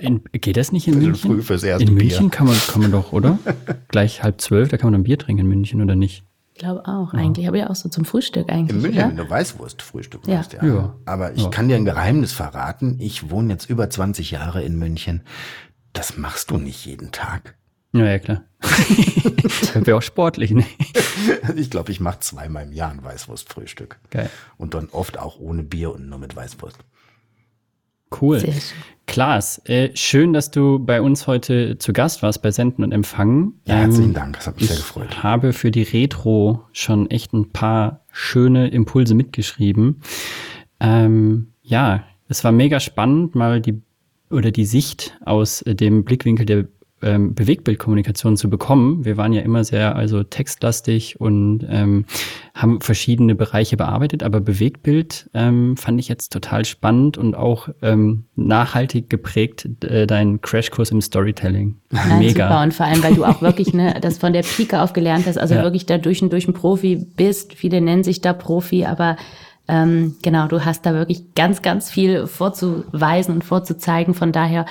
In, 0.00 0.22
geht 0.32 0.56
das 0.56 0.70
nicht 0.70 0.86
in 0.86 0.94
das 0.94 1.02
München? 1.02 1.30
Früh 1.30 1.42
fürs 1.42 1.64
erste 1.64 1.88
in 1.88 1.94
München 1.94 2.28
Bier. 2.28 2.30
kann 2.30 2.46
man, 2.46 2.56
kann 2.68 2.80
man 2.80 2.92
doch, 2.92 3.12
oder? 3.12 3.38
Gleich 3.88 4.22
halb 4.22 4.40
zwölf, 4.40 4.68
da 4.68 4.76
kann 4.76 4.92
man 4.92 5.00
ein 5.00 5.04
Bier 5.04 5.18
trinken 5.18 5.42
in 5.42 5.48
München, 5.48 5.82
oder 5.82 5.96
nicht? 5.96 6.24
Ich 6.58 6.64
glaube 6.64 6.84
auch, 6.88 7.14
ja. 7.14 7.20
eigentlich. 7.20 7.46
Aber 7.46 7.56
ja 7.56 7.70
auch 7.70 7.76
so 7.76 7.88
zum 7.88 8.04
Frühstück 8.04 8.50
eigentlich. 8.50 8.74
In 8.74 8.82
München, 8.82 9.10
wenn 9.10 9.16
du 9.16 9.30
Weißwurst-Frühstück 9.30 10.26
ja. 10.26 10.38
machst, 10.38 10.54
ja. 10.54 10.64
ja. 10.64 10.96
Aber 11.04 11.32
ich 11.34 11.44
ja. 11.44 11.50
kann 11.50 11.68
dir 11.68 11.76
ein 11.76 11.84
Geheimnis 11.84 12.32
verraten. 12.32 12.96
Ich 12.98 13.30
wohne 13.30 13.52
jetzt 13.52 13.70
über 13.70 13.88
20 13.88 14.32
Jahre 14.32 14.64
in 14.64 14.76
München. 14.76 15.22
Das 15.92 16.16
machst 16.16 16.50
du 16.50 16.58
nicht 16.58 16.84
jeden 16.84 17.12
Tag. 17.12 17.54
Ja, 17.92 18.06
ja, 18.06 18.18
klar. 18.18 18.42
das 18.60 19.86
wäre 19.86 19.96
auch 19.96 20.02
sportlich, 20.02 20.50
ne? 20.50 20.64
Ich 21.54 21.70
glaube, 21.70 21.92
ich 21.92 22.00
mache 22.00 22.20
zweimal 22.20 22.64
im 22.64 22.72
Jahr 22.72 22.90
ein 22.90 23.04
Weißwurstfrühstück. 23.04 24.00
Geil. 24.10 24.28
Und 24.56 24.74
dann 24.74 24.88
oft 24.90 25.16
auch 25.16 25.38
ohne 25.38 25.62
Bier 25.62 25.94
und 25.94 26.08
nur 26.08 26.18
mit 26.18 26.34
Weißwurst. 26.34 26.78
Cool. 28.10 28.42
Klaas, 29.06 29.62
äh, 29.64 29.90
schön, 29.94 30.34
dass 30.34 30.50
du 30.50 30.78
bei 30.78 31.00
uns 31.00 31.26
heute 31.26 31.78
zu 31.78 31.94
Gast 31.94 32.22
warst 32.22 32.42
bei 32.42 32.50
Senden 32.50 32.84
und 32.84 32.92
Empfangen. 32.92 33.60
Ja, 33.66 33.76
herzlichen 33.76 34.10
ähm, 34.10 34.14
Dank, 34.14 34.36
das 34.36 34.46
hat 34.46 34.56
mich 34.56 34.68
sehr 34.68 34.76
gefreut. 34.76 35.08
Ich 35.10 35.22
habe 35.22 35.54
für 35.54 35.70
die 35.70 35.82
Retro 35.82 36.62
schon 36.72 37.10
echt 37.10 37.32
ein 37.32 37.50
paar 37.50 38.04
schöne 38.12 38.68
Impulse 38.68 39.14
mitgeschrieben. 39.14 40.02
Ähm, 40.78 41.54
ja, 41.62 42.04
es 42.28 42.44
war 42.44 42.52
mega 42.52 42.80
spannend, 42.80 43.34
mal 43.34 43.62
die 43.62 43.80
oder 44.30 44.50
die 44.50 44.66
Sicht 44.66 45.18
aus 45.24 45.64
dem 45.66 46.04
Blickwinkel 46.04 46.44
der 46.44 46.68
ähm, 47.02 47.34
Bewegtbildkommunikation 47.34 48.36
zu 48.36 48.50
bekommen. 48.50 49.04
Wir 49.04 49.16
waren 49.16 49.32
ja 49.32 49.42
immer 49.42 49.64
sehr 49.64 49.96
also 49.96 50.22
textlastig 50.22 51.20
und 51.20 51.66
ähm, 51.68 52.04
haben 52.54 52.80
verschiedene 52.80 53.34
Bereiche 53.34 53.76
bearbeitet, 53.76 54.22
aber 54.22 54.40
Bewegtbild 54.40 55.30
ähm, 55.34 55.76
fand 55.76 56.00
ich 56.00 56.08
jetzt 56.08 56.32
total 56.32 56.64
spannend 56.64 57.18
und 57.18 57.34
auch 57.34 57.68
ähm, 57.82 58.24
nachhaltig 58.36 59.08
geprägt 59.10 59.68
äh, 59.84 60.06
dein 60.06 60.40
Crashkurs 60.40 60.90
im 60.90 61.00
Storytelling. 61.00 61.76
Nein, 61.90 62.18
Mega. 62.18 62.48
Super. 62.48 62.62
Und 62.62 62.74
vor 62.74 62.86
allem, 62.86 63.02
weil 63.02 63.14
du 63.14 63.24
auch 63.24 63.42
wirklich 63.42 63.72
ne, 63.72 63.94
das 64.00 64.18
von 64.18 64.32
der 64.32 64.42
Pike 64.42 64.80
auf 64.80 64.92
gelernt 64.92 65.26
hast, 65.26 65.38
also 65.38 65.54
ja. 65.54 65.62
wirklich 65.62 65.86
da 65.86 65.98
durch 65.98 66.22
und 66.22 66.32
durch 66.32 66.48
ein 66.48 66.54
Profi 66.54 66.96
bist. 66.96 67.54
Viele 67.54 67.80
nennen 67.80 68.04
sich 68.04 68.20
da 68.20 68.32
Profi, 68.32 68.84
aber 68.84 69.16
ähm, 69.68 70.16
genau, 70.22 70.48
du 70.48 70.64
hast 70.64 70.86
da 70.86 70.94
wirklich 70.94 71.34
ganz, 71.34 71.60
ganz 71.60 71.90
viel 71.90 72.26
vorzuweisen 72.26 73.34
und 73.34 73.44
vorzuzeigen. 73.44 74.14
Von 74.14 74.32
daher 74.32 74.64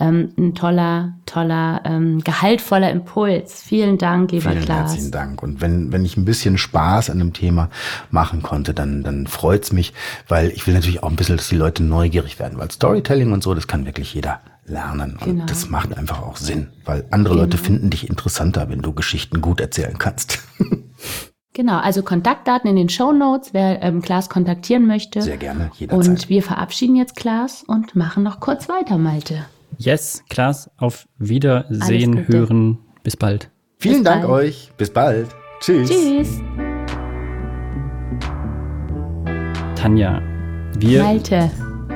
ähm, 0.00 0.32
ein 0.38 0.54
toller, 0.54 1.14
toller, 1.26 1.82
ähm, 1.84 2.22
gehaltvoller 2.22 2.90
Impuls. 2.90 3.62
Vielen 3.62 3.98
Dank, 3.98 4.32
lieber 4.32 4.50
Vielen 4.50 4.64
Klaas. 4.64 4.90
Herzlichen 4.92 5.10
Dank. 5.10 5.42
Und 5.42 5.60
wenn, 5.60 5.92
wenn 5.92 6.04
ich 6.04 6.16
ein 6.16 6.24
bisschen 6.24 6.58
Spaß 6.58 7.10
an 7.10 7.18
dem 7.18 7.32
Thema 7.32 7.68
machen 8.10 8.42
konnte, 8.42 8.74
dann, 8.74 9.02
dann 9.02 9.26
freut's 9.26 9.72
mich, 9.72 9.92
weil 10.28 10.50
ich 10.50 10.66
will 10.66 10.74
natürlich 10.74 11.02
auch 11.02 11.10
ein 11.10 11.16
bisschen, 11.16 11.36
dass 11.36 11.48
die 11.48 11.56
Leute 11.56 11.82
neugierig 11.82 12.38
werden, 12.38 12.58
weil 12.58 12.70
Storytelling 12.70 13.32
und 13.32 13.42
so, 13.42 13.54
das 13.54 13.66
kann 13.66 13.86
wirklich 13.86 14.14
jeder 14.14 14.40
lernen. 14.66 15.16
Und 15.20 15.24
genau. 15.24 15.46
das 15.46 15.68
macht 15.68 15.96
einfach 15.96 16.22
auch 16.22 16.36
Sinn, 16.36 16.68
weil 16.84 17.04
andere 17.10 17.34
genau. 17.34 17.44
Leute 17.44 17.58
finden 17.58 17.90
dich 17.90 18.08
interessanter, 18.08 18.68
wenn 18.68 18.82
du 18.82 18.92
Geschichten 18.92 19.40
gut 19.40 19.60
erzählen 19.60 19.98
kannst. 19.98 20.40
Genau, 21.54 21.78
also 21.78 22.04
Kontaktdaten 22.04 22.70
in 22.70 22.76
den 22.76 22.88
Show 22.88 23.10
Notes, 23.10 23.52
wer 23.52 23.82
ähm, 23.82 24.00
Klaas 24.00 24.28
kontaktieren 24.28 24.86
möchte. 24.86 25.22
Sehr 25.22 25.38
gerne, 25.38 25.72
jederzeit. 25.74 26.08
Und 26.08 26.28
wir 26.28 26.44
verabschieden 26.44 26.94
jetzt 26.94 27.16
Klaas 27.16 27.64
und 27.66 27.96
machen 27.96 28.22
noch 28.22 28.38
kurz 28.38 28.68
weiter, 28.68 28.96
Malte. 28.96 29.44
Yes, 29.78 30.22
Klaas, 30.28 30.70
auf 30.76 31.08
Wiedersehen, 31.18 32.28
hören. 32.28 32.78
Bis 33.02 33.16
bald. 33.16 33.50
Vielen 33.78 34.02
Bis 34.02 34.04
Dank 34.04 34.22
bald. 34.22 34.32
euch. 34.32 34.72
Bis 34.76 34.90
bald. 34.90 35.28
Tschüss. 35.60 35.88
Tschüss. 35.88 36.40
Tanja, 39.74 40.20
wir 40.78 41.02
Malte. 41.02 41.50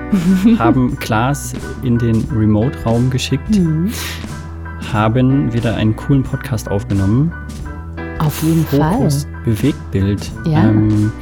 haben 0.58 0.96
Klaas 0.98 1.52
in 1.82 1.98
den 1.98 2.24
Remote-Raum 2.32 3.10
geschickt, 3.10 3.58
mhm. 3.58 3.90
haben 4.92 5.52
wieder 5.52 5.76
einen 5.76 5.96
coolen 5.96 6.22
Podcast 6.22 6.70
aufgenommen 6.70 7.32
auf 8.22 8.42
jeden 8.42 8.64
Fokus, 8.64 9.24
Fall. 9.24 9.42
Bewegtbild. 9.44 10.30
Ja. 10.46 10.68
Ähm, 10.68 11.12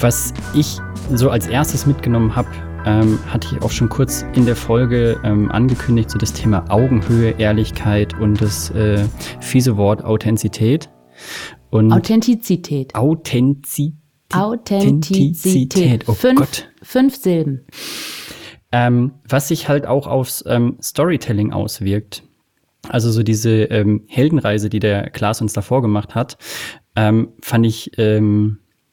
was 0.00 0.34
ich 0.52 0.78
so 1.12 1.30
als 1.30 1.46
erstes 1.46 1.86
mitgenommen 1.86 2.34
habe, 2.34 2.48
ähm, 2.84 3.18
hatte 3.26 3.48
ich 3.52 3.62
auch 3.62 3.70
schon 3.70 3.88
kurz 3.88 4.24
in 4.34 4.46
der 4.46 4.56
Folge 4.56 5.18
ähm, 5.24 5.50
angekündigt, 5.50 6.10
so 6.10 6.18
das 6.18 6.32
Thema 6.32 6.64
Augenhöhe, 6.70 7.34
Ehrlichkeit 7.38 8.18
und 8.20 8.40
das 8.40 8.70
äh, 8.70 9.04
fiese 9.40 9.76
Wort 9.76 10.04
Authentizität. 10.04 10.90
Und 11.70 11.92
Authentizität. 11.92 12.94
Authentizität. 12.94 13.94
Authentizität. 14.32 16.04
Oh 16.08 16.12
fünf, 16.12 16.38
Gott. 16.38 16.68
Fünf 16.82 17.16
Silben. 17.16 17.66
Ähm, 18.72 19.12
was 19.28 19.48
sich 19.48 19.68
halt 19.68 19.86
auch 19.86 20.06
aufs 20.06 20.44
ähm, 20.46 20.76
Storytelling 20.82 21.52
auswirkt. 21.52 22.24
Also 22.88 23.10
so 23.10 23.22
diese 23.22 23.64
ähm, 23.64 24.04
Heldenreise, 24.08 24.68
die 24.68 24.80
der 24.80 25.10
Klaas 25.10 25.40
uns 25.40 25.52
davor 25.52 25.82
gemacht 25.82 26.14
hat, 26.14 26.36
ähm, 26.96 27.32
fand 27.40 27.66
ich 27.66 27.92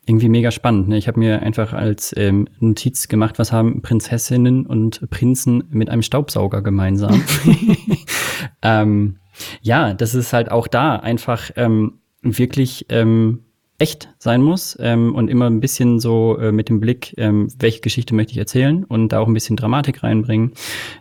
irgendwie 0.06 0.30
mega 0.30 0.52
spannend. 0.52 0.88
Ne? 0.88 0.98
Ich 0.98 1.08
habe 1.08 1.20
mir 1.20 1.42
einfach 1.42 1.74
als 1.74 2.14
ähm, 2.18 2.48
Notiz 2.60 3.08
gemacht, 3.08 3.38
was 3.40 3.52
haben 3.52 3.82
Prinzessinnen 3.82 4.66
und 4.66 5.10
Prinzen 5.10 5.64
mit 5.70 5.90
einem 5.90 6.02
Staubsauger 6.02 6.62
gemeinsam. 6.62 7.24
ähm, 8.62 9.18
ja, 9.62 9.94
das 9.94 10.16
ist 10.16 10.34
halt 10.34 10.52
auch 10.52 10.68
da 10.68 10.96
einfach 10.96 11.52
ähm, 11.56 12.00
wirklich 12.22 12.88
ähm, 12.90 13.46
echt 13.78 14.10
sein 14.20 14.42
muss 14.42 14.78
ähm, 14.80 15.16
und 15.16 15.28
immer 15.28 15.50
ein 15.50 15.60
bisschen 15.60 16.00
so 16.00 16.38
äh, 16.38 16.52
mit 16.52 16.70
dem 16.70 16.80
Blick, 16.80 17.16
ähm, 17.18 17.48
welche 17.58 17.82
Geschichte 17.82 18.14
möchte 18.14 18.32
ich 18.32 18.38
erzählen 18.38 18.84
und 18.84 19.10
da 19.10 19.20
auch 19.20 19.28
ein 19.28 19.34
bisschen 19.34 19.56
Dramatik 19.56 20.04
reinbringen, 20.04 20.54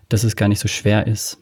dass 0.08 0.24
es 0.24 0.36
gar 0.36 0.48
nicht 0.48 0.60
so 0.60 0.68
schwer 0.68 1.06
ist 1.06 1.38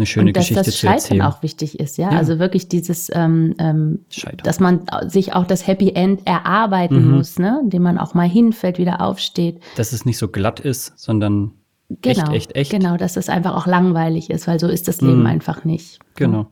eine 0.00 0.06
schöne 0.06 0.28
und 0.28 0.36
dass 0.36 0.48
Geschichte 0.48 0.64
das 0.64 0.78
Scheitern 0.78 0.94
erzählen. 0.94 1.22
auch 1.22 1.42
wichtig 1.42 1.78
ist, 1.78 1.98
ja? 1.98 2.10
ja. 2.10 2.18
Also 2.18 2.38
wirklich 2.38 2.68
dieses, 2.68 3.10
ähm, 3.14 3.54
ähm, 3.58 4.00
dass 4.42 4.60
man 4.60 4.86
sich 5.06 5.34
auch 5.34 5.46
das 5.46 5.66
Happy 5.66 5.92
End 5.92 6.26
erarbeiten 6.26 7.06
mhm. 7.06 7.16
muss, 7.16 7.38
ne? 7.38 7.60
Indem 7.62 7.82
man 7.82 7.98
auch 7.98 8.14
mal 8.14 8.28
hinfällt, 8.28 8.78
wieder 8.78 9.00
aufsteht. 9.00 9.60
Dass 9.76 9.92
es 9.92 10.04
nicht 10.04 10.18
so 10.18 10.28
glatt 10.28 10.60
ist, 10.60 10.98
sondern 10.98 11.52
genau, 12.02 12.32
echt, 12.32 12.32
echt, 12.32 12.56
echt. 12.56 12.70
Genau, 12.70 12.96
dass 12.96 13.16
es 13.16 13.28
einfach 13.28 13.54
auch 13.54 13.66
langweilig 13.66 14.30
ist, 14.30 14.46
weil 14.46 14.58
so 14.58 14.68
ist 14.68 14.88
das 14.88 15.00
Leben 15.00 15.20
mhm. 15.20 15.26
einfach 15.26 15.64
nicht. 15.64 15.98
Genau. 16.16 16.46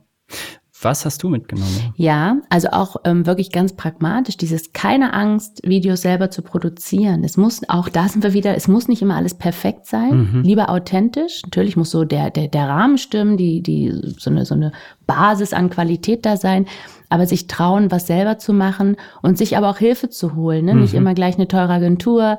Was 0.81 1.05
hast 1.05 1.23
du 1.23 1.29
mitgenommen? 1.29 1.93
Ja, 1.95 2.37
also 2.49 2.69
auch 2.69 2.95
ähm, 3.03 3.25
wirklich 3.25 3.51
ganz 3.51 3.73
pragmatisch, 3.73 4.37
dieses 4.37 4.71
keine 4.71 5.13
Angst, 5.13 5.61
Videos 5.67 6.01
selber 6.01 6.31
zu 6.31 6.41
produzieren. 6.41 7.23
Es 7.25 7.35
muss, 7.35 7.61
auch 7.67 7.89
da 7.89 8.07
sind 8.07 8.23
wir 8.23 8.33
wieder, 8.33 8.55
es 8.55 8.69
muss 8.69 8.87
nicht 8.87 9.01
immer 9.01 9.17
alles 9.17 9.33
perfekt 9.33 9.87
sein, 9.87 10.31
mhm. 10.31 10.41
lieber 10.43 10.69
authentisch. 10.69 11.41
Natürlich 11.43 11.75
muss 11.75 11.91
so 11.91 12.05
der, 12.05 12.29
der, 12.29 12.47
der 12.47 12.69
Rahmen 12.69 12.97
stimmen, 12.97 13.35
die, 13.35 13.61
die, 13.61 13.93
so 14.17 14.29
eine, 14.29 14.45
so 14.45 14.55
eine 14.55 14.71
Basis 15.05 15.51
an 15.51 15.69
Qualität 15.69 16.25
da 16.25 16.37
sein, 16.37 16.65
aber 17.09 17.27
sich 17.27 17.47
trauen, 17.47 17.91
was 17.91 18.07
selber 18.07 18.37
zu 18.37 18.53
machen 18.53 18.95
und 19.21 19.37
sich 19.37 19.57
aber 19.57 19.69
auch 19.69 19.79
Hilfe 19.79 20.09
zu 20.09 20.35
holen, 20.35 20.65
ne? 20.65 20.75
Mhm. 20.75 20.81
nicht 20.81 20.93
immer 20.93 21.13
gleich 21.13 21.35
eine 21.35 21.49
teure 21.49 21.73
Agentur 21.73 22.37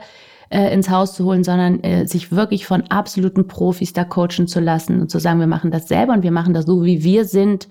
äh, 0.49 0.72
ins 0.72 0.88
Haus 0.88 1.14
zu 1.14 1.26
holen, 1.26 1.45
sondern 1.45 1.82
äh, 1.82 2.07
sich 2.07 2.32
wirklich 2.32 2.64
von 2.64 2.82
absoluten 2.88 3.49
Profis 3.49 3.93
da 3.93 4.05
coachen 4.05 4.47
zu 4.47 4.61
lassen 4.61 5.01
und 5.01 5.11
zu 5.11 5.18
sagen, 5.18 5.41
wir 5.41 5.47
machen 5.47 5.70
das 5.70 5.88
selber 5.88 6.14
und 6.14 6.22
wir 6.22 6.32
machen 6.32 6.55
das 6.55 6.64
so, 6.64 6.84
wie 6.84 7.05
wir 7.05 7.26
sind 7.26 7.68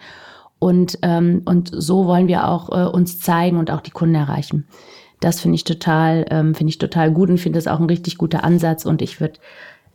und, 0.60 1.00
ähm, 1.02 1.42
und 1.46 1.72
so 1.74 2.06
wollen 2.06 2.28
wir 2.28 2.48
auch 2.48 2.70
äh, 2.70 2.90
uns 2.90 3.20
zeigen 3.20 3.58
und 3.58 3.72
auch 3.72 3.82
die 3.82 3.92
Kunden 3.92 4.16
erreichen. 4.16 4.68
Das 5.22 5.42
finde 5.42 5.56
ich 5.56 5.64
total, 5.64 6.26
ähm, 6.30 6.54
finde 6.54 6.70
ich 6.70 6.78
total 6.78 7.12
gut 7.12 7.30
und 7.30 7.38
finde 7.40 7.58
das 7.58 7.68
auch 7.68 7.80
ein 7.80 7.86
richtig 7.86 8.18
guter 8.18 8.44
Ansatz. 8.44 8.86
Und 8.86 9.02
ich 9.02 9.20
würde, 9.20 9.40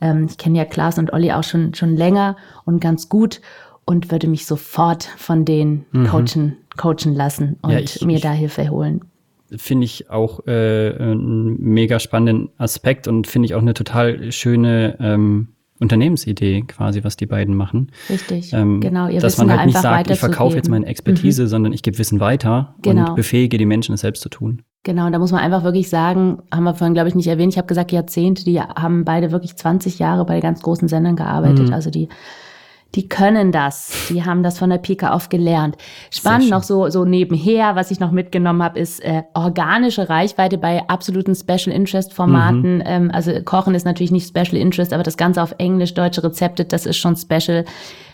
ähm, 0.00 0.26
ich 0.28 0.38
kenne 0.38 0.58
ja 0.58 0.64
Klaas 0.64 0.98
und 0.98 1.12
Olli 1.12 1.32
auch 1.32 1.44
schon, 1.44 1.74
schon 1.74 1.96
länger 1.96 2.36
und 2.64 2.80
ganz 2.80 3.08
gut 3.08 3.40
und 3.84 4.10
würde 4.10 4.26
mich 4.26 4.46
sofort 4.46 5.04
von 5.04 5.44
denen 5.44 5.86
mhm. 5.92 6.06
coachen, 6.06 6.56
coachen 6.76 7.14
lassen 7.14 7.58
und 7.62 7.72
ja, 7.72 7.78
ich, 7.78 8.02
mir 8.02 8.16
ich, 8.16 8.22
da 8.22 8.32
Hilfe 8.32 8.70
holen. 8.70 9.02
Finde 9.54 9.84
ich 9.84 10.10
auch 10.10 10.46
äh, 10.46 10.94
einen 10.98 11.60
mega 11.60 12.00
spannenden 12.00 12.50
Aspekt 12.56 13.06
und 13.06 13.26
finde 13.26 13.46
ich 13.46 13.54
auch 13.54 13.60
eine 13.60 13.74
total 13.74 14.32
schöne 14.32 14.96
ähm, 15.00 15.48
Unternehmensidee 15.80 16.62
quasi, 16.62 17.02
was 17.02 17.16
die 17.16 17.26
beiden 17.26 17.56
machen. 17.56 17.90
Richtig, 18.08 18.52
ähm, 18.52 18.80
genau. 18.80 19.08
Ihr 19.08 19.20
dass 19.20 19.34
Wissen 19.34 19.48
man 19.48 19.58
halt 19.58 19.66
nicht 19.66 19.78
sagt, 19.78 20.10
ich 20.10 20.20
verkaufe 20.20 20.56
jetzt 20.56 20.68
meine 20.68 20.86
Expertise, 20.86 21.44
mhm. 21.44 21.48
sondern 21.48 21.72
ich 21.72 21.82
gebe 21.82 21.98
Wissen 21.98 22.20
weiter 22.20 22.76
genau. 22.82 23.10
und 23.10 23.16
befähige 23.16 23.58
die 23.58 23.66
Menschen, 23.66 23.94
es 23.94 24.02
selbst 24.02 24.22
zu 24.22 24.28
tun. 24.28 24.62
Genau, 24.84 25.06
und 25.06 25.12
da 25.12 25.18
muss 25.18 25.32
man 25.32 25.40
einfach 25.40 25.64
wirklich 25.64 25.88
sagen, 25.88 26.42
haben 26.52 26.64
wir 26.64 26.74
vorhin, 26.74 26.94
glaube 26.94 27.08
ich, 27.08 27.14
nicht 27.14 27.26
erwähnt, 27.26 27.54
ich 27.54 27.58
habe 27.58 27.66
gesagt 27.66 27.90
Jahrzehnte, 27.90 28.44
die 28.44 28.60
haben 28.60 29.04
beide 29.04 29.32
wirklich 29.32 29.56
20 29.56 29.98
Jahre 29.98 30.26
bei 30.26 30.40
ganz 30.40 30.62
großen 30.62 30.88
Sendern 30.88 31.16
gearbeitet. 31.16 31.68
Mhm. 31.68 31.72
Also 31.72 31.90
die 31.90 32.08
die 32.94 33.08
können 33.08 33.50
das. 33.50 33.92
Die 34.08 34.24
haben 34.24 34.42
das 34.42 34.58
von 34.58 34.70
der 34.70 34.78
Pika 34.78 35.10
auf 35.12 35.28
gelernt. 35.28 35.76
Spannend 36.10 36.50
noch 36.50 36.62
so, 36.62 36.88
so 36.90 37.04
nebenher, 37.04 37.74
was 37.74 37.90
ich 37.90 37.98
noch 37.98 38.12
mitgenommen 38.12 38.62
habe, 38.62 38.78
ist 38.78 39.00
äh, 39.04 39.22
organische 39.34 40.08
Reichweite 40.08 40.58
bei 40.58 40.88
absoluten 40.88 41.34
Special 41.34 41.74
Interest 41.74 42.12
Formaten. 42.12 42.76
Mhm. 42.76 42.82
Ähm, 42.86 43.10
also 43.12 43.32
Kochen 43.44 43.74
ist 43.74 43.84
natürlich 43.84 44.12
nicht 44.12 44.28
Special 44.28 44.56
Interest, 44.56 44.92
aber 44.92 45.02
das 45.02 45.16
Ganze 45.16 45.42
auf 45.42 45.54
Englisch, 45.58 45.94
deutsche 45.94 46.22
Rezepte, 46.22 46.64
das 46.64 46.86
ist 46.86 46.96
schon 46.96 47.16
Special. 47.16 47.64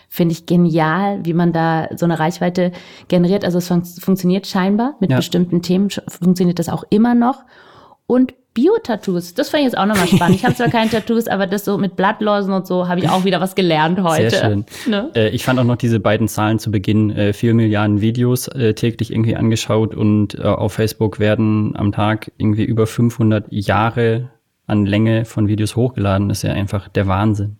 Finde 0.09 0.33
ich 0.33 0.45
genial, 0.45 1.23
wie 1.23 1.33
man 1.33 1.53
da 1.53 1.87
so 1.95 2.05
eine 2.05 2.19
Reichweite 2.19 2.73
generiert. 3.07 3.45
Also 3.45 3.59
es 3.59 3.67
fun 3.69 3.85
funktioniert 3.85 4.45
scheinbar. 4.45 4.95
Mit 4.99 5.11
ja. 5.11 5.17
bestimmten 5.17 5.61
Themen 5.61 5.89
funktioniert 5.89 6.59
das 6.59 6.67
auch 6.67 6.83
immer 6.89 7.15
noch. 7.15 7.43
Und 8.07 8.33
Bio-Tattoos, 8.53 9.33
das 9.33 9.49
fand 9.49 9.61
ich 9.61 9.65
jetzt 9.67 9.77
auch 9.77 9.85
nochmal 9.85 10.07
spannend. 10.13 10.35
Ich 10.35 10.43
habe 10.43 10.55
zwar 10.55 10.69
keine 10.69 10.89
Tattoos, 10.89 11.27
aber 11.27 11.47
das 11.47 11.65
so 11.65 11.77
mit 11.77 11.95
Blattläusen 11.95 12.53
und 12.53 12.67
so 12.67 12.87
habe 12.87 12.99
ich 12.99 13.09
auch 13.09 13.23
wieder 13.23 13.39
was 13.39 13.55
gelernt 13.55 14.01
heute. 14.01 14.29
Sehr 14.29 14.49
schön. 14.49 14.65
Ne? 14.87 15.11
Äh, 15.15 15.29
ich 15.29 15.45
fand 15.45 15.59
auch 15.59 15.63
noch 15.63 15.77
diese 15.77 15.99
beiden 15.99 16.27
Zahlen 16.27 16.59
zu 16.59 16.71
Beginn. 16.71 17.11
Äh, 17.11 17.33
vier 17.33 17.53
Milliarden 17.53 18.01
Videos 18.01 18.47
äh, 18.49 18.73
täglich 18.73 19.11
irgendwie 19.11 19.35
angeschaut 19.35 19.95
und 19.95 20.37
äh, 20.37 20.43
auf 20.43 20.73
Facebook 20.73 21.19
werden 21.19 21.75
am 21.75 21.91
Tag 21.91 22.31
irgendwie 22.37 22.65
über 22.65 22.87
500 22.87 23.45
Jahre 23.49 24.29
an 24.67 24.85
Länge 24.85 25.25
von 25.25 25.47
Videos 25.47 25.75
hochgeladen. 25.75 26.29
Das 26.29 26.39
ist 26.39 26.43
ja 26.43 26.53
einfach 26.53 26.87
der 26.89 27.07
Wahnsinn. 27.07 27.57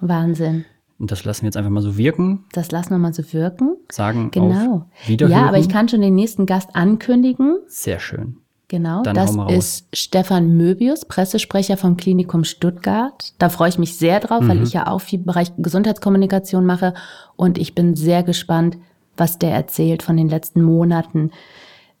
Wahnsinn. 0.00 0.64
Und 0.98 1.10
das 1.10 1.24
lassen 1.24 1.42
wir 1.42 1.48
jetzt 1.48 1.56
einfach 1.56 1.70
mal 1.70 1.82
so 1.82 1.96
wirken. 1.96 2.44
Das 2.52 2.70
lassen 2.70 2.90
wir 2.90 2.98
mal 2.98 3.12
so 3.12 3.22
wirken. 3.32 3.76
Sagen 3.90 4.30
genau. 4.30 4.86
Auf 4.92 5.08
Wiederhören. 5.08 5.38
Ja, 5.38 5.48
aber 5.48 5.58
ich 5.58 5.68
kann 5.68 5.88
schon 5.88 6.00
den 6.00 6.14
nächsten 6.14 6.46
Gast 6.46 6.70
ankündigen. 6.74 7.58
Sehr 7.66 7.98
schön. 7.98 8.36
Genau, 8.74 9.04
Dann 9.04 9.14
das 9.14 9.36
ist 9.52 9.86
Stefan 9.92 10.56
Möbius, 10.56 11.04
Pressesprecher 11.04 11.76
vom 11.76 11.96
Klinikum 11.96 12.42
Stuttgart. 12.42 13.32
Da 13.38 13.48
freue 13.48 13.68
ich 13.68 13.78
mich 13.78 13.96
sehr 13.96 14.18
drauf, 14.18 14.40
mhm. 14.40 14.48
weil 14.48 14.62
ich 14.64 14.72
ja 14.72 14.88
auch 14.88 15.00
viel 15.00 15.20
Bereich 15.20 15.52
Gesundheitskommunikation 15.56 16.66
mache 16.66 16.92
und 17.36 17.56
ich 17.56 17.76
bin 17.76 17.94
sehr 17.94 18.24
gespannt, 18.24 18.76
was 19.16 19.38
der 19.38 19.52
erzählt 19.52 20.02
von 20.02 20.16
den 20.16 20.28
letzten 20.28 20.60
Monaten 20.60 21.30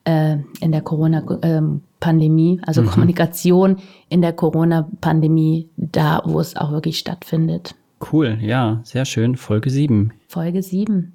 äh, 0.02 0.38
in 0.58 0.72
der 0.72 0.80
Corona-Pandemie, 0.80 2.60
also 2.66 2.82
mhm. 2.82 2.86
Kommunikation 2.86 3.76
in 4.08 4.20
der 4.20 4.32
Corona-Pandemie, 4.32 5.68
da 5.76 6.22
wo 6.24 6.40
es 6.40 6.56
auch 6.56 6.72
wirklich 6.72 6.98
stattfindet. 6.98 7.76
Cool, 8.12 8.38
ja, 8.40 8.80
sehr 8.82 9.04
schön. 9.04 9.36
Folge 9.36 9.70
7. 9.70 10.12
Folge 10.26 10.60
7. 10.60 11.13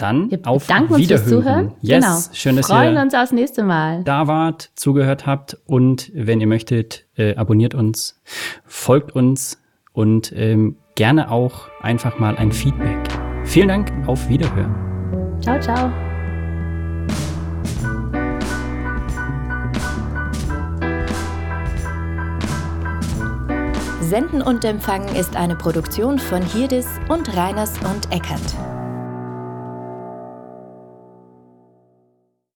Dann 0.00 0.30
Wir 0.30 0.38
auf 0.44 0.66
danken 0.66 0.94
uns 0.94 1.06
fürs 1.06 1.26
Zuhören. 1.26 1.72
Yes, 1.82 2.04
genau. 2.04 2.18
schön, 2.32 2.56
dass 2.56 2.66
Freuen 2.68 2.94
ihr 2.96 3.02
uns 3.02 3.14
aufs 3.14 3.32
nächste 3.32 3.62
Mal. 3.62 4.02
da 4.04 4.26
wart, 4.26 4.70
zugehört 4.74 5.26
habt 5.26 5.58
und 5.66 6.10
wenn 6.14 6.40
ihr 6.40 6.46
möchtet, 6.46 7.04
äh, 7.16 7.36
abonniert 7.36 7.74
uns, 7.74 8.20
folgt 8.64 9.14
uns 9.14 9.60
und 9.92 10.32
ähm, 10.34 10.76
gerne 10.94 11.30
auch 11.30 11.68
einfach 11.82 12.18
mal 12.18 12.36
ein 12.36 12.52
Feedback. 12.52 12.98
Vielen 13.44 13.68
Dank, 13.68 13.92
auf 14.06 14.28
Wiederhören. 14.28 14.74
Ciao, 15.42 15.60
ciao. 15.60 15.90
Senden 24.00 24.42
und 24.42 24.64
Empfangen 24.64 25.14
ist 25.14 25.36
eine 25.36 25.54
Produktion 25.54 26.18
von 26.18 26.42
Hirdis 26.42 26.86
und 27.08 27.36
Reiners 27.36 27.74
und 27.84 28.10
Eckert. 28.10 28.56